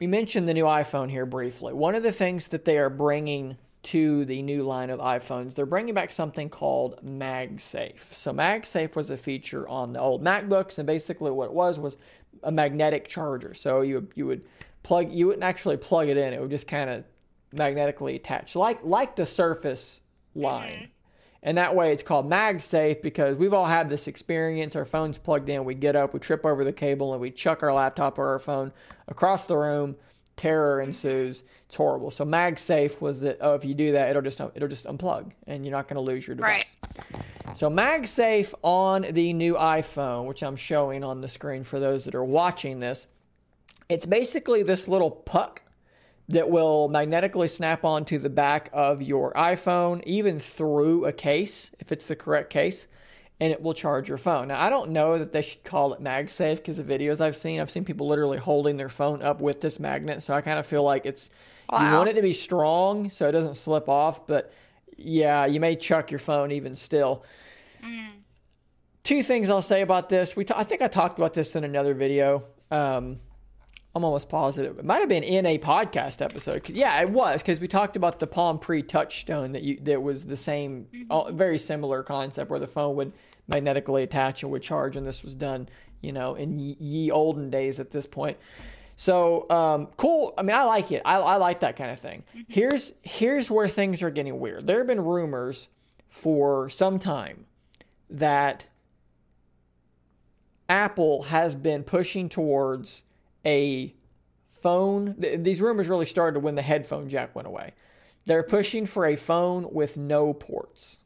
we 0.00 0.06
mentioned 0.08 0.48
the 0.48 0.54
new 0.54 0.64
iPhone 0.64 1.08
here 1.08 1.24
briefly. 1.24 1.72
One 1.72 1.94
of 1.94 2.02
the 2.02 2.10
things 2.12 2.48
that 2.48 2.64
they 2.64 2.78
are 2.78 2.90
bringing 2.90 3.56
to 3.84 4.24
the 4.24 4.42
new 4.42 4.62
line 4.62 4.90
of 4.90 5.00
iPhones, 5.00 5.54
they're 5.54 5.66
bringing 5.66 5.94
back 5.94 6.12
something 6.12 6.48
called 6.48 6.98
MagSafe. 7.04 8.12
So 8.12 8.32
MagSafe 8.32 8.96
was 8.96 9.10
a 9.10 9.16
feature 9.16 9.68
on 9.68 9.92
the 9.92 10.00
old 10.00 10.22
MacBooks, 10.22 10.78
and 10.78 10.86
basically 10.86 11.30
what 11.30 11.46
it 11.46 11.52
was 11.52 11.78
was 11.78 11.96
a 12.42 12.50
magnetic 12.50 13.08
charger. 13.08 13.54
So 13.54 13.82
you 13.82 14.08
you 14.14 14.26
would 14.26 14.42
plug 14.82 15.12
you 15.12 15.26
wouldn't 15.26 15.44
actually 15.44 15.76
plug 15.76 16.08
it 16.08 16.16
in; 16.16 16.32
it 16.32 16.40
would 16.40 16.50
just 16.50 16.66
kind 16.66 16.90
of 16.90 17.04
magnetically 17.52 18.16
attach, 18.16 18.56
like 18.56 18.80
like 18.82 19.16
the 19.16 19.26
Surface 19.26 20.00
line. 20.34 20.72
Mm-hmm. 20.72 20.84
And 21.46 21.58
that 21.58 21.76
way 21.76 21.92
it's 21.92 22.02
called 22.02 22.28
MagSafe 22.28 23.02
because 23.02 23.36
we've 23.36 23.52
all 23.52 23.66
had 23.66 23.90
this 23.90 24.08
experience. 24.08 24.74
Our 24.74 24.86
phone's 24.86 25.18
plugged 25.18 25.50
in, 25.50 25.66
we 25.66 25.74
get 25.74 25.94
up, 25.94 26.14
we 26.14 26.20
trip 26.20 26.46
over 26.46 26.64
the 26.64 26.72
cable, 26.72 27.12
and 27.12 27.20
we 27.20 27.30
chuck 27.30 27.62
our 27.62 27.72
laptop 27.72 28.18
or 28.18 28.28
our 28.28 28.38
phone 28.38 28.72
across 29.08 29.46
the 29.46 29.56
room. 29.58 29.96
Terror 30.36 30.80
ensues. 30.80 31.44
It's 31.66 31.76
horrible. 31.76 32.10
So 32.10 32.24
MagSafe 32.24 33.00
was 33.00 33.20
that 33.20 33.38
oh, 33.40 33.54
if 33.54 33.64
you 33.64 33.74
do 33.74 33.92
that, 33.92 34.10
it'll 34.10 34.22
just 34.22 34.40
it'll 34.40 34.68
just 34.68 34.84
unplug, 34.84 35.32
and 35.46 35.64
you're 35.64 35.74
not 35.74 35.88
going 35.88 35.96
to 35.96 36.00
lose 36.00 36.26
your 36.26 36.36
device. 36.36 36.76
Right. 37.14 37.56
So 37.56 37.70
MagSafe 37.70 38.52
on 38.62 39.06
the 39.12 39.32
new 39.32 39.54
iPhone, 39.54 40.26
which 40.26 40.42
I'm 40.42 40.56
showing 40.56 41.04
on 41.04 41.20
the 41.20 41.28
screen 41.28 41.62
for 41.62 41.78
those 41.78 42.04
that 42.04 42.14
are 42.14 42.24
watching 42.24 42.80
this, 42.80 43.06
it's 43.88 44.06
basically 44.06 44.62
this 44.62 44.88
little 44.88 45.10
puck 45.10 45.62
that 46.28 46.48
will 46.48 46.88
magnetically 46.88 47.48
snap 47.48 47.84
onto 47.84 48.18
the 48.18 48.30
back 48.30 48.70
of 48.72 49.02
your 49.02 49.32
iPhone, 49.34 50.02
even 50.04 50.38
through 50.38 51.04
a 51.04 51.12
case, 51.12 51.70
if 51.78 51.92
it's 51.92 52.06
the 52.06 52.16
correct 52.16 52.50
case, 52.50 52.86
and 53.40 53.52
it 53.52 53.60
will 53.60 53.74
charge 53.74 54.08
your 54.08 54.18
phone. 54.18 54.48
Now, 54.48 54.60
I 54.60 54.70
don't 54.70 54.90
know 54.90 55.18
that 55.18 55.32
they 55.32 55.42
should 55.42 55.64
call 55.64 55.92
it 55.92 56.00
MagSafe 56.00 56.56
because 56.56 56.76
the 56.76 56.84
videos 56.84 57.20
I've 57.20 57.36
seen, 57.36 57.60
I've 57.60 57.70
seen 57.70 57.84
people 57.84 58.06
literally 58.06 58.38
holding 58.38 58.76
their 58.76 58.88
phone 58.88 59.22
up 59.22 59.40
with 59.40 59.60
this 59.60 59.80
magnet. 59.80 60.22
So 60.22 60.34
I 60.34 60.40
kind 60.40 60.58
of 60.58 60.66
feel 60.66 60.82
like 60.84 61.04
it's, 61.04 61.30
you 61.72 61.76
want 61.98 62.08
it 62.10 62.14
to 62.14 62.22
be 62.22 62.32
strong 62.32 63.10
so 63.10 63.28
it 63.28 63.32
doesn't 63.32 63.54
slip 63.54 63.88
off, 63.88 64.26
but 64.26 64.52
yeah, 64.96 65.46
you 65.46 65.58
may 65.58 65.74
chuck 65.74 66.10
your 66.10 66.20
phone 66.20 66.52
even 66.52 66.76
still. 66.76 67.24
Two 69.02 69.22
things 69.22 69.50
I'll 69.50 69.62
say 69.62 69.82
about 69.82 70.08
this. 70.08 70.36
We, 70.36 70.44
t- 70.44 70.54
I 70.56 70.64
think 70.64 70.80
I 70.80 70.88
talked 70.88 71.18
about 71.18 71.34
this 71.34 71.56
in 71.56 71.64
another 71.64 71.92
video. 71.92 72.44
Um, 72.70 73.18
I'm 73.94 74.04
almost 74.04 74.28
positive 74.28 74.78
it 74.78 74.84
might 74.84 74.98
have 74.98 75.08
been 75.08 75.22
in 75.22 75.46
a 75.46 75.58
podcast 75.58 76.20
episode. 76.20 76.68
Yeah, 76.68 77.00
it 77.00 77.10
was 77.10 77.42
because 77.42 77.60
we 77.60 77.68
talked 77.68 77.96
about 77.96 78.18
the 78.18 78.26
Palm 78.26 78.58
Pre 78.58 78.82
Touchstone 78.82 79.52
that 79.52 79.62
you 79.62 79.78
that 79.82 80.02
was 80.02 80.26
the 80.26 80.36
same, 80.36 80.86
all, 81.10 81.30
very 81.30 81.58
similar 81.58 82.02
concept 82.02 82.50
where 82.50 82.58
the 82.58 82.66
phone 82.66 82.96
would 82.96 83.12
magnetically 83.46 84.02
attach 84.02 84.42
and 84.42 84.50
would 84.50 84.62
charge, 84.62 84.96
and 84.96 85.06
this 85.06 85.22
was 85.22 85.34
done, 85.34 85.68
you 86.00 86.12
know, 86.12 86.34
in 86.34 86.58
ye, 86.58 86.76
ye 86.80 87.10
olden 87.10 87.50
days 87.50 87.78
at 87.78 87.90
this 87.90 88.06
point. 88.06 88.36
So 88.96 89.48
um, 89.50 89.88
cool. 89.96 90.34
I 90.36 90.42
mean, 90.42 90.56
I 90.56 90.64
like 90.64 90.90
it. 90.90 91.02
I, 91.04 91.16
I 91.18 91.36
like 91.36 91.60
that 91.60 91.76
kind 91.76 91.90
of 91.90 92.00
thing. 92.00 92.24
Here's 92.48 92.92
here's 93.02 93.50
where 93.50 93.68
things 93.68 94.02
are 94.02 94.10
getting 94.10 94.40
weird. 94.40 94.66
There 94.66 94.78
have 94.78 94.86
been 94.86 95.04
rumors 95.04 95.68
for 96.08 96.68
some 96.68 96.98
time 96.98 97.46
that 98.10 98.66
Apple 100.68 101.24
has 101.24 101.54
been 101.54 101.82
pushing 101.82 102.28
towards 102.28 103.02
a 103.44 103.94
phone. 104.62 105.14
th- 105.20 105.42
These 105.42 105.60
rumors 105.60 105.88
really 105.88 106.06
started 106.06 106.40
when 106.40 106.54
the 106.54 106.62
headphone 106.62 107.08
jack 107.08 107.34
went 107.34 107.48
away. 107.48 107.72
They're 108.26 108.42
pushing 108.42 108.86
for 108.86 109.06
a 109.06 109.16
phone 109.16 109.68
with 109.72 109.96
no 109.96 110.32
ports, 110.32 110.98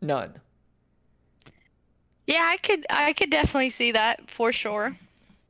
none. 0.00 0.34
Yeah, 2.26 2.46
I 2.46 2.58
could 2.58 2.84
I 2.90 3.14
could 3.14 3.30
definitely 3.30 3.70
see 3.70 3.92
that 3.92 4.30
for 4.30 4.52
sure. 4.52 4.94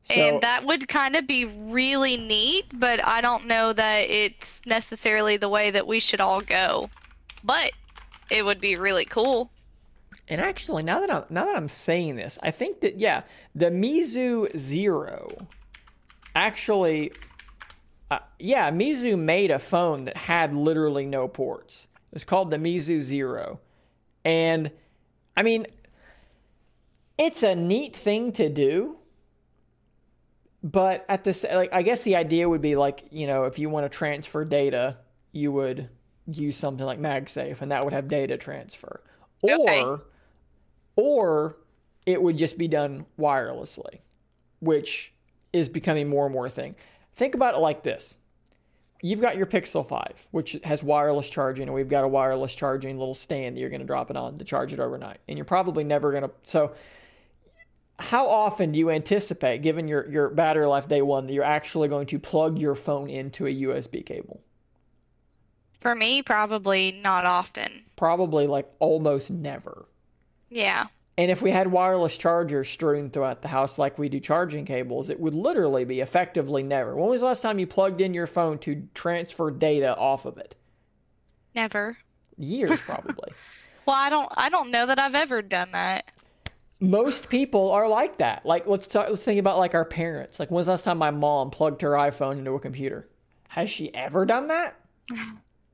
So, 0.05 0.15
and 0.15 0.41
that 0.43 0.65
would 0.65 0.89
kind 0.89 1.17
of 1.17 1.27
be 1.27 1.45
really 1.45 2.17
neat, 2.17 2.67
but 2.73 3.05
I 3.05 3.21
don't 3.21 3.47
know 3.47 3.73
that 3.73 4.09
it's 4.09 4.63
necessarily 4.65 5.37
the 5.37 5.49
way 5.49 5.71
that 5.73 5.87
we 5.87 6.01
should 6.01 6.21
all 6.21 6.41
go. 6.41 6.89
But 7.45 7.73
it 8.31 8.45
would 8.45 8.61
be 8.61 8.77
really 8.77 9.05
cool. 9.05 9.51
And 10.29 10.41
actually, 10.41 10.83
now 10.83 11.01
that 11.01 11.13
I'm 11.13 11.25
now 11.31 11.47
that 11.47 11.57
I'm 11.57 11.69
saying 11.69 12.17
this, 12.17 12.39
I 12.43 12.53
think 12.53 12.81
that 12.81 12.99
yeah, 12.99 13.23
the 13.55 13.71
Meizu 13.71 14.57
Zero, 14.57 15.49
actually, 16.39 17.13
uh, 18.11 18.21
yeah, 18.39 18.71
Meizu 18.71 19.19
made 19.19 19.51
a 19.51 19.59
phone 19.59 20.05
that 20.07 20.17
had 20.17 20.55
literally 20.55 21.05
no 21.05 21.29
ports. 21.29 21.89
It 22.11 22.15
was 22.15 22.25
called 22.25 22.51
the 22.51 22.57
Meizu 22.57 23.03
Zero, 23.03 23.61
and 24.25 24.71
I 25.37 25.43
mean, 25.43 25.67
it's 27.19 27.43
a 27.43 27.55
neat 27.55 27.95
thing 27.95 28.33
to 28.33 28.49
do. 28.49 28.97
But 30.63 31.05
at 31.09 31.23
this, 31.23 31.45
like, 31.51 31.73
I 31.73 31.83
guess 31.83 32.03
the 32.03 32.17
idea 32.17 32.49
would 32.49 32.61
be 32.63 32.75
like, 32.75 33.05
you 33.13 33.27
know, 33.29 33.45
if 33.45 33.59
you 33.61 33.69
want 33.69 33.85
to 33.85 33.89
transfer 33.97 34.45
data, 34.45 34.97
you 35.33 35.53
would 35.53 35.89
use 36.27 36.57
something 36.57 36.85
like 36.85 36.99
MagSafe, 37.01 37.61
and 37.61 37.71
that 37.71 37.85
would 37.85 37.93
have 37.93 38.09
data 38.09 38.37
transfer. 38.37 39.01
Or, 39.41 39.53
Okay. 39.53 40.03
or 40.97 41.57
it 42.07 42.21
would 42.21 42.37
just 42.39 42.59
be 42.59 42.67
done 42.69 43.07
wirelessly. 43.19 44.01
which 44.61 45.15
is 45.59 45.69
becoming 45.69 46.09
more 46.09 46.25
and 46.27 46.33
more 46.33 46.47
a 46.47 46.51
thing. 46.51 46.75
Think 47.15 47.35
about 47.35 47.55
it 47.55 47.59
like 47.59 47.83
this. 47.83 48.17
You've 49.01 49.21
got 49.21 49.37
your 49.37 49.47
Pixel 49.47 49.87
5, 49.87 50.29
which 50.33 50.59
has 50.65 50.83
wireless 50.83 51.29
charging, 51.29 51.65
and 51.65 51.75
we've 51.75 51.89
got 51.89 52.05
a 52.05 52.09
wireless 52.09 52.55
charging 52.55 52.99
little 52.99 53.15
stand 53.15 53.57
that 53.57 53.61
you're 53.61 53.71
going 53.71 53.81
to 53.81 53.87
drop 53.87 54.11
it 54.11 54.17
on 54.17 54.39
to 54.39 54.45
charge 54.45 54.73
it 54.73 54.81
overnight. 54.81 55.19
And 55.29 55.39
you're 55.39 55.45
probably 55.45 55.85
never 55.85 56.11
going 56.11 56.25
to. 56.25 56.31
So, 56.45 56.73
how 58.01 58.29
often 58.29 58.73
do 58.73 58.79
you 58.79 58.91
anticipate, 58.91 59.63
given 59.63 59.89
your, 59.89 60.09
your 60.09 60.29
battery 60.31 60.67
life 60.67 60.89
day 60.89 61.03
one, 61.03 61.27
that 61.27 61.33
you're 61.33 61.45
actually 61.45 61.89
going 61.89 62.07
to 62.07 62.19
plug 62.19 62.59
your 62.59 62.75
phone 62.75 63.11
into 63.11 63.47
a 63.47 63.55
USB 63.55 64.05
cable? 64.05 64.41
For 65.81 65.95
me, 65.95 66.23
probably 66.23 66.93
not 66.93 67.25
often. 67.25 67.85
Probably 67.97 68.47
like 68.47 68.69
almost 68.81 69.31
never. 69.31 69.87
Yeah. 70.51 70.87
And 71.19 71.33
if 71.33 71.43
we 71.43 71.51
had 71.51 71.67
wireless 71.71 72.17
chargers 72.17 72.69
strewn 72.69 73.11
throughout 73.11 73.43
the 73.43 73.49
house 73.49 73.77
like 73.77 73.99
we 73.99 74.09
do 74.09 74.21
charging 74.21 74.65
cables, 74.65 75.11
it 75.11 75.19
would 75.19 75.35
literally 75.35 75.85
be 75.85 76.01
effectively 76.01 76.63
never. 76.63 76.95
When 76.95 77.09
was 77.11 77.21
the 77.21 77.27
last 77.27 77.43
time 77.43 77.59
you 77.59 77.67
plugged 77.67 78.01
in 78.01 78.15
your 78.15 78.29
phone 78.29 78.59
to 78.61 78.87
transfer 78.95 79.51
data 79.51 79.97
off 79.97 80.25
of 80.27 80.39
it? 80.39 80.55
Never. 81.57 81.99
Years 82.37 82.81
probably. 82.87 83.33
well, 83.85 83.97
I 83.99 84.09
don't 84.11 84.33
I 84.37 84.49
don't 84.49 84.71
know 84.71 84.87
that 84.87 85.01
I've 85.01 85.17
ever 85.17 85.43
done 85.43 85.73
that. 85.73 86.05
Most 86.81 87.29
people 87.29 87.73
are 87.73 87.89
like 87.89 88.19
that. 88.19 88.47
Like 88.47 88.69
let's 88.69 88.87
talk, 88.87 89.09
let's 89.11 89.25
think 89.25 89.41
about 89.41 89.59
like 89.59 89.75
our 89.75 89.85
parents. 89.85 90.39
Like 90.39 90.53
when 90.53 90.59
was 90.59 90.67
the 90.67 90.73
last 90.73 90.85
time 90.85 90.99
my 90.99 91.11
mom 91.11 91.51
plugged 91.51 91.83
her 91.83 91.91
iPhone 91.91 92.39
into 92.39 92.53
a 92.53 92.61
computer? 92.61 93.09
Has 93.49 93.69
she 93.69 93.93
ever 93.93 94.25
done 94.25 94.47
that? 94.49 94.77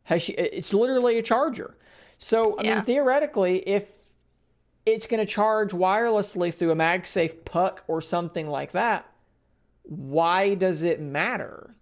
Has 0.05 0.23
she 0.23 0.33
it's 0.33 0.73
literally 0.73 1.19
a 1.19 1.23
charger. 1.23 1.77
So, 2.19 2.57
I 2.59 2.63
Yeah. 2.63 2.75
mean 2.77 2.85
theoretically 2.87 3.59
if 3.69 3.85
it's 4.87 5.07
going 5.07 5.25
to 5.25 5.31
charge 5.31 5.71
wirelessly 5.71 6.53
through 6.53 6.73
a 6.73 6.77
MagSafe 6.77 7.45
puck 7.45 7.85
or 7.89 8.01
something 8.01 8.49
like 8.49 8.73
that, 8.73 9.09
why 9.83 10.55
does 10.55 10.83
it 10.83 11.01
matter? 11.01 11.75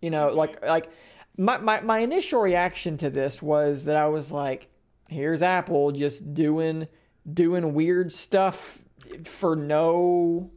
You 0.00 0.10
know, 0.10 0.28
like 0.28 0.64
like 0.64 0.90
my, 1.36 1.58
my 1.58 1.80
my 1.80 1.98
initial 2.00 2.40
reaction 2.40 2.98
to 2.98 3.10
this 3.10 3.42
was 3.42 3.84
that 3.84 3.96
I 3.96 4.06
was 4.06 4.30
like, 4.30 4.68
here's 5.08 5.42
Apple 5.42 5.92
just 5.92 6.34
doing 6.34 6.86
doing 7.32 7.74
weird 7.74 8.12
stuff 8.12 8.78
for 9.24 9.56
no 9.56 10.50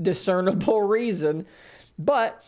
discernible 0.00 0.82
reason. 0.86 1.46
But 1.98 2.42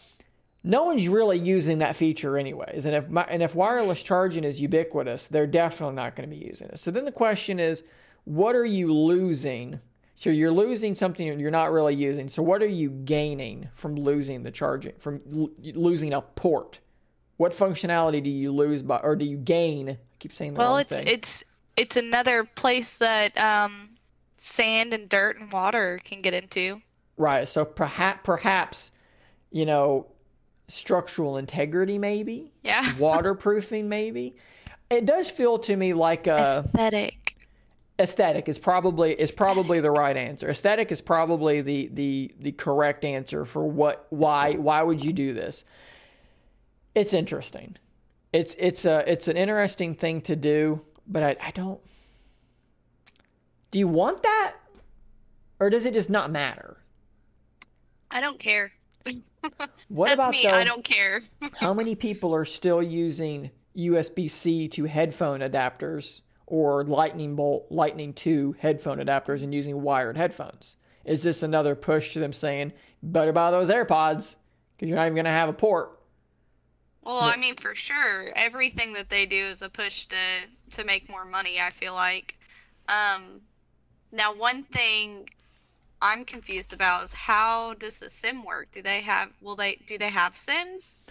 no 0.63 0.85
one's 0.85 1.07
really 1.09 1.39
using 1.39 1.79
that 1.79 1.95
feature 1.95 2.39
anyways. 2.39 2.87
And 2.87 2.97
if 2.97 3.09
my, 3.09 3.25
and 3.25 3.43
if 3.43 3.55
wireless 3.55 4.03
charging 4.03 4.45
is 4.45 4.61
ubiquitous, 4.61 5.27
they're 5.27 5.47
definitely 5.47 5.97
not 5.97 6.17
going 6.17 6.29
to 6.29 6.35
be 6.35 6.43
using 6.43 6.69
it. 6.69 6.79
So 6.79 6.91
then 6.91 7.05
the 7.05 7.13
question 7.13 7.61
is, 7.61 7.85
what 8.25 8.55
are 8.57 8.65
you 8.65 8.93
losing? 8.93 9.81
So 10.17 10.31
you're 10.31 10.53
losing 10.53 10.95
something 10.95 11.39
you're 11.39 11.51
not 11.51 11.73
really 11.73 11.95
using. 11.95 12.29
So 12.29 12.43
what 12.43 12.63
are 12.63 12.67
you 12.69 12.91
gaining 12.91 13.69
from 13.75 13.95
losing 13.97 14.43
the 14.43 14.51
charging 14.51 14.95
from 14.99 15.21
l- 15.35 15.51
losing 15.75 16.13
a 16.15 16.21
port? 16.23 16.79
What 17.37 17.53
functionality 17.53 18.23
do 18.23 18.31
you 18.31 18.53
lose 18.53 18.83
by 18.83 18.99
or 18.99 19.17
do 19.17 19.25
you 19.25 19.37
gain? 19.37 19.91
I 19.91 19.99
keep 20.21 20.33
saying 20.33 20.55
the 20.55 20.59
Well, 20.61 20.73
wrong 20.73 20.81
it's 20.83 20.91
thing. 20.91 21.07
it's 21.09 21.45
it's 21.77 21.97
another 21.97 22.45
place 22.45 22.99
that 22.99 23.37
um 23.37 23.91
sand 24.39 24.95
and 24.95 25.09
dirt 25.09 25.39
and 25.39 25.53
water 25.53 26.01
can 26.05 26.23
get 26.23 26.33
into. 26.33 26.81
Right. 27.17 27.49
So 27.49 27.65
perhaps 27.65 28.21
perhaps 28.23 28.93
you 29.51 29.67
know 29.67 30.07
structural 30.69 31.37
integrity 31.37 31.99
maybe 31.99 32.53
Yeah. 32.63 32.97
waterproofing 32.99 33.89
maybe. 33.89 34.37
It 34.91 35.05
does 35.07 35.29
feel 35.29 35.59
to 35.59 35.77
me 35.77 35.93
like 35.93 36.29
uh 36.29 36.63
Aesthetic. 36.67 37.24
Aesthetic 37.99 38.49
is 38.49 38.59
probably 38.59 39.13
is 39.13 39.31
probably 39.31 39.81
the 39.81 39.91
right 39.91 40.17
answer. 40.17 40.49
Aesthetic 40.51 40.91
is 40.93 41.01
probably 41.01 41.61
the 41.61 41.89
the 41.93 42.35
the 42.41 42.53
correct 42.53 43.05
answer 43.05 43.45
for 43.45 43.67
what 43.67 44.07
why 44.11 44.55
why 44.55 44.83
would 44.83 45.05
you 45.05 45.13
do 45.13 45.33
this? 45.33 45.65
It's 46.95 47.13
interesting. 47.13 47.77
It's 48.33 48.57
it's 48.59 48.85
a 48.85 49.11
it's 49.11 49.29
an 49.29 49.37
interesting 49.37 49.95
thing 49.95 50.21
to 50.23 50.35
do, 50.37 50.81
but 51.07 51.23
I, 51.23 51.37
I 51.49 51.51
don't 51.53 51.81
Do 53.71 53.79
you 53.79 53.89
want 53.89 54.23
that? 54.23 54.55
Or 55.61 55.71
does 55.71 55.87
it 55.87 55.95
just 55.95 56.11
not 56.11 56.31
matter? 56.31 56.79
I 58.11 58.21
don't 58.21 58.39
care. 58.39 58.73
What 59.89 60.07
That's 60.07 60.15
about 60.19 60.31
me. 60.31 60.45
though, 60.45 60.55
I 60.55 60.65
don't 60.65 60.83
care. 60.83 61.21
how 61.61 61.75
many 61.75 61.95
people 61.95 62.35
are 62.35 62.47
still 62.47 62.83
using 62.83 63.51
USB 63.77 64.29
C 64.31 64.69
to 64.69 64.85
headphone 64.85 65.41
adapters 65.41 66.23
or 66.55 66.85
lightning 66.85 67.35
bolt 67.35 67.67
lightning 67.69 68.13
2 68.13 68.55
headphone 68.61 68.99
adapters 68.99 69.43
and 69.43 69.53
using 69.53 69.83
wired 69.83 70.17
headphones? 70.17 70.77
Is 71.05 71.25
this 71.25 71.43
another 71.43 71.75
push 71.75 72.13
to 72.13 72.21
them 72.21 72.33
saying, 72.33 72.73
better 73.03 73.33
buy 73.33 73.51
those 73.51 73.71
AirPods 73.71 74.37
because 74.77 74.89
you're 74.89 74.97
not 74.97 75.07
even 75.07 75.17
going 75.17 75.25
to 75.25 75.33
have 75.33 75.49
a 75.49 75.53
port? 75.53 75.99
Well, 77.03 77.19
I 77.19 77.37
mean, 77.37 77.57
for 77.57 77.75
sure, 77.75 78.33
everything 78.37 78.93
that 78.93 79.11
they 79.11 79.27
do 79.27 79.37
is 79.37 79.63
a 79.63 79.69
push 79.69 80.07
to 80.07 80.17
to 80.71 80.85
make 80.85 81.11
more 81.11 81.25
money. 81.25 81.61
I 81.61 81.71
feel 81.71 81.93
like. 81.93 82.37
Um, 82.89 83.41
now, 84.13 84.35
one 84.35 84.63
thing 84.63 85.29
I'm 86.01 86.25
confused 86.25 86.73
about 86.73 87.05
is 87.05 87.13
how 87.13 87.75
does 87.75 87.99
the 87.99 88.09
SIM 88.09 88.43
work? 88.43 88.69
Do 88.73 88.81
they 88.81 89.03
have? 89.03 89.29
Will 89.43 89.57
they? 89.57 89.81
Do 89.87 89.99
they 89.99 90.09
have 90.09 90.35
SIMs? 90.35 91.03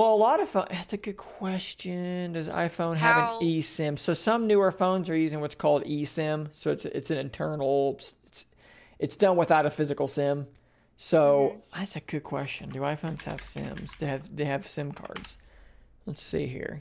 Well, 0.00 0.14
a 0.14 0.16
lot 0.16 0.40
of 0.40 0.48
phones, 0.48 0.68
that's 0.70 0.94
a 0.94 0.96
good 0.96 1.18
question. 1.18 2.32
Does 2.32 2.48
iPhone 2.48 2.96
have 2.96 3.34
an 3.34 3.46
eSIM? 3.46 3.98
So 3.98 4.14
some 4.14 4.46
newer 4.46 4.72
phones 4.72 5.10
are 5.10 5.14
using 5.14 5.42
what's 5.42 5.54
called 5.54 5.84
eSIM. 5.84 6.48
So 6.54 6.70
it's 6.70 6.86
it's 6.86 7.10
an 7.10 7.18
internal, 7.18 7.96
it's, 7.98 8.46
it's 8.98 9.14
done 9.14 9.36
without 9.36 9.66
a 9.66 9.70
physical 9.70 10.08
SIM. 10.08 10.46
So 10.96 11.50
mm-hmm. 11.50 11.80
that's 11.80 11.96
a 11.96 12.00
good 12.00 12.22
question. 12.22 12.70
Do 12.70 12.80
iPhones 12.80 13.24
have 13.24 13.42
SIMs? 13.42 13.94
They 13.96 14.06
have 14.06 14.34
they 14.34 14.46
have 14.46 14.66
SIM 14.66 14.92
cards. 14.92 15.36
Let's 16.06 16.22
see 16.22 16.46
here. 16.46 16.80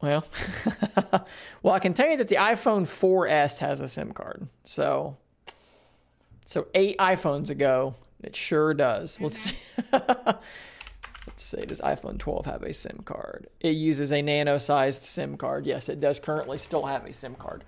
Well, 0.00 0.24
well, 1.64 1.74
I 1.74 1.80
can 1.80 1.94
tell 1.94 2.08
you 2.08 2.18
that 2.18 2.28
the 2.28 2.36
iPhone 2.36 2.82
4S 2.82 3.58
has 3.58 3.80
a 3.80 3.88
SIM 3.88 4.12
card. 4.12 4.46
So, 4.64 5.16
so 6.46 6.68
eight 6.72 6.96
iPhones 6.98 7.50
ago, 7.50 7.96
it 8.22 8.36
sure 8.36 8.74
does. 8.74 9.20
Let's 9.20 9.50
mm-hmm. 9.50 10.10
see. 10.30 10.36
Let's 11.26 11.44
see. 11.44 11.64
Does 11.66 11.80
iPhone 11.80 12.18
12 12.18 12.46
have 12.46 12.62
a 12.62 12.72
SIM 12.72 13.00
card? 13.04 13.48
It 13.60 13.76
uses 13.76 14.12
a 14.12 14.22
nano-sized 14.22 15.04
SIM 15.04 15.36
card. 15.36 15.66
Yes, 15.66 15.88
it 15.88 16.00
does 16.00 16.20
currently 16.20 16.58
still 16.58 16.86
have 16.86 17.04
a 17.06 17.12
SIM 17.12 17.34
card. 17.34 17.64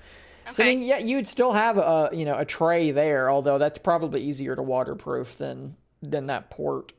Okay. 0.47 0.55
So 0.55 0.63
I 0.63 0.67
mean, 0.67 0.83
yeah, 0.83 0.99
you'd 0.99 1.27
still 1.27 1.53
have 1.53 1.77
a 1.77 2.11
you 2.13 2.25
know 2.25 2.39
a 2.39 2.45
tray 2.45 2.93
there, 2.93 3.29
although 3.29 3.59
that's 3.59 3.79
probably 3.79 4.23
easier 4.23 4.55
to 4.55 4.63
waterproof 4.63 5.37
than 5.39 5.77
than 6.03 6.27
that 6.27 6.51
port. 6.51 6.93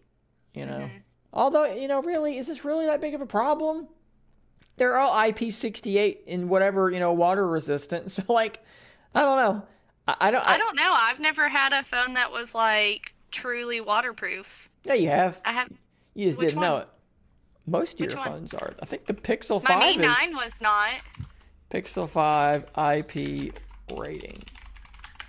You 0.54 0.65
know, 0.65 0.80
mm-hmm. 0.80 0.98
although 1.32 1.65
you 1.65 1.88
know, 1.88 2.02
really, 2.02 2.38
is 2.38 2.48
this 2.48 2.65
really 2.65 2.88
that 2.88 3.00
big 3.00 3.13
of 3.13 3.22
a 3.22 3.26
problem? 3.26 3.88
They're 4.76 4.98
all 4.98 5.12
IP68 5.12 6.20
and 6.28 6.50
whatever 6.50 6.91
you 6.91 7.00
know, 7.00 7.13
water 7.13 7.48
resistant. 7.48 8.12
So 8.12 8.24
like, 8.28 8.63
I 9.15 9.22
don't 9.22 9.38
know. 9.38 9.63
I, 10.08 10.15
I 10.20 10.32
don't. 10.32 10.46
I 10.46 10.58
don't 10.58 10.76
know. 10.76 10.93
I've 10.93 11.20
never 11.20 11.48
had 11.48 11.72
a 11.72 11.84
phone 11.84 12.15
that 12.15 12.32
was 12.32 12.54
like 12.54 13.13
truly 13.32 13.80
waterproof. 13.80 14.70
Yeah, 14.84 14.96
you 14.96 15.10
have. 15.10 15.39
I 15.46 15.54
have. 15.54 15.70
You 16.18 16.26
just 16.26 16.40
Which 16.40 16.50
didn't 16.50 16.62
know 16.62 16.78
it. 16.78 16.88
Most 17.68 17.94
of 17.94 18.00
Which 18.00 18.10
your 18.10 18.18
one? 18.18 18.28
phones 18.28 18.54
are. 18.56 18.74
I 18.82 18.86
think 18.86 19.06
the 19.06 19.14
Pixel 19.14 19.62
My 19.64 19.70
5 19.70 19.98
Mi 19.98 20.06
is 20.06 20.18
9 20.20 20.36
was 20.36 20.52
not. 20.60 20.94
Pixel 21.70 22.10
5 22.10 22.64
IP 22.76 23.54
rating. 23.96 24.42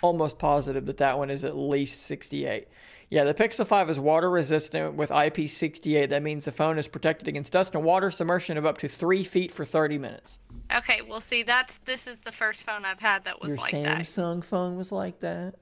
Almost 0.00 0.38
positive 0.38 0.86
that 0.86 0.96
that 0.96 1.18
one 1.18 1.28
is 1.28 1.44
at 1.44 1.58
least 1.58 2.00
68. 2.00 2.68
Yeah, 3.10 3.24
the 3.24 3.34
Pixel 3.34 3.66
5 3.66 3.90
is 3.90 4.00
water 4.00 4.30
resistant 4.30 4.94
with 4.94 5.10
IP68. 5.10 6.08
That 6.08 6.22
means 6.22 6.46
the 6.46 6.52
phone 6.52 6.78
is 6.78 6.88
protected 6.88 7.28
against 7.28 7.52
dust 7.52 7.74
and 7.74 7.84
water 7.84 8.10
submersion 8.10 8.56
of 8.56 8.64
up 8.64 8.78
to 8.78 8.88
three 8.88 9.24
feet 9.24 9.52
for 9.52 9.66
30 9.66 9.98
minutes. 9.98 10.38
Okay, 10.74 11.02
well, 11.02 11.20
see, 11.20 11.42
that's 11.42 11.76
this 11.84 12.06
is 12.06 12.18
the 12.20 12.32
first 12.32 12.64
phone 12.64 12.86
I've 12.86 13.00
had 13.00 13.24
that 13.24 13.42
was 13.42 13.50
Your 13.50 13.58
like 13.58 13.72
that. 13.72 14.00
Samsung 14.06 14.42
phone 14.42 14.76
was 14.76 14.90
like 14.90 15.20
that. 15.20 15.54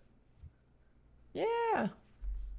Yeah, 1.32 1.88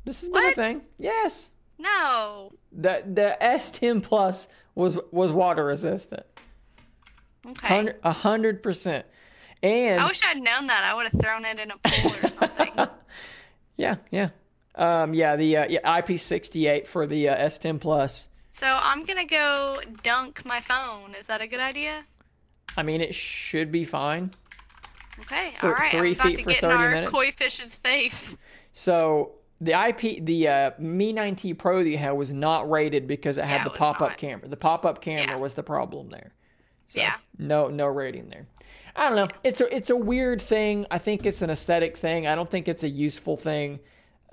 this 0.04 0.20
has 0.22 0.30
been 0.30 0.46
a 0.46 0.54
thing. 0.54 0.82
Yes, 0.98 1.52
No. 1.80 2.52
the 2.72 3.04
the 3.06 3.38
S10 3.42 4.02
Plus 4.04 4.48
was 4.76 4.98
was 5.12 5.32
water 5.32 5.66
resistant. 5.66 6.26
Okay. 7.46 7.94
A 8.04 8.12
hundred 8.12 8.62
percent. 8.62 9.06
And 9.64 10.00
I 10.02 10.08
wish 10.08 10.22
I'd 10.24 10.42
known 10.42 10.68
that. 10.68 10.84
I 10.84 10.94
would 10.94 11.08
have 11.08 11.22
thrown 11.22 11.46
it 11.46 11.60
in 11.60 11.72
a 11.72 11.78
pool 11.78 12.12
or 12.12 12.28
something. 12.40 12.88
yeah, 13.78 13.96
yeah, 14.12 14.30
um, 14.76 15.14
yeah. 15.14 15.36
The 15.36 15.58
uh, 15.58 15.66
yeah, 15.70 16.00
IP68 16.02 16.86
for 16.86 17.08
the 17.08 17.30
uh, 17.30 17.48
S10 17.48 17.80
Plus. 17.80 18.28
so 18.52 18.68
I'm 18.68 19.04
gonna 19.06 19.26
go 19.26 19.82
dunk 20.04 20.46
my 20.46 20.60
phone. 20.62 21.16
Is 21.20 21.26
that 21.28 21.42
a 21.42 21.48
good 21.48 21.60
idea? 21.60 22.04
I 22.76 22.84
mean, 22.84 23.02
it 23.02 23.16
should 23.16 23.72
be 23.72 23.84
fine. 23.86 24.32
Okay. 25.22 25.52
For 25.58 25.70
all 25.70 25.74
right. 25.74 25.92
three 25.92 26.10
I'm 26.10 26.14
about 26.16 26.28
feet 26.28 26.38
to 26.38 26.44
for 26.44 26.50
get 26.52 26.62
30 26.62 26.74
in 26.74 26.80
our 26.80 26.92
minutes? 26.92 27.12
koi 27.14 27.32
fish's 27.32 27.76
face. 27.76 28.32
So 28.74 29.32
the 29.60 29.74
IP, 29.74 30.24
the 30.26 30.48
uh, 30.48 30.72
Mi 30.80 31.14
9T 31.14 31.58
Pro 31.58 31.84
that 31.84 31.90
you 31.90 31.98
had 31.98 32.12
was 32.12 32.32
not 32.32 32.70
rated 32.70 33.08
because 33.08 33.38
it 33.38 33.46
had 33.46 33.58
Yeah, 33.58 33.64
the 33.66 33.72
it 33.72 33.78
pop-up 33.78 34.10
not. 34.10 34.18
camera. 34.18 34.48
The 34.48 34.58
pop-up 34.58 35.02
camera 35.02 35.32
Yeah. 35.32 35.36
was 35.38 35.54
the 35.56 35.64
problem 35.64 36.10
there. 36.10 36.34
So 36.88 37.00
Yeah. 37.00 37.16
No, 37.38 37.68
no 37.68 37.88
rating 37.88 38.30
there. 38.30 38.48
I 38.96 39.10
don't 39.10 39.16
know. 39.16 39.28
It's 39.44 39.62
a 39.62 39.76
it's 39.76 39.90
a 39.92 39.96
weird 39.96 40.42
thing. 40.42 40.86
I 40.90 40.98
think 40.98 41.26
it's 41.26 41.42
an 41.42 41.50
aesthetic 41.52 41.96
thing. 41.98 42.26
I 42.28 42.34
don't 42.36 42.50
think 42.50 42.68
it's 42.68 42.84
a 42.84 42.90
useful 42.90 43.38
thing. 43.38 43.80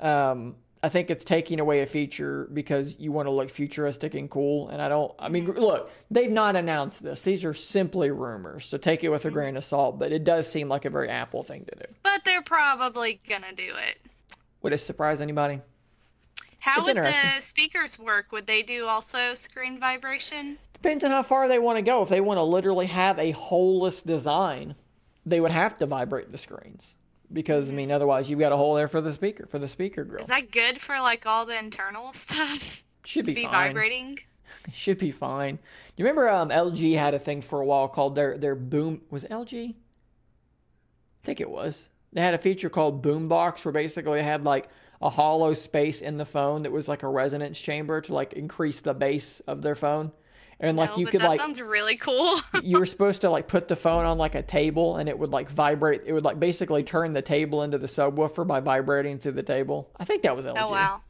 Um, 0.00 0.56
I 0.82 0.88
think 0.90 1.08
it's 1.10 1.24
taking 1.24 1.60
away 1.60 1.80
a 1.80 1.87
feature 1.87 2.48
because 2.52 2.96
you 2.98 3.10
want 3.10 3.26
to 3.26 3.30
look 3.30 3.48
futuristic 3.50 4.14
and 4.14 4.30
cool. 4.30 4.68
And 4.68 4.80
I 4.82 4.88
don't. 4.88 5.12
I 5.18 5.28
mean, 5.30 5.46
look, 5.46 5.90
they've 6.10 6.30
not 6.30 6.56
announced 6.56 7.02
this. 7.02 7.22
These 7.22 7.44
are 7.44 7.54
simply 7.54 8.10
rumors, 8.10 8.66
so 8.66 8.76
take 8.78 9.02
it 9.04 9.08
with 9.08 9.24
a 9.24 9.30
grain 9.30 9.56
of 9.56 9.64
salt. 9.64 9.98
But 9.98 10.12
it 10.12 10.24
does 10.24 10.50
seem 10.50 10.68
like 10.68 10.84
a 10.84 10.90
very 10.90 11.08
Apple 11.08 11.42
thing 11.42 11.64
to 11.66 11.87
do. 11.87 11.94
But 12.02 12.22
they're 12.24 12.42
probably 12.42 13.20
gonna 13.28 13.52
do 13.54 13.62
it. 13.88 13.98
Would 14.64 14.72
it 14.72 14.79
surprise 14.79 15.20
anybody? 15.20 15.61
How 16.59 16.79
It's 16.79 16.87
would 16.87 16.96
the 16.96 17.40
speakers 17.40 17.98
work? 17.98 18.33
Would 18.33 18.46
they 18.46 18.62
do 18.62 18.87
also 18.87 19.35
screen 19.35 19.79
vibration? 19.79 20.57
Depends 20.72 21.05
on 21.05 21.11
how 21.11 21.22
far 21.22 21.48
they 21.48 21.59
want 21.59 21.77
to 21.77 21.83
go. 21.83 22.03
If 22.03 22.09
they 22.09 22.22
want 22.22 22.38
to 22.38 22.42
literally 22.42 22.87
have 22.87 23.18
a 23.18 23.33
holeless 23.33 24.00
design, 24.00 24.74
they 25.27 25.38
would 25.38 25.50
have 25.50 25.77
to 25.79 25.87
vibrate 25.87 26.33
the 26.33 26.38
screens 26.38 26.96
because 27.31 27.68
I 27.68 27.74
mean, 27.74 27.92
otherwise 27.92 28.31
you've 28.31 28.38
got 28.38 28.53
a 28.53 28.57
hole 28.57 28.74
there 28.74 28.88
for 28.88 29.03
the 29.03 29.12
speaker 29.12 29.46
for 29.46 29.59
the 29.59 29.68
speaker 29.68 30.03
grill. 30.03 30.22
Is 30.22 30.29
that 30.29 30.50
good 30.50 30.81
for 30.81 30.98
like 30.98 31.27
all 31.27 31.44
the 31.44 31.59
internal 31.59 32.12
stuff? 32.14 32.83
Should 33.05 33.27
be, 33.27 33.35
Be 33.35 33.44
vibrating? 33.44 34.18
Should 34.72 34.96
be 34.96 35.11
fine. 35.12 35.57
Do 35.57 35.62
you 35.98 36.07
remember 36.07 36.31
um, 36.31 36.48
LG 36.48 36.96
had 36.96 37.12
a 37.12 37.18
thing 37.18 37.42
for 37.42 37.61
a 37.61 37.66
while 37.66 37.87
called 37.87 38.14
their 38.14 38.38
their 38.38 38.55
boom? 38.55 39.03
Was 39.11 39.24
LG? 39.24 39.72
I 39.72 39.74
think 41.22 41.42
it 41.42 41.50
was. 41.50 41.90
They 42.14 42.20
had 42.20 42.35
a 42.35 42.38
feature 42.38 42.70
called 42.70 43.03
Boombox 43.03 43.64
where 43.64 43.72
basically 43.72 44.20
they 44.20 44.24
had 44.24 44.44
like 44.44 44.68
a 45.03 45.11
hollow 45.11 45.53
space 45.53 46.00
in 46.00 46.16
the 46.16 46.24
phone 46.24 46.62
that 46.62 46.72
was 46.72 46.88
like 46.88 47.03
a 47.03 47.09
resonance 47.09 47.61
chamber 47.61 48.00
to 48.00 48.14
like 48.14 48.33
increase 48.33 48.81
the 48.81 48.94
bass 48.94 49.40
of 49.40 49.61
their 49.62 49.74
phone, 49.74 50.12
and 50.61 50.77
like 50.77 50.90
no, 50.90 50.96
you 50.96 51.07
could 51.07 51.20
that 51.20 51.29
like 51.29 51.40
sounds 51.40 51.61
really 51.61 51.96
cool. 51.96 52.40
you 52.62 52.79
were 52.79 52.87
supposed 52.94 53.20
to 53.22 53.31
like 53.31 53.48
put 53.48 53.68
the 53.68 53.77
phone 53.77 54.05
on 54.07 54.16
like 54.16 54.35
a 54.35 54.42
table 54.42 54.96
and 54.96 55.09
it 55.09 55.18
would 55.18 55.31
like 55.31 55.50
vibrate. 55.50 56.03
It 56.07 56.12
would 56.12 56.24
like 56.24 56.38
basically 56.40 56.85
turn 56.85 57.12
the 57.12 57.20
table 57.22 57.62
into 57.62 57.77
the 57.79 57.88
subwoofer 57.88 58.46
by 58.46 58.61
vibrating 58.61 59.18
through 59.18 59.33
the 59.33 59.42
table. 59.42 59.90
I 59.98 60.05
think 60.05 60.22
that 60.22 60.35
was 60.37 60.46
LG. 60.46 60.55
oh 60.57 60.70
wow. 60.70 61.00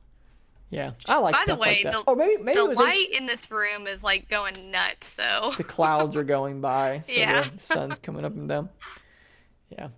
Yeah, 0.71 0.93
I 1.07 1.19
like 1.19 1.35
By 1.35 1.45
the 1.47 1.55
way, 1.55 1.83
like 1.85 1.93
the, 1.93 2.03
oh, 2.09 2.17
maybe 2.17 2.43
maybe 2.43 2.59
the 2.59 2.71
it 2.71 2.77
light 2.79 2.97
H- 2.97 3.17
in 3.17 3.27
this 3.27 3.49
room 3.49 3.87
is 3.87 4.03
like 4.03 4.29
going 4.29 4.73
nuts. 4.73 5.07
So 5.09 5.53
the 5.57 5.63
clouds 5.63 6.17
are 6.17 6.25
going 6.25 6.61
by, 6.61 7.03
so 7.07 7.13
Yeah. 7.17 7.43
the 7.43 7.59
sun's 7.59 8.01
coming 8.01 8.25
up 8.25 8.33
and 8.35 8.49
down. 8.49 8.71
Yeah. 9.71 9.89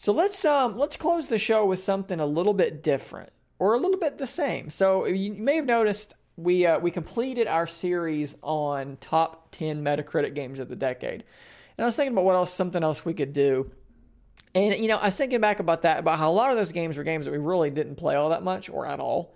So 0.00 0.14
let's 0.14 0.46
um 0.46 0.78
let's 0.78 0.96
close 0.96 1.28
the 1.28 1.36
show 1.36 1.66
with 1.66 1.78
something 1.78 2.20
a 2.20 2.24
little 2.24 2.54
bit 2.54 2.82
different 2.82 3.28
or 3.58 3.74
a 3.74 3.78
little 3.78 3.98
bit 3.98 4.16
the 4.16 4.26
same. 4.26 4.70
So 4.70 5.04
you 5.04 5.34
may 5.34 5.56
have 5.56 5.66
noticed 5.66 6.14
we 6.38 6.64
uh, 6.64 6.78
we 6.78 6.90
completed 6.90 7.46
our 7.46 7.66
series 7.66 8.34
on 8.42 8.96
top 9.02 9.48
ten 9.50 9.84
Metacritic 9.84 10.34
games 10.34 10.58
of 10.58 10.70
the 10.70 10.74
decade, 10.74 11.22
and 11.76 11.84
I 11.84 11.84
was 11.84 11.96
thinking 11.96 12.14
about 12.14 12.24
what 12.24 12.34
else 12.34 12.50
something 12.50 12.82
else 12.82 13.04
we 13.04 13.12
could 13.12 13.34
do. 13.34 13.72
And 14.54 14.74
you 14.80 14.88
know, 14.88 14.96
I 14.96 15.08
was 15.08 15.18
thinking 15.18 15.38
back 15.38 15.60
about 15.60 15.82
that 15.82 15.98
about 15.98 16.18
how 16.18 16.30
a 16.30 16.32
lot 16.32 16.50
of 16.50 16.56
those 16.56 16.72
games 16.72 16.96
were 16.96 17.04
games 17.04 17.26
that 17.26 17.32
we 17.32 17.36
really 17.36 17.68
didn't 17.68 17.96
play 17.96 18.14
all 18.14 18.30
that 18.30 18.42
much 18.42 18.70
or 18.70 18.86
at 18.86 19.00
all. 19.00 19.34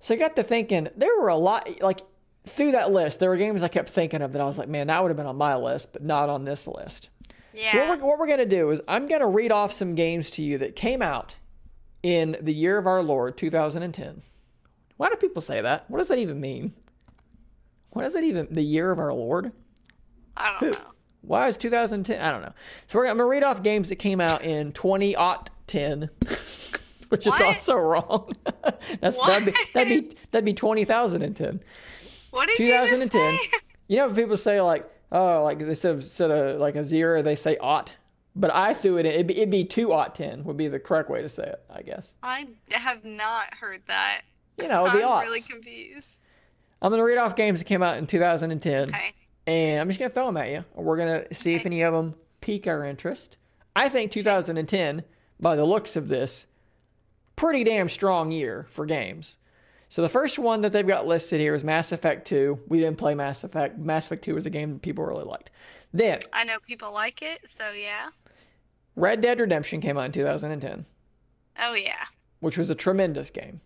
So 0.00 0.12
I 0.12 0.16
got 0.16 0.34
to 0.34 0.42
thinking 0.42 0.88
there 0.96 1.16
were 1.20 1.28
a 1.28 1.36
lot 1.36 1.80
like 1.80 2.00
through 2.46 2.72
that 2.72 2.90
list. 2.90 3.20
There 3.20 3.30
were 3.30 3.36
games 3.36 3.62
I 3.62 3.68
kept 3.68 3.90
thinking 3.90 4.22
of 4.22 4.32
that 4.32 4.42
I 4.42 4.44
was 4.44 4.58
like, 4.58 4.68
man, 4.68 4.88
that 4.88 5.00
would 5.00 5.10
have 5.10 5.16
been 5.16 5.26
on 5.26 5.36
my 5.36 5.54
list, 5.54 5.92
but 5.92 6.02
not 6.02 6.28
on 6.28 6.44
this 6.44 6.66
list. 6.66 7.10
Yeah. 7.58 7.72
So 7.72 7.78
what 7.88 8.00
we're, 8.00 8.06
what 8.06 8.18
we're 8.18 8.26
gonna 8.28 8.46
do 8.46 8.70
is 8.70 8.80
I'm 8.88 9.06
gonna 9.06 9.28
read 9.28 9.52
off 9.52 9.72
some 9.72 9.94
games 9.94 10.30
to 10.32 10.42
you 10.42 10.58
that 10.58 10.76
came 10.76 11.02
out 11.02 11.34
in 12.02 12.36
the 12.40 12.52
year 12.54 12.78
of 12.78 12.86
our 12.86 13.02
Lord 13.02 13.36
2010. 13.36 14.22
Why 14.96 15.08
do 15.08 15.16
people 15.16 15.42
say 15.42 15.60
that? 15.60 15.90
What 15.90 15.98
does 15.98 16.08
that 16.08 16.18
even 16.18 16.40
mean? 16.40 16.74
What 17.90 18.04
is 18.04 18.12
that 18.12 18.22
even? 18.24 18.48
The 18.50 18.62
year 18.62 18.90
of 18.90 18.98
our 18.98 19.12
Lord? 19.12 19.52
I 20.36 20.56
don't 20.60 20.72
know. 20.72 20.78
Why 21.22 21.48
is 21.48 21.56
2010? 21.56 22.20
I 22.20 22.30
don't 22.30 22.42
know. 22.42 22.52
So 22.86 22.98
we're 22.98 23.04
gonna, 23.04 23.12
I'm 23.12 23.16
gonna 23.18 23.28
read 23.28 23.42
off 23.42 23.62
games 23.62 23.88
that 23.88 23.96
came 23.96 24.20
out 24.20 24.42
in 24.44 24.72
2010, 24.72 26.10
which 27.08 27.26
is 27.26 27.32
What? 27.32 27.42
also 27.42 27.74
wrong. 27.76 28.32
That's 29.00 29.20
that'd 29.20 29.46
be 29.46 29.54
that'd 29.74 29.88
be 30.10 30.16
that'd 30.30 30.44
be 30.44 30.54
20,010. 30.54 31.60
What 32.30 32.46
did 32.46 32.58
you 32.58 32.66
just 32.66 32.90
2010. 32.92 33.10
say? 33.38 33.58
You 33.88 33.96
know, 33.98 34.10
people 34.12 34.36
say 34.36 34.60
like, 34.60 34.88
oh, 35.12 35.42
like 35.44 35.60
instead 35.60 35.94
of, 35.94 36.00
instead 36.00 36.30
of 36.30 36.60
like 36.60 36.76
a 36.76 36.84
zero, 36.84 37.22
they 37.22 37.36
say 37.36 37.56
ought. 37.58 37.94
But 38.36 38.54
I 38.54 38.72
threw 38.74 38.98
it 38.98 39.06
in. 39.06 39.12
It'd 39.12 39.26
be, 39.26 39.36
it'd 39.38 39.50
be 39.50 39.64
two 39.64 39.92
ought 39.92 40.14
ten 40.14 40.44
would 40.44 40.56
be 40.56 40.68
the 40.68 40.78
correct 40.78 41.10
way 41.10 41.22
to 41.22 41.28
say 41.28 41.44
it, 41.44 41.60
I 41.68 41.82
guess. 41.82 42.14
I 42.22 42.46
have 42.70 43.04
not 43.04 43.52
heard 43.54 43.82
that. 43.88 44.22
You 44.58 44.68
know, 44.68 44.86
I'm 44.86 44.96
the 44.96 45.04
aughts. 45.04 45.22
really 45.22 45.40
confused. 45.40 46.16
I'm 46.80 46.90
gonna 46.92 47.02
read 47.04 47.18
off 47.18 47.34
games 47.34 47.58
that 47.60 47.64
came 47.64 47.82
out 47.82 47.96
in 47.96 48.06
2010, 48.06 48.88
Okay. 48.90 49.12
and 49.46 49.80
I'm 49.80 49.88
just 49.88 49.98
gonna 49.98 50.10
throw 50.10 50.26
them 50.26 50.36
at 50.36 50.50
you. 50.50 50.64
We're 50.74 50.96
gonna 50.96 51.32
see 51.34 51.54
if 51.54 51.66
any 51.66 51.82
of 51.82 51.92
them 51.92 52.14
pique 52.40 52.66
our 52.68 52.84
interest. 52.84 53.36
I 53.74 53.88
think 53.88 54.12
2010, 54.12 55.02
by 55.40 55.56
the 55.56 55.64
looks 55.64 55.96
of 55.96 56.08
this, 56.08 56.46
pretty 57.36 57.64
damn 57.64 57.88
strong 57.88 58.30
year 58.30 58.66
for 58.70 58.86
games. 58.86 59.36
So 59.90 60.02
the 60.02 60.08
first 60.08 60.38
one 60.38 60.60
that 60.62 60.72
they've 60.72 60.86
got 60.86 61.06
listed 61.06 61.40
here 61.40 61.54
is 61.54 61.64
Mass 61.64 61.92
Effect 61.92 62.26
2. 62.28 62.60
We 62.68 62.80
didn't 62.80 62.98
play 62.98 63.14
Mass 63.14 63.42
Effect. 63.42 63.78
Mass 63.78 64.06
Effect 64.06 64.24
2 64.24 64.34
was 64.34 64.44
a 64.46 64.50
game 64.50 64.74
that 64.74 64.82
people 64.82 65.04
really 65.04 65.24
liked. 65.24 65.50
Then 65.94 66.18
I 66.32 66.44
know 66.44 66.58
people 66.66 66.92
like 66.92 67.22
it, 67.22 67.40
so 67.46 67.70
yeah. 67.70 68.08
Red 68.96 69.20
Dead 69.22 69.40
Redemption 69.40 69.80
came 69.80 69.96
out 69.96 70.04
in 70.06 70.12
2010, 70.12 70.84
Oh 71.60 71.72
yeah. 71.74 72.04
which 72.40 72.58
was 72.58 72.68
a 72.68 72.74
tremendous 72.74 73.30
game. 73.30 73.60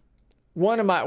One 0.54 0.78
of 0.78 0.86
my 0.86 1.02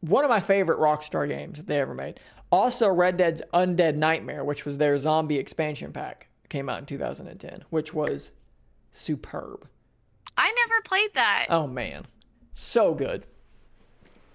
one 0.00 0.24
of 0.24 0.30
my 0.30 0.40
favorite 0.40 0.78
Rockstar 0.78 1.28
games 1.28 1.58
that 1.58 1.66
they 1.66 1.80
ever 1.80 1.94
made. 1.94 2.20
Also, 2.50 2.88
Red 2.88 3.16
Dead's 3.16 3.42
Undead 3.52 3.96
Nightmare, 3.96 4.44
which 4.44 4.64
was 4.64 4.78
their 4.78 4.96
zombie 4.96 5.38
expansion 5.38 5.92
pack, 5.92 6.28
came 6.48 6.68
out 6.68 6.78
in 6.78 6.86
2010, 6.86 7.64
which 7.70 7.92
was 7.92 8.30
superb. 8.92 9.68
I 10.38 10.52
never 10.66 10.80
played 10.84 11.10
that. 11.14 11.46
Oh 11.50 11.66
man, 11.66 12.06
so 12.54 12.94
good. 12.94 13.26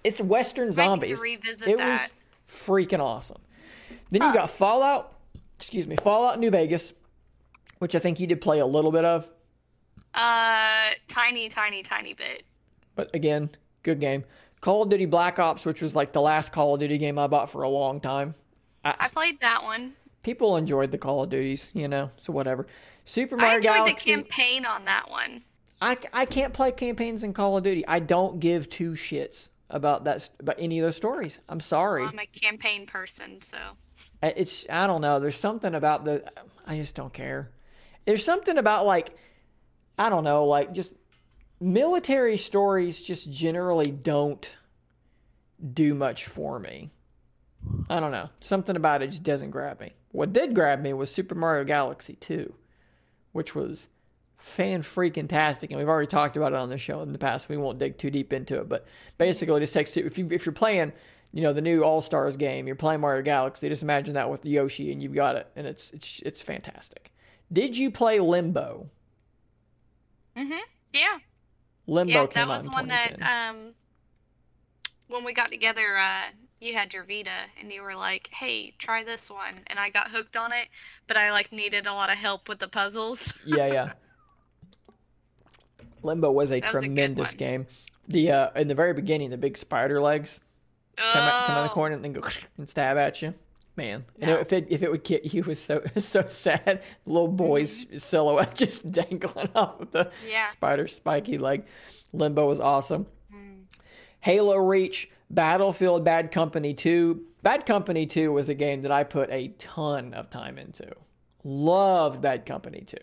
It's 0.06 0.20
Western 0.20 0.68
Might 0.68 1.00
need 1.00 1.08
to 1.08 1.54
zombies. 1.56 1.62
It 1.66 1.78
that. 1.78 1.90
was 1.90 2.12
freaking 2.48 3.00
awesome. 3.00 3.40
Then 4.12 4.22
you 4.22 4.32
got 4.32 4.50
Fallout, 4.50 5.14
excuse 5.58 5.88
me, 5.88 5.96
Fallout 5.96 6.38
New 6.38 6.48
Vegas, 6.48 6.92
which 7.80 7.96
I 7.96 7.98
think 7.98 8.20
you 8.20 8.28
did 8.28 8.40
play 8.40 8.60
a 8.60 8.66
little 8.66 8.92
bit 8.92 9.04
of. 9.04 9.28
Uh, 10.14 10.90
tiny, 11.08 11.48
tiny, 11.48 11.82
tiny 11.82 12.14
bit. 12.14 12.44
But 12.94 13.12
again, 13.16 13.50
good 13.82 13.98
game. 13.98 14.22
Call 14.60 14.84
of 14.84 14.90
Duty 14.90 15.06
Black 15.06 15.40
Ops, 15.40 15.66
which 15.66 15.82
was 15.82 15.96
like 15.96 16.12
the 16.12 16.20
last 16.20 16.52
Call 16.52 16.74
of 16.74 16.80
Duty 16.80 16.98
game 16.98 17.18
I 17.18 17.26
bought 17.26 17.50
for 17.50 17.64
a 17.64 17.68
long 17.68 18.00
time. 18.00 18.36
I 18.84 19.08
played 19.08 19.40
that 19.40 19.64
one. 19.64 19.94
People 20.22 20.56
enjoyed 20.56 20.92
the 20.92 20.98
Call 20.98 21.24
of 21.24 21.30
Duties, 21.30 21.70
you 21.74 21.88
know, 21.88 22.12
so 22.16 22.32
whatever. 22.32 22.68
Super 23.04 23.36
Mario 23.36 23.54
I 23.54 23.56
enjoyed 23.56 23.74
Galaxy. 23.74 24.14
the 24.14 24.22
campaign 24.22 24.64
on 24.64 24.84
that 24.84 25.10
one. 25.10 25.42
I, 25.82 25.98
I 26.12 26.26
can't 26.26 26.52
play 26.52 26.70
campaigns 26.70 27.24
in 27.24 27.32
Call 27.32 27.56
of 27.56 27.64
Duty. 27.64 27.84
I 27.88 27.98
don't 27.98 28.38
give 28.38 28.70
two 28.70 28.92
shits 28.92 29.48
about 29.70 30.04
that 30.04 30.28
about 30.40 30.56
any 30.58 30.78
of 30.78 30.84
those 30.84 30.96
stories. 30.96 31.38
I'm 31.48 31.60
sorry. 31.60 32.04
I'm 32.04 32.18
a 32.18 32.26
campaign 32.26 32.86
person, 32.86 33.40
so 33.40 33.58
uh, 34.22 34.30
It's 34.36 34.66
I 34.70 34.86
don't 34.86 35.00
know. 35.00 35.18
There's 35.20 35.38
something 35.38 35.74
about 35.74 36.04
the 36.04 36.24
I 36.66 36.76
just 36.76 36.94
don't 36.94 37.12
care. 37.12 37.50
There's 38.04 38.24
something 38.24 38.58
about 38.58 38.86
like 38.86 39.16
I 39.98 40.08
don't 40.08 40.24
know, 40.24 40.44
like 40.44 40.72
just 40.72 40.92
military 41.60 42.36
stories 42.36 43.02
just 43.02 43.30
generally 43.30 43.90
don't 43.90 44.48
do 45.72 45.94
much 45.94 46.26
for 46.26 46.58
me. 46.58 46.90
I 47.88 47.98
don't 48.00 48.12
know. 48.12 48.28
Something 48.40 48.76
about 48.76 49.02
it 49.02 49.08
just 49.10 49.22
doesn't 49.22 49.50
grab 49.50 49.80
me. 49.80 49.94
What 50.12 50.32
did 50.32 50.54
grab 50.54 50.80
me 50.80 50.92
was 50.92 51.10
Super 51.10 51.34
Mario 51.34 51.64
Galaxy 51.64 52.14
2, 52.20 52.54
which 53.32 53.54
was 53.54 53.88
fan 54.46 54.80
freaking 54.80 55.28
tastic, 55.28 55.70
and 55.70 55.78
we've 55.78 55.88
already 55.88 56.06
talked 56.06 56.36
about 56.36 56.52
it 56.52 56.56
on 56.56 56.68
the 56.68 56.78
show 56.78 57.02
in 57.02 57.12
the 57.12 57.18
past. 57.18 57.48
We 57.48 57.56
won't 57.56 57.80
dig 57.80 57.98
too 57.98 58.10
deep 58.10 58.32
into 58.32 58.60
it, 58.60 58.68
but 58.68 58.86
basically, 59.18 59.56
it 59.56 59.60
just 59.60 59.74
takes 59.74 59.96
if 59.96 60.16
you 60.16 60.28
if 60.30 60.46
you're 60.46 60.52
playing, 60.52 60.92
you 61.32 61.42
know, 61.42 61.52
the 61.52 61.60
new 61.60 61.82
All 61.82 62.00
Stars 62.00 62.36
game, 62.36 62.66
you're 62.66 62.76
playing 62.76 63.00
Mario 63.00 63.22
Galaxy. 63.22 63.68
Just 63.68 63.82
imagine 63.82 64.14
that 64.14 64.30
with 64.30 64.46
Yoshi, 64.46 64.92
and 64.92 65.02
you've 65.02 65.14
got 65.14 65.34
it, 65.34 65.48
and 65.56 65.66
it's 65.66 65.90
it's 65.92 66.22
it's 66.24 66.40
fantastic. 66.40 67.10
Did 67.52 67.76
you 67.76 67.90
play 67.90 68.20
Limbo? 68.20 68.88
Mm 70.36 70.48
mhm, 70.48 70.60
yeah, 70.92 71.18
Limbo 71.88 72.12
yeah. 72.12 72.26
That 72.32 72.48
was 72.48 72.68
one 72.68 72.88
that 72.88 73.20
um, 73.22 73.74
when 75.08 75.24
we 75.24 75.34
got 75.34 75.50
together, 75.50 75.96
uh, 75.98 76.22
you 76.60 76.72
had 76.72 76.92
your 76.92 77.02
Vita, 77.02 77.46
and 77.60 77.72
you 77.72 77.82
were 77.82 77.96
like, 77.96 78.28
"Hey, 78.32 78.74
try 78.78 79.02
this 79.02 79.28
one," 79.28 79.54
and 79.66 79.78
I 79.78 79.90
got 79.90 80.10
hooked 80.10 80.36
on 80.36 80.52
it, 80.52 80.68
but 81.08 81.16
I 81.16 81.32
like 81.32 81.50
needed 81.50 81.88
a 81.88 81.92
lot 81.92 82.10
of 82.10 82.16
help 82.16 82.48
with 82.48 82.60
the 82.60 82.68
puzzles. 82.68 83.32
yeah, 83.44 83.66
yeah. 83.66 83.92
Limbo 86.06 86.30
was 86.32 86.50
a 86.52 86.60
That 86.60 86.72
was 86.72 86.82
a 86.84 86.86
tremendous 86.86 87.32
one. 87.32 87.36
game. 87.38 87.66
The 88.08 88.30
uh, 88.32 88.50
in 88.56 88.68
the 88.68 88.74
very 88.74 88.94
beginning, 88.94 89.30
the 89.30 89.36
big 89.36 89.56
spider 89.58 90.00
legs 90.00 90.40
come 90.96 91.04
out, 91.24 91.46
come 91.46 91.56
out 91.56 91.58
of 91.58 91.64
the 91.64 91.70
Oh, 91.70 91.74
corner 91.74 91.94
and 91.96 92.04
then 92.04 92.12
go 92.12 92.22
and 92.58 92.70
stab 92.70 92.96
at 92.96 93.20
you. 93.22 93.34
Man, 93.76 94.06
and 94.20 94.30
No. 94.30 94.36
if 94.38 94.52
it 94.54 94.66
if 94.70 94.82
it 94.82 94.90
would 94.90 95.04
get 95.04 95.34
you, 95.34 95.42
was 95.42 95.58
so 95.60 95.82
so 95.98 96.26
sad. 96.28 96.82
The 97.04 97.12
little 97.12 97.28
boy's 97.28 97.86
silhouette 98.02 98.54
just 98.54 98.90
dangling 98.90 99.50
off 99.54 99.80
of 99.80 99.90
the 99.90 100.04
Mm-hmm. 100.06 100.28
Yeah. 100.30 100.48
spider 100.48 100.86
spiky 100.88 101.36
leg. 101.36 101.64
Limbo 102.12 102.46
was 102.46 102.60
awesome. 102.60 103.06
Mm. 103.34 103.64
Halo 104.20 104.56
Reach, 104.56 105.10
Battlefield 105.28 106.04
Bad 106.04 106.30
Company 106.32 106.72
2. 106.72 107.20
Bad 107.42 107.66
Company 107.66 108.06
2 108.06 108.32
was 108.32 108.48
a 108.48 108.54
game 108.54 108.80
that 108.82 108.90
I 108.92 109.04
put 109.04 109.30
a 109.30 109.48
ton 109.58 110.14
of 110.14 110.30
time 110.30 110.56
into. 110.58 110.90
Loved 111.44 112.20
Bad 112.22 112.46
Company 112.46 112.82
2. 112.86 112.96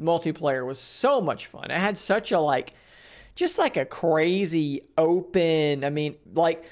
Multiplayer 0.00 0.66
was 0.66 0.78
so 0.78 1.20
much 1.20 1.46
fun. 1.46 1.70
It 1.70 1.78
had 1.78 1.98
such 1.98 2.32
a 2.32 2.38
like 2.38 2.74
just 3.34 3.58
like 3.58 3.76
a 3.76 3.84
crazy 3.84 4.82
open, 4.96 5.84
I 5.84 5.90
mean, 5.90 6.16
like 6.34 6.64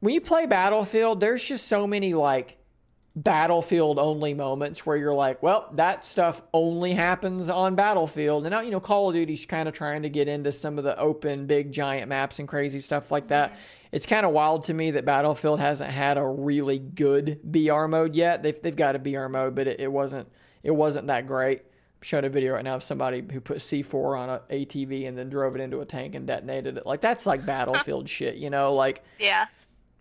when 0.00 0.14
you 0.14 0.20
play 0.20 0.46
Battlefield, 0.46 1.20
there's 1.20 1.44
just 1.44 1.68
so 1.68 1.86
many 1.86 2.14
like 2.14 2.56
battlefield 3.14 3.98
only 3.98 4.34
moments 4.34 4.86
where 4.86 4.96
you're 4.96 5.14
like, 5.14 5.42
well, 5.42 5.68
that 5.74 6.04
stuff 6.04 6.42
only 6.54 6.92
happens 6.92 7.48
on 7.48 7.74
Battlefield. 7.74 8.44
And 8.44 8.52
now, 8.52 8.60
you 8.60 8.70
know, 8.70 8.80
Call 8.80 9.08
of 9.08 9.14
Duty's 9.14 9.44
kind 9.44 9.68
of 9.68 9.74
trying 9.74 10.02
to 10.02 10.08
get 10.08 10.28
into 10.28 10.52
some 10.52 10.78
of 10.78 10.84
the 10.84 10.98
open, 10.98 11.46
big, 11.46 11.72
giant 11.72 12.08
maps 12.08 12.38
and 12.38 12.48
crazy 12.48 12.80
stuff 12.80 13.10
like 13.10 13.28
that. 13.28 13.56
It's 13.92 14.06
kind 14.06 14.24
of 14.24 14.32
wild 14.32 14.64
to 14.64 14.74
me 14.74 14.92
that 14.92 15.04
Battlefield 15.04 15.60
hasn't 15.60 15.90
had 15.90 16.16
a 16.16 16.24
really 16.24 16.78
good 16.78 17.40
BR 17.44 17.86
mode 17.86 18.14
yet. 18.14 18.42
They've, 18.42 18.60
they've 18.62 18.74
got 18.74 18.94
a 18.94 18.98
BR 18.98 19.26
mode, 19.26 19.54
but 19.54 19.66
it, 19.66 19.80
it 19.80 19.92
wasn't 19.92 20.28
it 20.62 20.70
wasn't 20.70 21.06
that 21.08 21.26
great. 21.26 21.62
Showing 22.02 22.24
a 22.24 22.30
video 22.30 22.54
right 22.54 22.64
now 22.64 22.76
of 22.76 22.82
somebody 22.82 23.22
who 23.30 23.40
put 23.40 23.58
C4 23.58 24.18
on 24.18 24.28
a 24.30 24.38
ATV 24.50 25.06
and 25.06 25.18
then 25.18 25.28
drove 25.28 25.54
it 25.54 25.60
into 25.60 25.80
a 25.80 25.84
tank 25.84 26.14
and 26.14 26.26
detonated 26.26 26.78
it. 26.78 26.86
Like 26.86 27.00
that's 27.02 27.26
like 27.26 27.44
Battlefield 27.44 28.08
shit, 28.08 28.36
you 28.36 28.48
know? 28.48 28.72
Like 28.72 29.02
Yeah. 29.18 29.46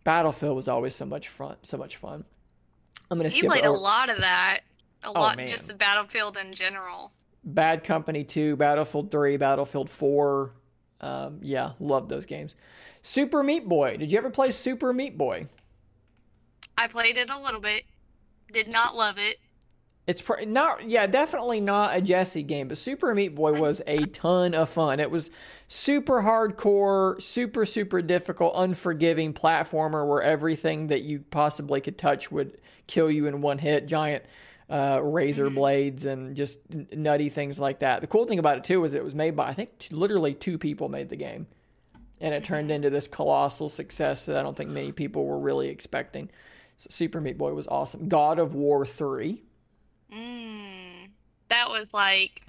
Battlefield 0.06 0.56
was 0.56 0.68
always 0.70 0.96
so 0.96 1.06
much 1.06 1.28
fun, 1.28 1.58
so 1.62 1.78
much 1.78 1.98
fun. 1.98 2.24
I'm 3.12 3.18
gonna 3.18 3.28
He 3.30 3.40
skip 3.40 3.50
played 3.50 3.66
over 3.66 3.76
a 3.76 3.80
lot 3.80 4.10
of 4.10 4.18
that. 4.20 4.62
A 5.04 5.08
Oh, 5.10 5.12
lot, 5.14 5.38
man. 5.38 5.48
just 5.48 5.68
the 5.68 5.74
Battlefield 5.74 6.38
in 6.38 6.54
general. 6.54 7.12
Bad 7.44 7.84
Company 7.84 8.24
2, 8.24 8.56
Battlefield 8.56 9.12
3, 9.12 9.38
Battlefield 9.38 9.90
4. 9.90 10.54
Um, 11.02 11.40
yeah, 11.42 11.72
love 11.80 12.08
those 12.10 12.26
games. 12.26 12.56
Super 13.02 13.44
Meat 13.44 13.68
Boy. 13.68 13.98
Did 13.98 14.12
you 14.12 14.18
ever 14.18 14.30
play 14.30 14.52
Super 14.52 14.92
Meat 14.94 15.18
Boy? 15.18 15.48
I 16.78 16.88
played 16.88 17.18
it 17.18 17.30
a 17.30 17.38
little 17.40 17.62
bit. 17.62 17.84
Did 18.52 18.68
not 18.70 18.96
love 18.96 19.18
it. 19.18 19.38
It's 20.10 20.24
pr- 20.24 20.44
not, 20.48 20.90
yeah, 20.90 21.06
definitely 21.06 21.62
not 21.62 21.96
a 21.96 22.02
Jesse 22.02 22.42
game, 22.42 22.68
but 22.68 22.80
Super 22.80 23.14
Meat 23.14 23.36
Boy 23.36 23.54
was 23.54 23.80
a 23.86 24.08
ton 24.08 24.56
of 24.56 24.68
fun. 24.72 25.00
It 25.00 25.12
was 25.12 25.30
super 25.68 26.24
hardcore, 26.24 27.22
super, 27.22 27.64
super 27.64 28.02
difficult, 28.02 28.54
unforgiving 28.56 29.36
platformer 29.36 30.08
where 30.08 30.24
everything 30.24 30.88
that 30.88 31.04
you 31.04 31.20
possibly 31.30 31.80
could 31.80 32.00
touch 32.00 32.32
would 32.32 32.58
kill 32.88 33.12
you 33.12 33.28
in 33.28 33.42
one 33.42 33.60
hit. 33.60 33.86
Giant 33.86 34.24
uh, 34.68 35.00
razor 35.04 35.52
blades 35.52 36.06
and 36.06 36.36
just 36.36 36.58
nutty 36.92 37.30
things 37.30 37.60
like 37.60 37.78
that. 37.82 38.02
The 38.02 38.08
cool 38.08 38.26
thing 38.26 38.40
about 38.40 38.58
it 38.58 38.64
too 38.64 38.82
was 38.82 38.96
it 38.96 39.04
was 39.04 39.14
made 39.14 39.36
by 39.36 39.50
I 39.50 39.54
think 39.54 39.78
t- 39.78 39.94
literally 39.94 40.34
two 40.34 40.58
people 40.58 40.90
made 40.90 41.10
the 41.10 41.18
game, 41.18 41.46
and 42.20 42.34
it 42.34 42.44
turned 42.44 42.72
into 42.72 42.90
this 42.90 43.08
colossal 43.08 43.70
success 43.70 44.26
that 44.26 44.38
I 44.38 44.42
don't 44.42 44.58
think 44.58 44.72
many 44.72 44.92
people 44.92 45.28
were 45.28 45.38
really 45.38 45.70
expecting. 45.70 46.32
So 46.78 46.88
Super 46.90 47.22
Meat 47.22 47.38
Boy 47.38 47.54
was 47.54 47.68
awesome. 47.68 48.10
God 48.10 48.40
of 48.40 48.56
War 48.56 48.88
three. 48.88 49.44
Mm, 50.14 51.10
that 51.50 51.70
was 51.70 51.94
like. 51.94 52.42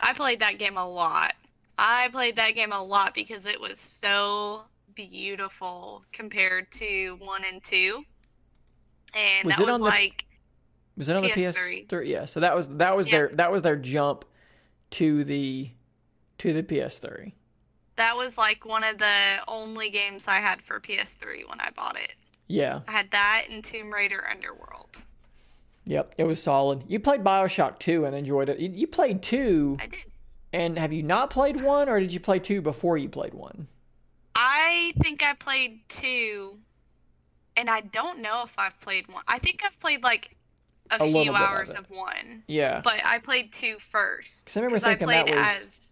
I 0.00 0.12
played 0.12 0.40
that 0.40 0.58
game 0.58 0.76
a 0.76 0.86
lot. 0.86 1.32
I 1.78 2.08
played 2.08 2.36
that 2.36 2.54
game 2.54 2.72
a 2.72 2.82
lot 2.82 3.14
because 3.14 3.46
it 3.46 3.58
was 3.60 3.78
so 3.80 4.62
beautiful 4.94 6.04
compared 6.12 6.70
to 6.72 7.16
one 7.20 7.42
and 7.50 7.62
two. 7.64 8.04
And 9.14 9.46
Was 9.46 9.54
that 9.56 9.62
it 9.62 9.66
was 9.66 9.74
on 9.74 9.80
the- 9.80 9.86
like 9.86 10.24
Was 10.98 11.08
it 11.08 11.16
on 11.16 11.22
the 11.22 11.30
PS3. 11.30 11.86
PS3? 11.88 12.06
Yeah. 12.08 12.24
So 12.26 12.40
that 12.40 12.54
was 12.54 12.68
that 12.76 12.94
was 12.96 13.08
Yeah. 13.08 13.18
their 13.18 13.28
that 13.34 13.52
was 13.52 13.62
their 13.62 13.76
jump 13.76 14.24
to 14.92 15.24
the 15.24 15.70
to 16.38 16.52
the 16.52 16.62
PS3. 16.62 17.32
that 17.96 18.14
was 18.14 18.36
like 18.36 18.66
one 18.66 18.84
of 18.84 18.98
the 18.98 19.38
only 19.48 19.88
games 19.88 20.28
I 20.28 20.36
had 20.40 20.60
for 20.60 20.78
PS3 20.80 21.48
when 21.48 21.58
I 21.60 21.70
bought 21.70 21.96
it. 21.98 22.12
Yeah. 22.48 22.80
I 22.86 22.92
had 22.92 23.10
that 23.12 23.46
and 23.48 23.64
Tomb 23.64 23.90
Raider 23.90 24.26
Underworld. 24.30 24.98
Yep. 25.86 26.14
It 26.18 26.24
was 26.24 26.42
solid. 26.42 26.84
You 26.88 26.98
played 27.00 27.22
BioShock 27.22 27.78
2 27.78 28.04
and 28.04 28.14
enjoyed 28.14 28.48
it. 28.48 28.58
You, 28.58 28.70
played 28.86 29.22
2 29.22 29.76
I 29.80 29.86
did. 29.86 29.98
and 30.52 30.78
have 30.78 30.92
you 30.92 31.02
not 31.02 31.30
played 31.30 31.60
1 31.62 31.88
or 31.88 32.00
did 32.00 32.12
you 32.12 32.20
play 32.20 32.38
2 32.40 32.60
before 32.60 32.98
you 32.98 33.08
played 33.08 33.34
1? 33.34 33.68
I 34.38 34.92
think 35.00 35.22
I 35.22 35.32
played 35.32 35.80
two, 35.88 36.58
and 37.56 37.70
I 37.70 37.80
don't 37.80 38.20
know 38.20 38.42
if 38.44 38.52
I've 38.58 38.78
played 38.80 39.08
one. 39.08 39.22
I 39.26 39.38
think 39.38 39.62
I've 39.64 39.80
played 39.80 40.02
like 40.02 40.36
a, 40.90 40.96
A 40.96 41.10
few 41.10 41.30
of 41.30 41.36
hours 41.40 41.70
it. 41.70 41.78
of, 41.78 41.88
one, 41.90 42.42
Yeah. 42.46 42.82
but 42.84 43.00
I 43.02 43.18
played 43.18 43.50
two 43.54 43.76
Because 44.44 44.56
I 44.58 44.60
remember 44.60 44.78
thinking 44.78 45.08
I 45.08 45.22
that 45.24 45.30
was- 45.30 45.64
as 45.64 45.88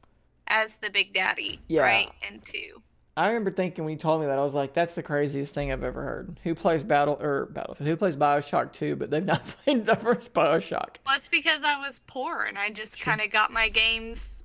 as 0.47 0.77
the 0.83 0.91
Big 0.91 1.15
Daddy, 1.15 1.59
Yeah. 1.69 1.81
right? 1.83 2.11
And 2.29 2.45
two. 2.45 2.83
I 3.17 3.29
remember 3.29 3.51
thinking 3.53 3.85
when 3.85 3.93
you 3.93 3.99
told 3.99 4.21
me 4.21 4.27
that 4.27 4.39
I 4.39 4.43
was 4.43 4.55
like 4.55 4.75
that's 4.75 4.95
the 4.95 5.03
craziest 5.03 5.55
thing 5.55 5.71
I've 5.71 5.85
ever 5.85 6.03
heard. 6.03 6.41
Who 6.43 6.55
plays 6.55 6.83
Battle 6.83 7.17
or 7.21 7.47
Battlefield? 7.47 7.89
Who 7.89 7.97
plays 7.97 8.17
BioShock 8.17 8.73
2 8.73 8.97
but 8.97 9.11
they've 9.11 9.25
not 9.25 9.45
played 9.65 9.85
the 9.87 9.97
first 9.97 10.35
BioShock? 10.35 10.97
Well, 11.07 11.17
it's 11.17 11.29
because 11.29 11.61
I 11.65 11.79
was 11.87 12.01
poor 12.07 12.43
and 12.43 12.59
I 12.59 12.71
just 12.71 13.01
kind 13.01 13.21
of 13.21 13.31
got 13.31 13.53
my 13.53 13.69
games 13.69 14.43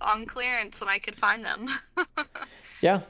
on 0.00 0.24
clearance 0.26 0.80
when 0.80 0.88
I 0.88 0.98
could 0.98 1.16
find 1.16 1.44
them. 1.44 1.68
Yeah. 2.80 3.02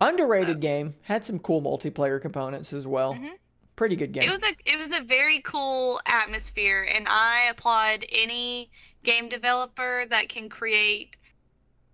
Underrated 0.00 0.58
game. 0.60 0.94
Had 1.02 1.24
some 1.24 1.38
cool 1.38 1.62
multiplayer 1.62 2.20
components 2.20 2.72
as 2.72 2.88
well. 2.88 3.14
Mhm. 3.14 3.30
Pretty 3.76 3.94
good 3.94 4.10
game. 4.12 4.24
It 4.24 4.30
was 4.30 4.40
a 4.42 4.56
it 4.66 4.76
was 4.76 4.98
a 5.00 5.04
very 5.04 5.40
cool 5.42 6.00
atmosphere, 6.06 6.88
and 6.92 7.06
I 7.08 7.46
applaud 7.48 8.04
any 8.10 8.68
game 9.04 9.28
developer 9.28 10.04
that 10.10 10.28
can 10.28 10.48
create, 10.48 11.16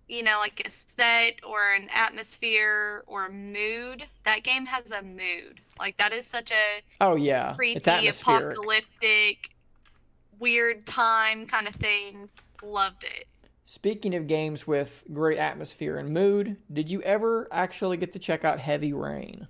you 0.09 0.23
know, 0.23 0.39
like 0.39 0.61
a 0.65 0.69
set 0.69 1.35
or 1.47 1.73
an 1.73 1.87
atmosphere 1.93 3.03
or 3.07 3.29
mood. 3.29 4.05
That 4.25 4.43
game 4.43 4.65
has 4.65 4.91
a 4.91 5.01
mood. 5.01 5.61
Like 5.77 5.95
that 5.97 6.11
is 6.11 6.25
such 6.25 6.51
a 6.51 6.81
oh 6.99 7.15
yeah. 7.15 7.53
creepy, 7.53 8.07
apocalyptic, 8.07 9.51
weird 10.39 10.85
time 10.85 11.45
kind 11.45 11.67
of 11.67 11.75
thing. 11.75 12.27
Loved 12.61 13.03
it. 13.03 13.27
Speaking 13.67 14.15
of 14.15 14.25
games 14.25 14.65
with 14.65 15.03
great 15.13 15.37
atmosphere 15.37 15.97
and 15.97 16.09
mood, 16.09 16.57
did 16.73 16.89
you 16.89 17.03
ever 17.03 17.47
actually 17.51 17.97
get 17.97 18.11
to 18.13 18.19
check 18.19 18.43
out 18.43 18.59
Heavy 18.59 18.93
Rain? 18.93 19.47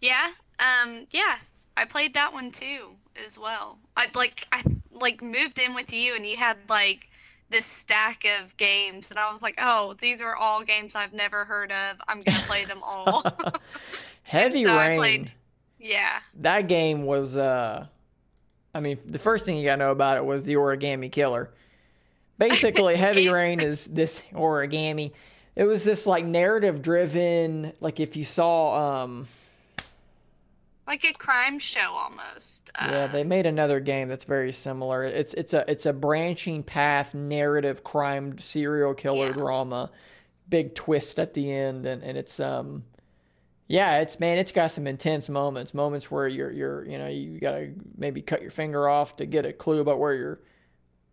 Yeah, 0.00 0.30
um, 0.60 1.08
yeah, 1.10 1.38
I 1.76 1.84
played 1.86 2.14
that 2.14 2.32
one 2.32 2.52
too 2.52 2.90
as 3.24 3.36
well. 3.36 3.78
I 3.96 4.06
like 4.14 4.46
I 4.52 4.62
like 4.92 5.22
moved 5.22 5.58
in 5.58 5.74
with 5.74 5.92
you, 5.92 6.14
and 6.14 6.24
you 6.24 6.36
had 6.36 6.56
like 6.68 7.08
this 7.50 7.66
stack 7.66 8.24
of 8.40 8.56
games, 8.56 9.10
and 9.10 9.18
I 9.18 9.32
was 9.32 9.40
like, 9.42 9.54
oh, 9.58 9.94
these 10.00 10.20
are 10.20 10.36
all 10.36 10.62
games 10.64 10.94
I've 10.94 11.12
never 11.12 11.44
heard 11.44 11.72
of. 11.72 11.96
I'm 12.08 12.20
gonna 12.22 12.42
play 12.46 12.64
them 12.64 12.80
all. 12.82 13.22
Heavy 14.24 14.64
So 14.64 14.76
Rain. 14.78 14.98
played- 14.98 15.32
yeah, 15.80 16.20
That 16.40 16.66
game 16.68 17.04
was 17.04 17.36
uh 17.36 17.86
I 18.74 18.80
mean, 18.80 18.98
the 19.06 19.18
first 19.18 19.44
thing 19.46 19.56
you 19.56 19.64
got 19.64 19.76
to 19.76 19.78
know 19.78 19.90
about 19.92 20.16
it 20.18 20.24
was 20.24 20.44
the 20.44 20.54
origami 20.54 21.10
killer. 21.10 21.50
Basically, 22.38 22.94
Heavy 23.06 23.28
Rain 23.28 23.60
is 23.60 23.86
this 23.86 24.20
origami. 24.32 25.12
It 25.56 25.64
was 25.64 25.84
this 25.84 26.06
like 26.06 26.24
narrative 26.24 26.82
driven 26.82 27.72
like 27.80 27.98
if 28.00 28.16
you 28.16 28.24
saw 28.24 29.02
um 29.04 29.28
like 30.88 31.04
a 31.04 31.12
crime 31.12 31.58
show 31.60 31.92
almost. 31.92 32.70
Uh, 32.74 32.88
Yeah, 32.90 33.06
they 33.06 33.22
made 33.24 33.46
another 33.46 33.78
game 33.80 34.08
that's 34.08 34.24
very 34.24 34.50
similar. 34.52 35.04
It's 35.04 35.34
it's 35.34 35.54
a 35.54 35.64
it's 35.70 35.86
a 35.86 35.92
branching 35.92 36.64
path 36.64 37.14
narrative 37.14 37.84
crime 37.84 38.38
serial 38.38 38.94
killer 38.94 39.28
Yeah. 39.28 39.32
drama. 39.32 39.90
Big 40.48 40.74
twist 40.74 41.18
at 41.18 41.34
the 41.34 41.52
end 41.52 41.86
and, 41.86 42.02
and 42.02 42.18
it's 42.18 42.40
um 42.40 42.84
yeah, 43.68 43.98
it's 43.98 44.18
man, 44.18 44.38
it's 44.38 44.52
got 44.52 44.72
some 44.72 44.86
intense 44.86 45.28
moments. 45.28 45.74
Moments 45.74 46.10
where 46.10 46.26
you're 46.26 46.50
you're 46.50 46.86
you 46.86 46.98
know, 46.98 47.08
you 47.08 47.38
gotta 47.38 47.72
maybe 47.96 48.22
cut 48.22 48.42
your 48.42 48.50
finger 48.50 48.88
off 48.88 49.16
to 49.16 49.26
get 49.26 49.44
a 49.46 49.52
clue 49.52 49.80
about 49.80 49.98
where 49.98 50.14
you're 50.14 50.40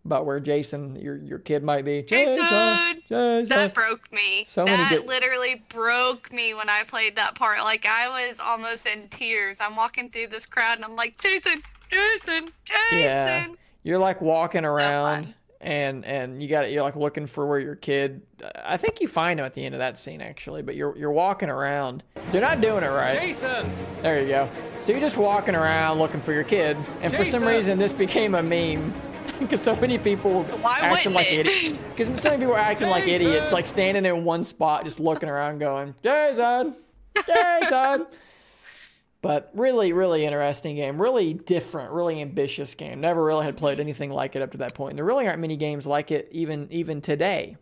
about 0.05 0.25
where 0.25 0.39
Jason 0.39 0.95
your 0.95 1.17
your 1.17 1.39
kid 1.39 1.63
might 1.63 1.83
be. 1.83 2.03
Jason! 2.03 3.01
Jason! 3.09 3.45
that 3.49 3.73
broke 3.73 4.11
me. 4.11 4.43
So 4.45 4.65
that 4.65 4.89
good- 4.89 5.05
literally 5.05 5.63
broke 5.69 6.31
me 6.31 6.53
when 6.53 6.69
I 6.69 6.83
played 6.83 7.15
that 7.15 7.35
part. 7.35 7.59
Like 7.59 7.85
I 7.85 8.07
was 8.29 8.39
almost 8.39 8.85
in 8.85 9.07
tears. 9.09 9.57
I'm 9.59 9.75
walking 9.75 10.09
through 10.09 10.27
this 10.27 10.45
crowd, 10.45 10.77
and 10.77 10.85
I'm 10.85 10.95
like, 10.95 11.19
Jason, 11.21 11.61
Jason, 11.89 12.49
Jason. 12.63 12.99
Yeah. 12.99 13.47
You're 13.83 13.99
like 13.99 14.21
walking 14.21 14.65
around 14.65 15.25
fun. 15.25 15.33
and 15.61 16.05
and 16.05 16.41
you 16.41 16.49
got 16.49 16.65
it. 16.65 16.71
you're 16.71 16.83
like 16.83 16.95
looking 16.95 17.27
for 17.27 17.45
where 17.45 17.59
your 17.59 17.75
kid 17.75 18.21
I 18.63 18.77
think 18.77 18.99
you 19.01 19.07
find 19.07 19.39
him 19.39 19.45
at 19.45 19.53
the 19.53 19.63
end 19.65 19.75
of 19.75 19.79
that 19.79 19.99
scene 19.99 20.21
actually, 20.21 20.61
but 20.61 20.75
you're 20.75 20.95
you're 20.97 21.11
walking 21.11 21.49
around. 21.49 22.03
You're 22.31 22.41
not 22.41 22.61
doing 22.61 22.83
it 22.83 22.87
right. 22.89 23.13
Jason! 23.19 23.69
There 24.01 24.21
you 24.21 24.27
go. 24.27 24.49
So 24.81 24.91
you're 24.91 25.01
just 25.01 25.17
walking 25.17 25.55
around 25.55 25.97
looking 25.99 26.21
for 26.21 26.31
your 26.33 26.43
kid, 26.43 26.77
and 27.01 27.13
for 27.13 27.25
some 27.25 27.43
reason 27.43 27.77
this 27.79 27.93
became 27.93 28.35
a 28.35 28.43
meme 28.43 28.93
because 29.39 29.61
so 29.61 29.75
many 29.75 29.97
people 29.97 30.43
Why 30.43 30.79
acting 30.79 31.13
like 31.13 31.27
it? 31.31 31.47
idiots. 31.47 31.79
Because 31.95 32.21
so 32.21 32.29
many 32.29 32.41
people 32.41 32.53
were 32.53 32.59
acting 32.59 32.89
like 32.89 33.05
Jason! 33.05 33.27
idiots, 33.27 33.51
like 33.51 33.67
standing 33.67 34.05
in 34.05 34.23
one 34.23 34.43
spot, 34.43 34.83
just 34.86 34.99
looking 34.99 35.29
around, 35.29 35.59
going, 35.59 35.95
"Jason, 36.03 36.75
Jason." 37.25 38.07
But 39.21 39.49
really, 39.55 39.91
really 39.91 40.23
interesting 40.23 40.75
game. 40.75 41.01
Really 41.01 41.33
different, 41.33 41.91
really 41.91 42.21
ambitious 42.21 42.75
game. 42.75 43.01
Never 43.01 43.23
really 43.23 43.43
had 43.43 43.57
played 43.57 43.79
anything 43.79 44.11
like 44.11 44.36
it 44.36 44.43
up 44.43 44.51
to 44.51 44.59
that 44.59 44.75
point. 44.75 44.91
And 44.91 44.99
there 44.99 45.05
really 45.05 45.25
aren't 45.27 45.39
many 45.39 45.57
games 45.57 45.88
like 45.88 46.11
it 46.11 46.29
even 46.31 46.67
even 46.69 47.01
today. 47.01 47.57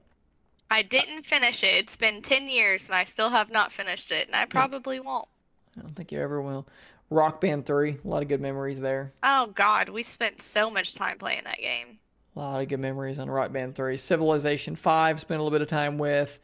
I 0.69 0.81
didn't 0.81 1.25
finish 1.25 1.63
it. 1.63 1.67
It's 1.75 1.95
been 1.95 2.21
10 2.21 2.49
years 2.49 2.87
and 2.87 2.95
I 2.95 3.05
still 3.05 3.29
have 3.29 3.49
not 3.49 3.71
finished 3.71 4.11
it, 4.11 4.27
and 4.27 4.35
I 4.35 4.43
probably 4.43 4.99
won't. 4.99 5.29
I 5.77 5.81
don't 5.81 5.95
think 5.95 6.11
you 6.11 6.19
ever 6.19 6.41
will. 6.41 6.67
Rock 7.13 7.39
Band 7.39 7.65
3, 7.65 7.99
a 8.03 8.07
lot 8.07 8.21
of 8.23 8.27
good 8.27 8.41
memories 8.41 8.79
there. 8.79 9.13
Oh 9.21 9.47
God, 9.55 9.89
we 9.89 10.03
spent 10.03 10.41
so 10.41 10.69
much 10.69 10.95
time 10.95 11.17
playing 11.17 11.43
that 11.45 11.59
game. 11.59 11.99
A 12.35 12.39
lot 12.39 12.61
of 12.61 12.67
good 12.67 12.79
memories 12.79 13.19
on 13.19 13.29
Rock 13.29 13.51
Band 13.53 13.75
3. 13.75 13.95
Civilization 13.97 14.75
5, 14.75 15.19
spent 15.19 15.39
a 15.39 15.43
little 15.43 15.55
bit 15.55 15.61
of 15.61 15.67
time 15.67 15.97
with. 15.99 16.39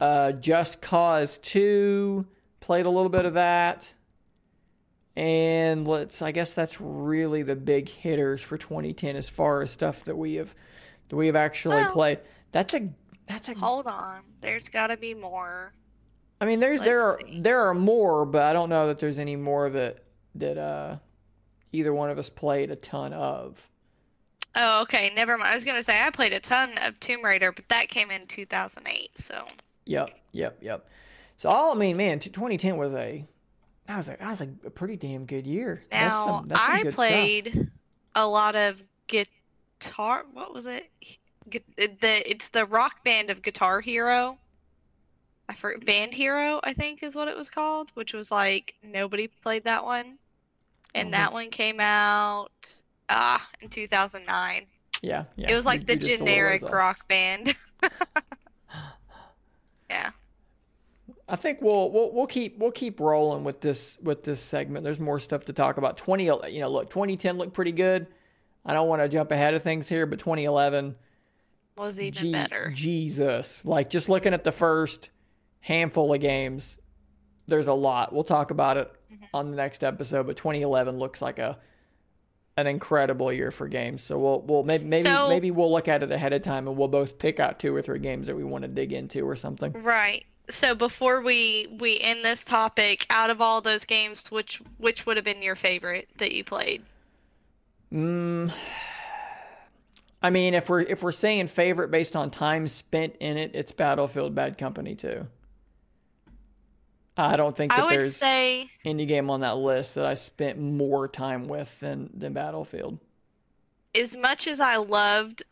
Uh, 0.00 0.32
Just 0.32 0.80
Cause 0.80 1.38
2, 1.38 2.26
played 2.58 2.86
a 2.86 2.90
little 2.90 3.08
bit 3.10 3.24
of 3.24 3.34
that. 3.34 3.94
And 5.16 5.86
let's, 5.86 6.22
I 6.22 6.32
guess 6.32 6.52
that's 6.52 6.80
really 6.80 7.42
the 7.42 7.56
big 7.56 7.88
hitters 7.88 8.40
for 8.40 8.56
2010 8.58 9.14
as 9.16 9.28
far 9.28 9.62
as 9.62 9.70
stuff 9.70 10.04
that 10.04 10.16
we 10.16 10.34
have, 10.36 10.54
that 11.08 11.16
we 11.16 11.26
have 11.26 11.36
actually 11.36 11.76
Well- 11.76 11.92
played. 11.92 12.18
That's 12.52 12.74
a, 12.74 12.88
that's 13.28 13.48
a 13.48 13.54
Hold 13.54 13.86
on, 13.86 14.22
there's 14.40 14.68
got 14.68 14.88
to 14.88 14.96
be 14.96 15.14
more. 15.14 15.72
I 16.40 16.46
mean, 16.46 16.60
there's 16.60 16.80
there 16.80 17.02
are 17.02 17.20
there 17.32 17.60
are 17.68 17.74
more, 17.74 18.24
but 18.24 18.42
I 18.42 18.52
don't 18.52 18.70
know 18.70 18.86
that 18.86 18.98
there's 18.98 19.18
any 19.18 19.36
more 19.36 19.68
that 19.70 20.04
that 20.36 20.56
uh, 20.56 20.96
either 21.72 21.92
one 21.92 22.10
of 22.10 22.18
us 22.18 22.30
played 22.30 22.70
a 22.70 22.76
ton 22.76 23.12
of. 23.12 23.66
Oh, 24.56 24.82
okay, 24.82 25.12
never 25.14 25.36
mind. 25.38 25.50
I 25.50 25.54
was 25.54 25.64
gonna 25.64 25.82
say 25.82 26.00
I 26.00 26.10
played 26.10 26.32
a 26.32 26.40
ton 26.40 26.78
of 26.78 26.98
Tomb 26.98 27.24
Raider, 27.24 27.52
but 27.52 27.68
that 27.68 27.88
came 27.88 28.10
in 28.10 28.26
2008. 28.26 29.18
So 29.18 29.44
Yep, 29.84 30.10
yep, 30.32 30.58
yep. 30.60 30.88
So 31.36 31.48
all 31.48 31.72
I 31.72 31.74
mean, 31.74 31.96
man, 31.96 32.20
2010 32.20 32.76
was 32.76 32.94
a 32.94 33.24
that 33.86 33.96
was 33.96 34.08
a 34.08 34.16
that 34.18 34.28
was 34.28 34.40
a, 34.40 34.48
a 34.64 34.70
pretty 34.70 34.96
damn 34.96 35.26
good 35.26 35.46
year. 35.46 35.82
that's 35.90 36.16
now 36.16 36.24
some, 36.24 36.46
that's 36.46 36.64
some 36.64 36.72
I 36.72 36.90
played 36.90 37.70
a 38.14 38.26
lot 38.26 38.56
of 38.56 38.80
guitar. 39.08 40.24
What 40.32 40.54
was 40.54 40.66
it? 40.66 40.88
The 41.50 42.30
it's 42.30 42.48
the 42.50 42.66
rock 42.66 43.02
band 43.04 43.30
of 43.30 43.42
Guitar 43.42 43.80
Hero. 43.80 44.38
I 45.50 45.54
for 45.54 45.76
Band 45.78 46.14
Hero, 46.14 46.60
I 46.62 46.72
think 46.74 47.02
is 47.02 47.16
what 47.16 47.26
it 47.26 47.36
was 47.36 47.48
called, 47.48 47.90
which 47.94 48.12
was 48.14 48.30
like 48.30 48.74
nobody 48.84 49.26
played 49.26 49.64
that 49.64 49.84
one, 49.84 50.16
and 50.94 51.08
Mhm. 51.08 51.12
that 51.12 51.32
one 51.32 51.50
came 51.50 51.80
out 51.80 52.80
ah 53.08 53.44
in 53.60 53.68
2009. 53.68 54.66
Yeah, 55.02 55.24
yeah. 55.34 55.50
it 55.50 55.54
was 55.54 55.64
like 55.64 55.80
You- 55.80 55.86
the 55.86 55.92
you 55.94 55.98
just 55.98 56.08
a 56.08 56.10
little 56.12 56.26
generic 56.26 56.62
rock 56.62 57.08
band. 57.08 57.56
yeah. 59.90 60.10
I 61.28 61.36
think 61.36 61.60
we'll 61.62 61.90
we'll 61.90 62.12
we'll 62.12 62.26
keep 62.26 62.58
we'll 62.58 62.70
keep 62.72 63.00
rolling 63.00 63.42
with 63.44 63.60
this 63.60 63.98
with 64.02 64.22
this 64.24 64.40
segment. 64.40 64.84
There's 64.84 65.00
more 65.00 65.18
stuff 65.18 65.44
to 65.46 65.52
talk 65.52 65.78
about. 65.78 65.96
20, 65.96 66.24
you 66.24 66.60
know, 66.60 66.68
look, 66.70 66.90
2010 66.90 67.38
looked 67.38 67.54
pretty 67.54 67.72
good. 67.72 68.06
I 68.64 68.72
don't 68.72 68.88
want 68.88 69.02
to 69.02 69.08
jump 69.08 69.30
ahead 69.32 69.54
of 69.54 69.62
things 69.64 69.88
here, 69.88 70.06
but 70.06 70.18
2011 70.20 70.94
Was 71.76 71.98
even 72.00 72.12
Gee- 72.12 72.32
better. 72.32 72.70
Jesus. 72.74 73.64
Like 73.64 73.90
just 73.90 74.08
looking 74.08 74.34
at 74.34 74.44
the 74.44 74.52
first 74.52 75.08
handful 75.60 76.12
of 76.14 76.20
games, 76.20 76.78
there's 77.46 77.66
a 77.66 77.72
lot. 77.74 78.12
We'll 78.12 78.24
talk 78.24 78.50
about 78.50 78.76
it 78.76 78.92
Mm-hmm. 79.12 79.24
on 79.34 79.50
the 79.50 79.56
next 79.56 79.82
episode, 79.82 80.28
but 80.28 80.36
2011 80.36 80.96
looks 81.00 81.20
like 81.20 81.40
a 81.40 81.58
an 82.56 82.68
incredible 82.68 83.32
year 83.32 83.50
for 83.50 83.66
games. 83.66 84.02
So 84.02 84.16
we'll 84.20 84.40
we'll 84.42 84.62
maybe 84.62 84.84
maybe 84.84 85.02
So- 85.02 85.28
maybe 85.28 85.50
we'll 85.50 85.72
look 85.72 85.88
at 85.88 86.04
it 86.04 86.12
ahead 86.12 86.32
of 86.32 86.42
time 86.42 86.68
and 86.68 86.76
we'll 86.76 86.86
both 86.86 87.18
pick 87.18 87.40
out 87.40 87.58
two 87.58 87.74
or 87.74 87.82
three 87.82 87.98
games 87.98 88.28
that 88.28 88.36
we 88.36 88.44
want 88.44 88.62
to 88.62 88.68
dig 88.68 88.92
into 88.92 89.28
or 89.28 89.34
something. 89.34 89.72
Right. 89.72 90.24
So 90.48 90.76
before 90.76 91.22
we 91.22 91.66
we 91.80 91.98
end 91.98 92.24
this 92.24 92.44
topic, 92.44 93.04
out 93.10 93.30
of 93.30 93.40
all 93.40 93.60
those 93.62 93.84
games, 93.84 94.30
which 94.30 94.62
which 94.78 95.06
would 95.06 95.16
have 95.16 95.24
been 95.24 95.42
your 95.42 95.56
favorite 95.56 96.08
that 96.18 96.30
you 96.32 96.44
played? 96.44 96.82
Mm, 97.92 98.52
I 100.22 100.30
mean, 100.30 100.54
if 100.54 100.68
we're 100.68 100.82
if 100.82 101.02
we're 101.02 101.12
saying 101.12 101.48
favorite 101.48 101.90
based 101.90 102.14
on 102.14 102.30
time 102.30 102.66
spent 102.68 103.16
in 103.20 103.36
it, 103.38 103.52
it's 103.54 103.72
Battlefield 103.72 104.34
Bad 104.36 104.56
Company 104.58 104.94
2. 104.94 105.26
I 107.16 107.36
don't 107.36 107.56
think 107.56 107.72
that 107.74 107.88
there's 107.88 108.16
say 108.16 108.68
any 108.84 109.04
game 109.06 109.30
on 109.30 109.40
that 109.40 109.56
list 109.56 109.94
that 109.96 110.06
I 110.06 110.14
spent 110.14 110.58
more 110.58 111.06
time 111.08 111.48
with 111.48 111.78
than 111.80 112.10
than 112.14 112.32
Battlefield. 112.32 112.98
as 113.94 114.16
much 114.16 114.46
as 114.46 114.60
I 114.60 114.76
loved 114.76 115.42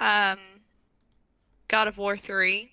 um 0.00 0.38
God 1.68 1.88
of 1.88 1.98
War 1.98 2.16
3, 2.16 2.70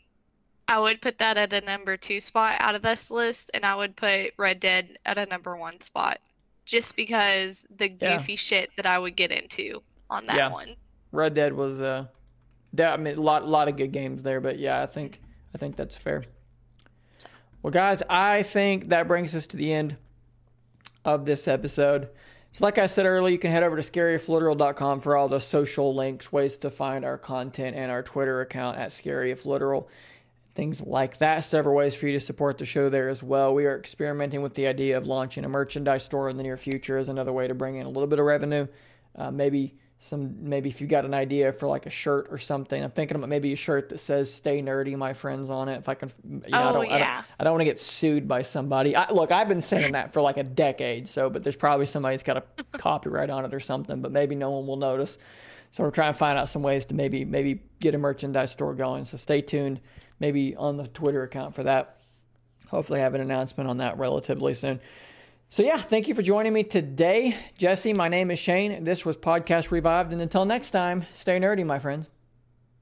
I 0.68 0.80
would 0.80 1.02
put 1.02 1.18
that 1.18 1.38
at 1.38 1.52
a 1.54 1.62
number 1.62 1.98
2 1.98 2.20
spot 2.20 2.58
out 2.60 2.76
of 2.76 2.82
this 2.84 3.10
list 3.10 3.50
and 3.54 3.66
I 3.66 3.76
would 3.76 3.96
put 3.96 4.34
Red 4.38 4.60
Dead 4.60 4.98
at 5.06 5.18
a 5.18 5.26
number 5.26 5.56
1 5.58 5.82
spot 5.82 6.20
just 6.66 6.96
because 6.96 7.66
the 7.76 7.90
Yeah. 7.90 8.18
goofy 8.18 8.36
shit 8.36 8.70
that 8.78 8.86
I 8.86 9.00
would 9.00 9.16
get 9.16 9.32
into 9.32 9.82
on 10.10 10.28
that 10.28 10.36
Yeah. 10.38 10.52
one. 10.52 10.76
Red 11.12 11.34
Dead 11.34 11.54
was 11.54 11.82
uh, 11.82 12.06
that, 12.74 12.94
I 12.94 12.98
mean, 12.98 13.18
a 13.18 13.22
lot 13.22 13.48
lot 13.48 13.68
of 13.68 13.76
good 13.78 13.92
games 13.92 14.24
there, 14.24 14.40
but 14.40 14.60
yeah, 14.60 14.82
I 14.82 14.86
think 14.86 15.22
I 15.54 15.58
think 15.58 15.76
that's 15.76 15.98
fair. 15.98 16.24
Well, 17.64 17.72
guys, 17.72 18.04
I 18.10 18.44
think 18.44 18.90
that 18.90 19.08
brings 19.08 19.34
us 19.34 19.46
to 19.48 19.58
the 19.58 19.72
end 19.72 19.96
of 21.06 21.26
this 21.26 21.48
episode. 21.48 22.10
So, 22.52 22.66
like 22.66 22.78
I 22.78 22.88
said 22.88 23.06
earlier, 23.06 23.32
you 23.32 23.40
can 23.40 23.52
head 23.52 23.64
over 23.64 23.82
to 23.82 23.92
scaryifliteral.com 23.92 25.00
for 25.00 25.16
all 25.16 25.30
the 25.30 25.40
social 25.40 25.96
links, 25.96 26.30
ways 26.30 26.58
to 26.58 26.70
find 26.70 27.06
our 27.06 27.18
content, 27.18 27.78
and 27.78 27.90
our 27.90 28.04
Twitter 28.04 28.42
account 28.42 28.78
at 28.78 28.90
scaryifliteral. 28.90 29.88
Things 30.56 30.82
like 30.82 31.20
that. 31.20 31.46
Several 31.46 31.74
ways 31.74 31.96
for 31.96 32.06
you 32.06 32.12
to 32.12 32.20
support 32.20 32.58
the 32.58 32.66
show 32.66 32.90
there 32.90 33.08
as 33.08 33.24
well. 33.24 33.54
We 33.54 33.66
are 33.66 33.80
experimenting 33.80 34.42
with 34.42 34.56
the 34.56 34.68
idea 34.68 34.98
of 34.98 35.08
launching 35.08 35.46
a 35.46 35.50
merchandise 35.50 36.04
store 36.04 36.30
in 36.30 36.36
the 36.36 36.44
near 36.44 36.58
future 36.58 36.98
as 36.98 37.08
another 37.08 37.32
way 37.32 37.48
to 37.48 37.56
bring 37.56 37.78
in 37.78 37.86
a 37.86 37.90
little 37.90 38.08
bit 38.08 38.20
of 38.20 38.26
revenue. 38.26 38.68
Uh, 39.16 39.32
maybe 39.32 39.74
some, 40.04 40.36
maybe 40.50 40.68
if 40.68 40.82
you 40.82 40.88
got 40.88 41.06
an 41.06 41.14
idea 41.14 41.54
for 41.54 41.68
like 41.70 41.86
a 41.86 41.90
shirt 41.90 42.28
or 42.30 42.38
something, 42.38 42.84
I'm 42.84 42.92
thinking 42.92 43.16
about 43.16 43.30
maybe 43.30 43.54
a 43.54 43.56
shirt 43.56 43.88
that 43.88 44.00
says 44.02 44.32
"Stay 44.34 44.62
Nerdy, 44.62 44.98
my 44.98 45.14
friends" 45.14 45.50
on 45.50 45.70
it. 45.70 45.78
If 45.78 45.88
I 45.88 45.94
can, 45.94 46.12
you 46.30 46.40
know, 46.50 46.58
I 46.58 46.70
Oh, 46.70 46.74
don't, 46.74 46.92
I 46.92 47.00
don't. 47.00 47.26
I 47.40 47.44
don't 47.46 47.54
want 47.54 47.62
to 47.62 47.66
get 47.66 47.80
sued 47.80 48.28
by 48.28 48.42
somebody. 48.42 48.98
I, 48.98 49.10
look, 49.12 49.32
I've 49.32 49.48
been 49.48 49.62
saying 49.62 49.94
that 49.94 50.12
for 50.12 50.22
like 50.22 50.36
a 50.36 50.44
decade, 50.44 51.08
so 51.08 51.30
but 51.30 51.44
there's 51.44 51.56
probably 51.56 51.86
somebody 51.86 52.16
that's 52.18 52.24
got 52.24 52.36
a 52.38 52.44
copyright 52.78 53.30
on 53.30 53.46
it 53.46 53.54
or 53.54 53.62
something, 53.62 54.02
but 54.02 54.12
maybe 54.12 54.36
no 54.36 54.52
one 54.52 54.68
will 54.68 54.76
notice. 54.76 55.18
So 55.72 55.84
we're 55.86 55.92
trying 55.92 56.12
to 56.12 56.20
find 56.20 56.38
out 56.38 56.50
some 56.50 56.64
ways 56.64 56.84
to 56.88 56.94
maybe 56.94 57.24
maybe 57.24 57.64
get 57.80 57.96
a 57.96 57.98
merchandise 57.98 58.52
store 58.52 58.74
going. 58.74 59.06
So 59.06 59.16
stay 59.16 59.42
tuned, 59.42 59.80
maybe 60.20 60.54
on 60.58 60.76
the 60.76 60.86
Twitter 60.88 61.24
account 61.24 61.56
for 61.56 61.64
that. 61.64 61.98
Hopefully, 62.68 63.00
have 63.00 63.16
an 63.16 63.22
announcement 63.22 63.70
on 63.70 63.78
that 63.78 63.98
relatively 63.98 64.54
soon. 64.54 64.82
So 65.54 65.62
yeah, 65.62 65.80
thank 65.80 66.08
you 66.08 66.16
for 66.16 66.24
joining 66.24 66.52
me 66.52 66.64
today, 66.64 67.38
Jesse. 67.60 67.94
My 67.94 68.08
name 68.08 68.32
is 68.32 68.40
Shane. 68.40 68.86
This 68.86 69.06
was 69.06 69.18
Podcast 69.18 69.70
Revived, 69.70 70.12
and 70.12 70.20
until 70.20 70.46
next 70.46 70.72
time, 70.72 71.06
stay 71.14 71.40
nerdy, 71.40 71.64
my 71.64 71.78
friends. 71.78 72.10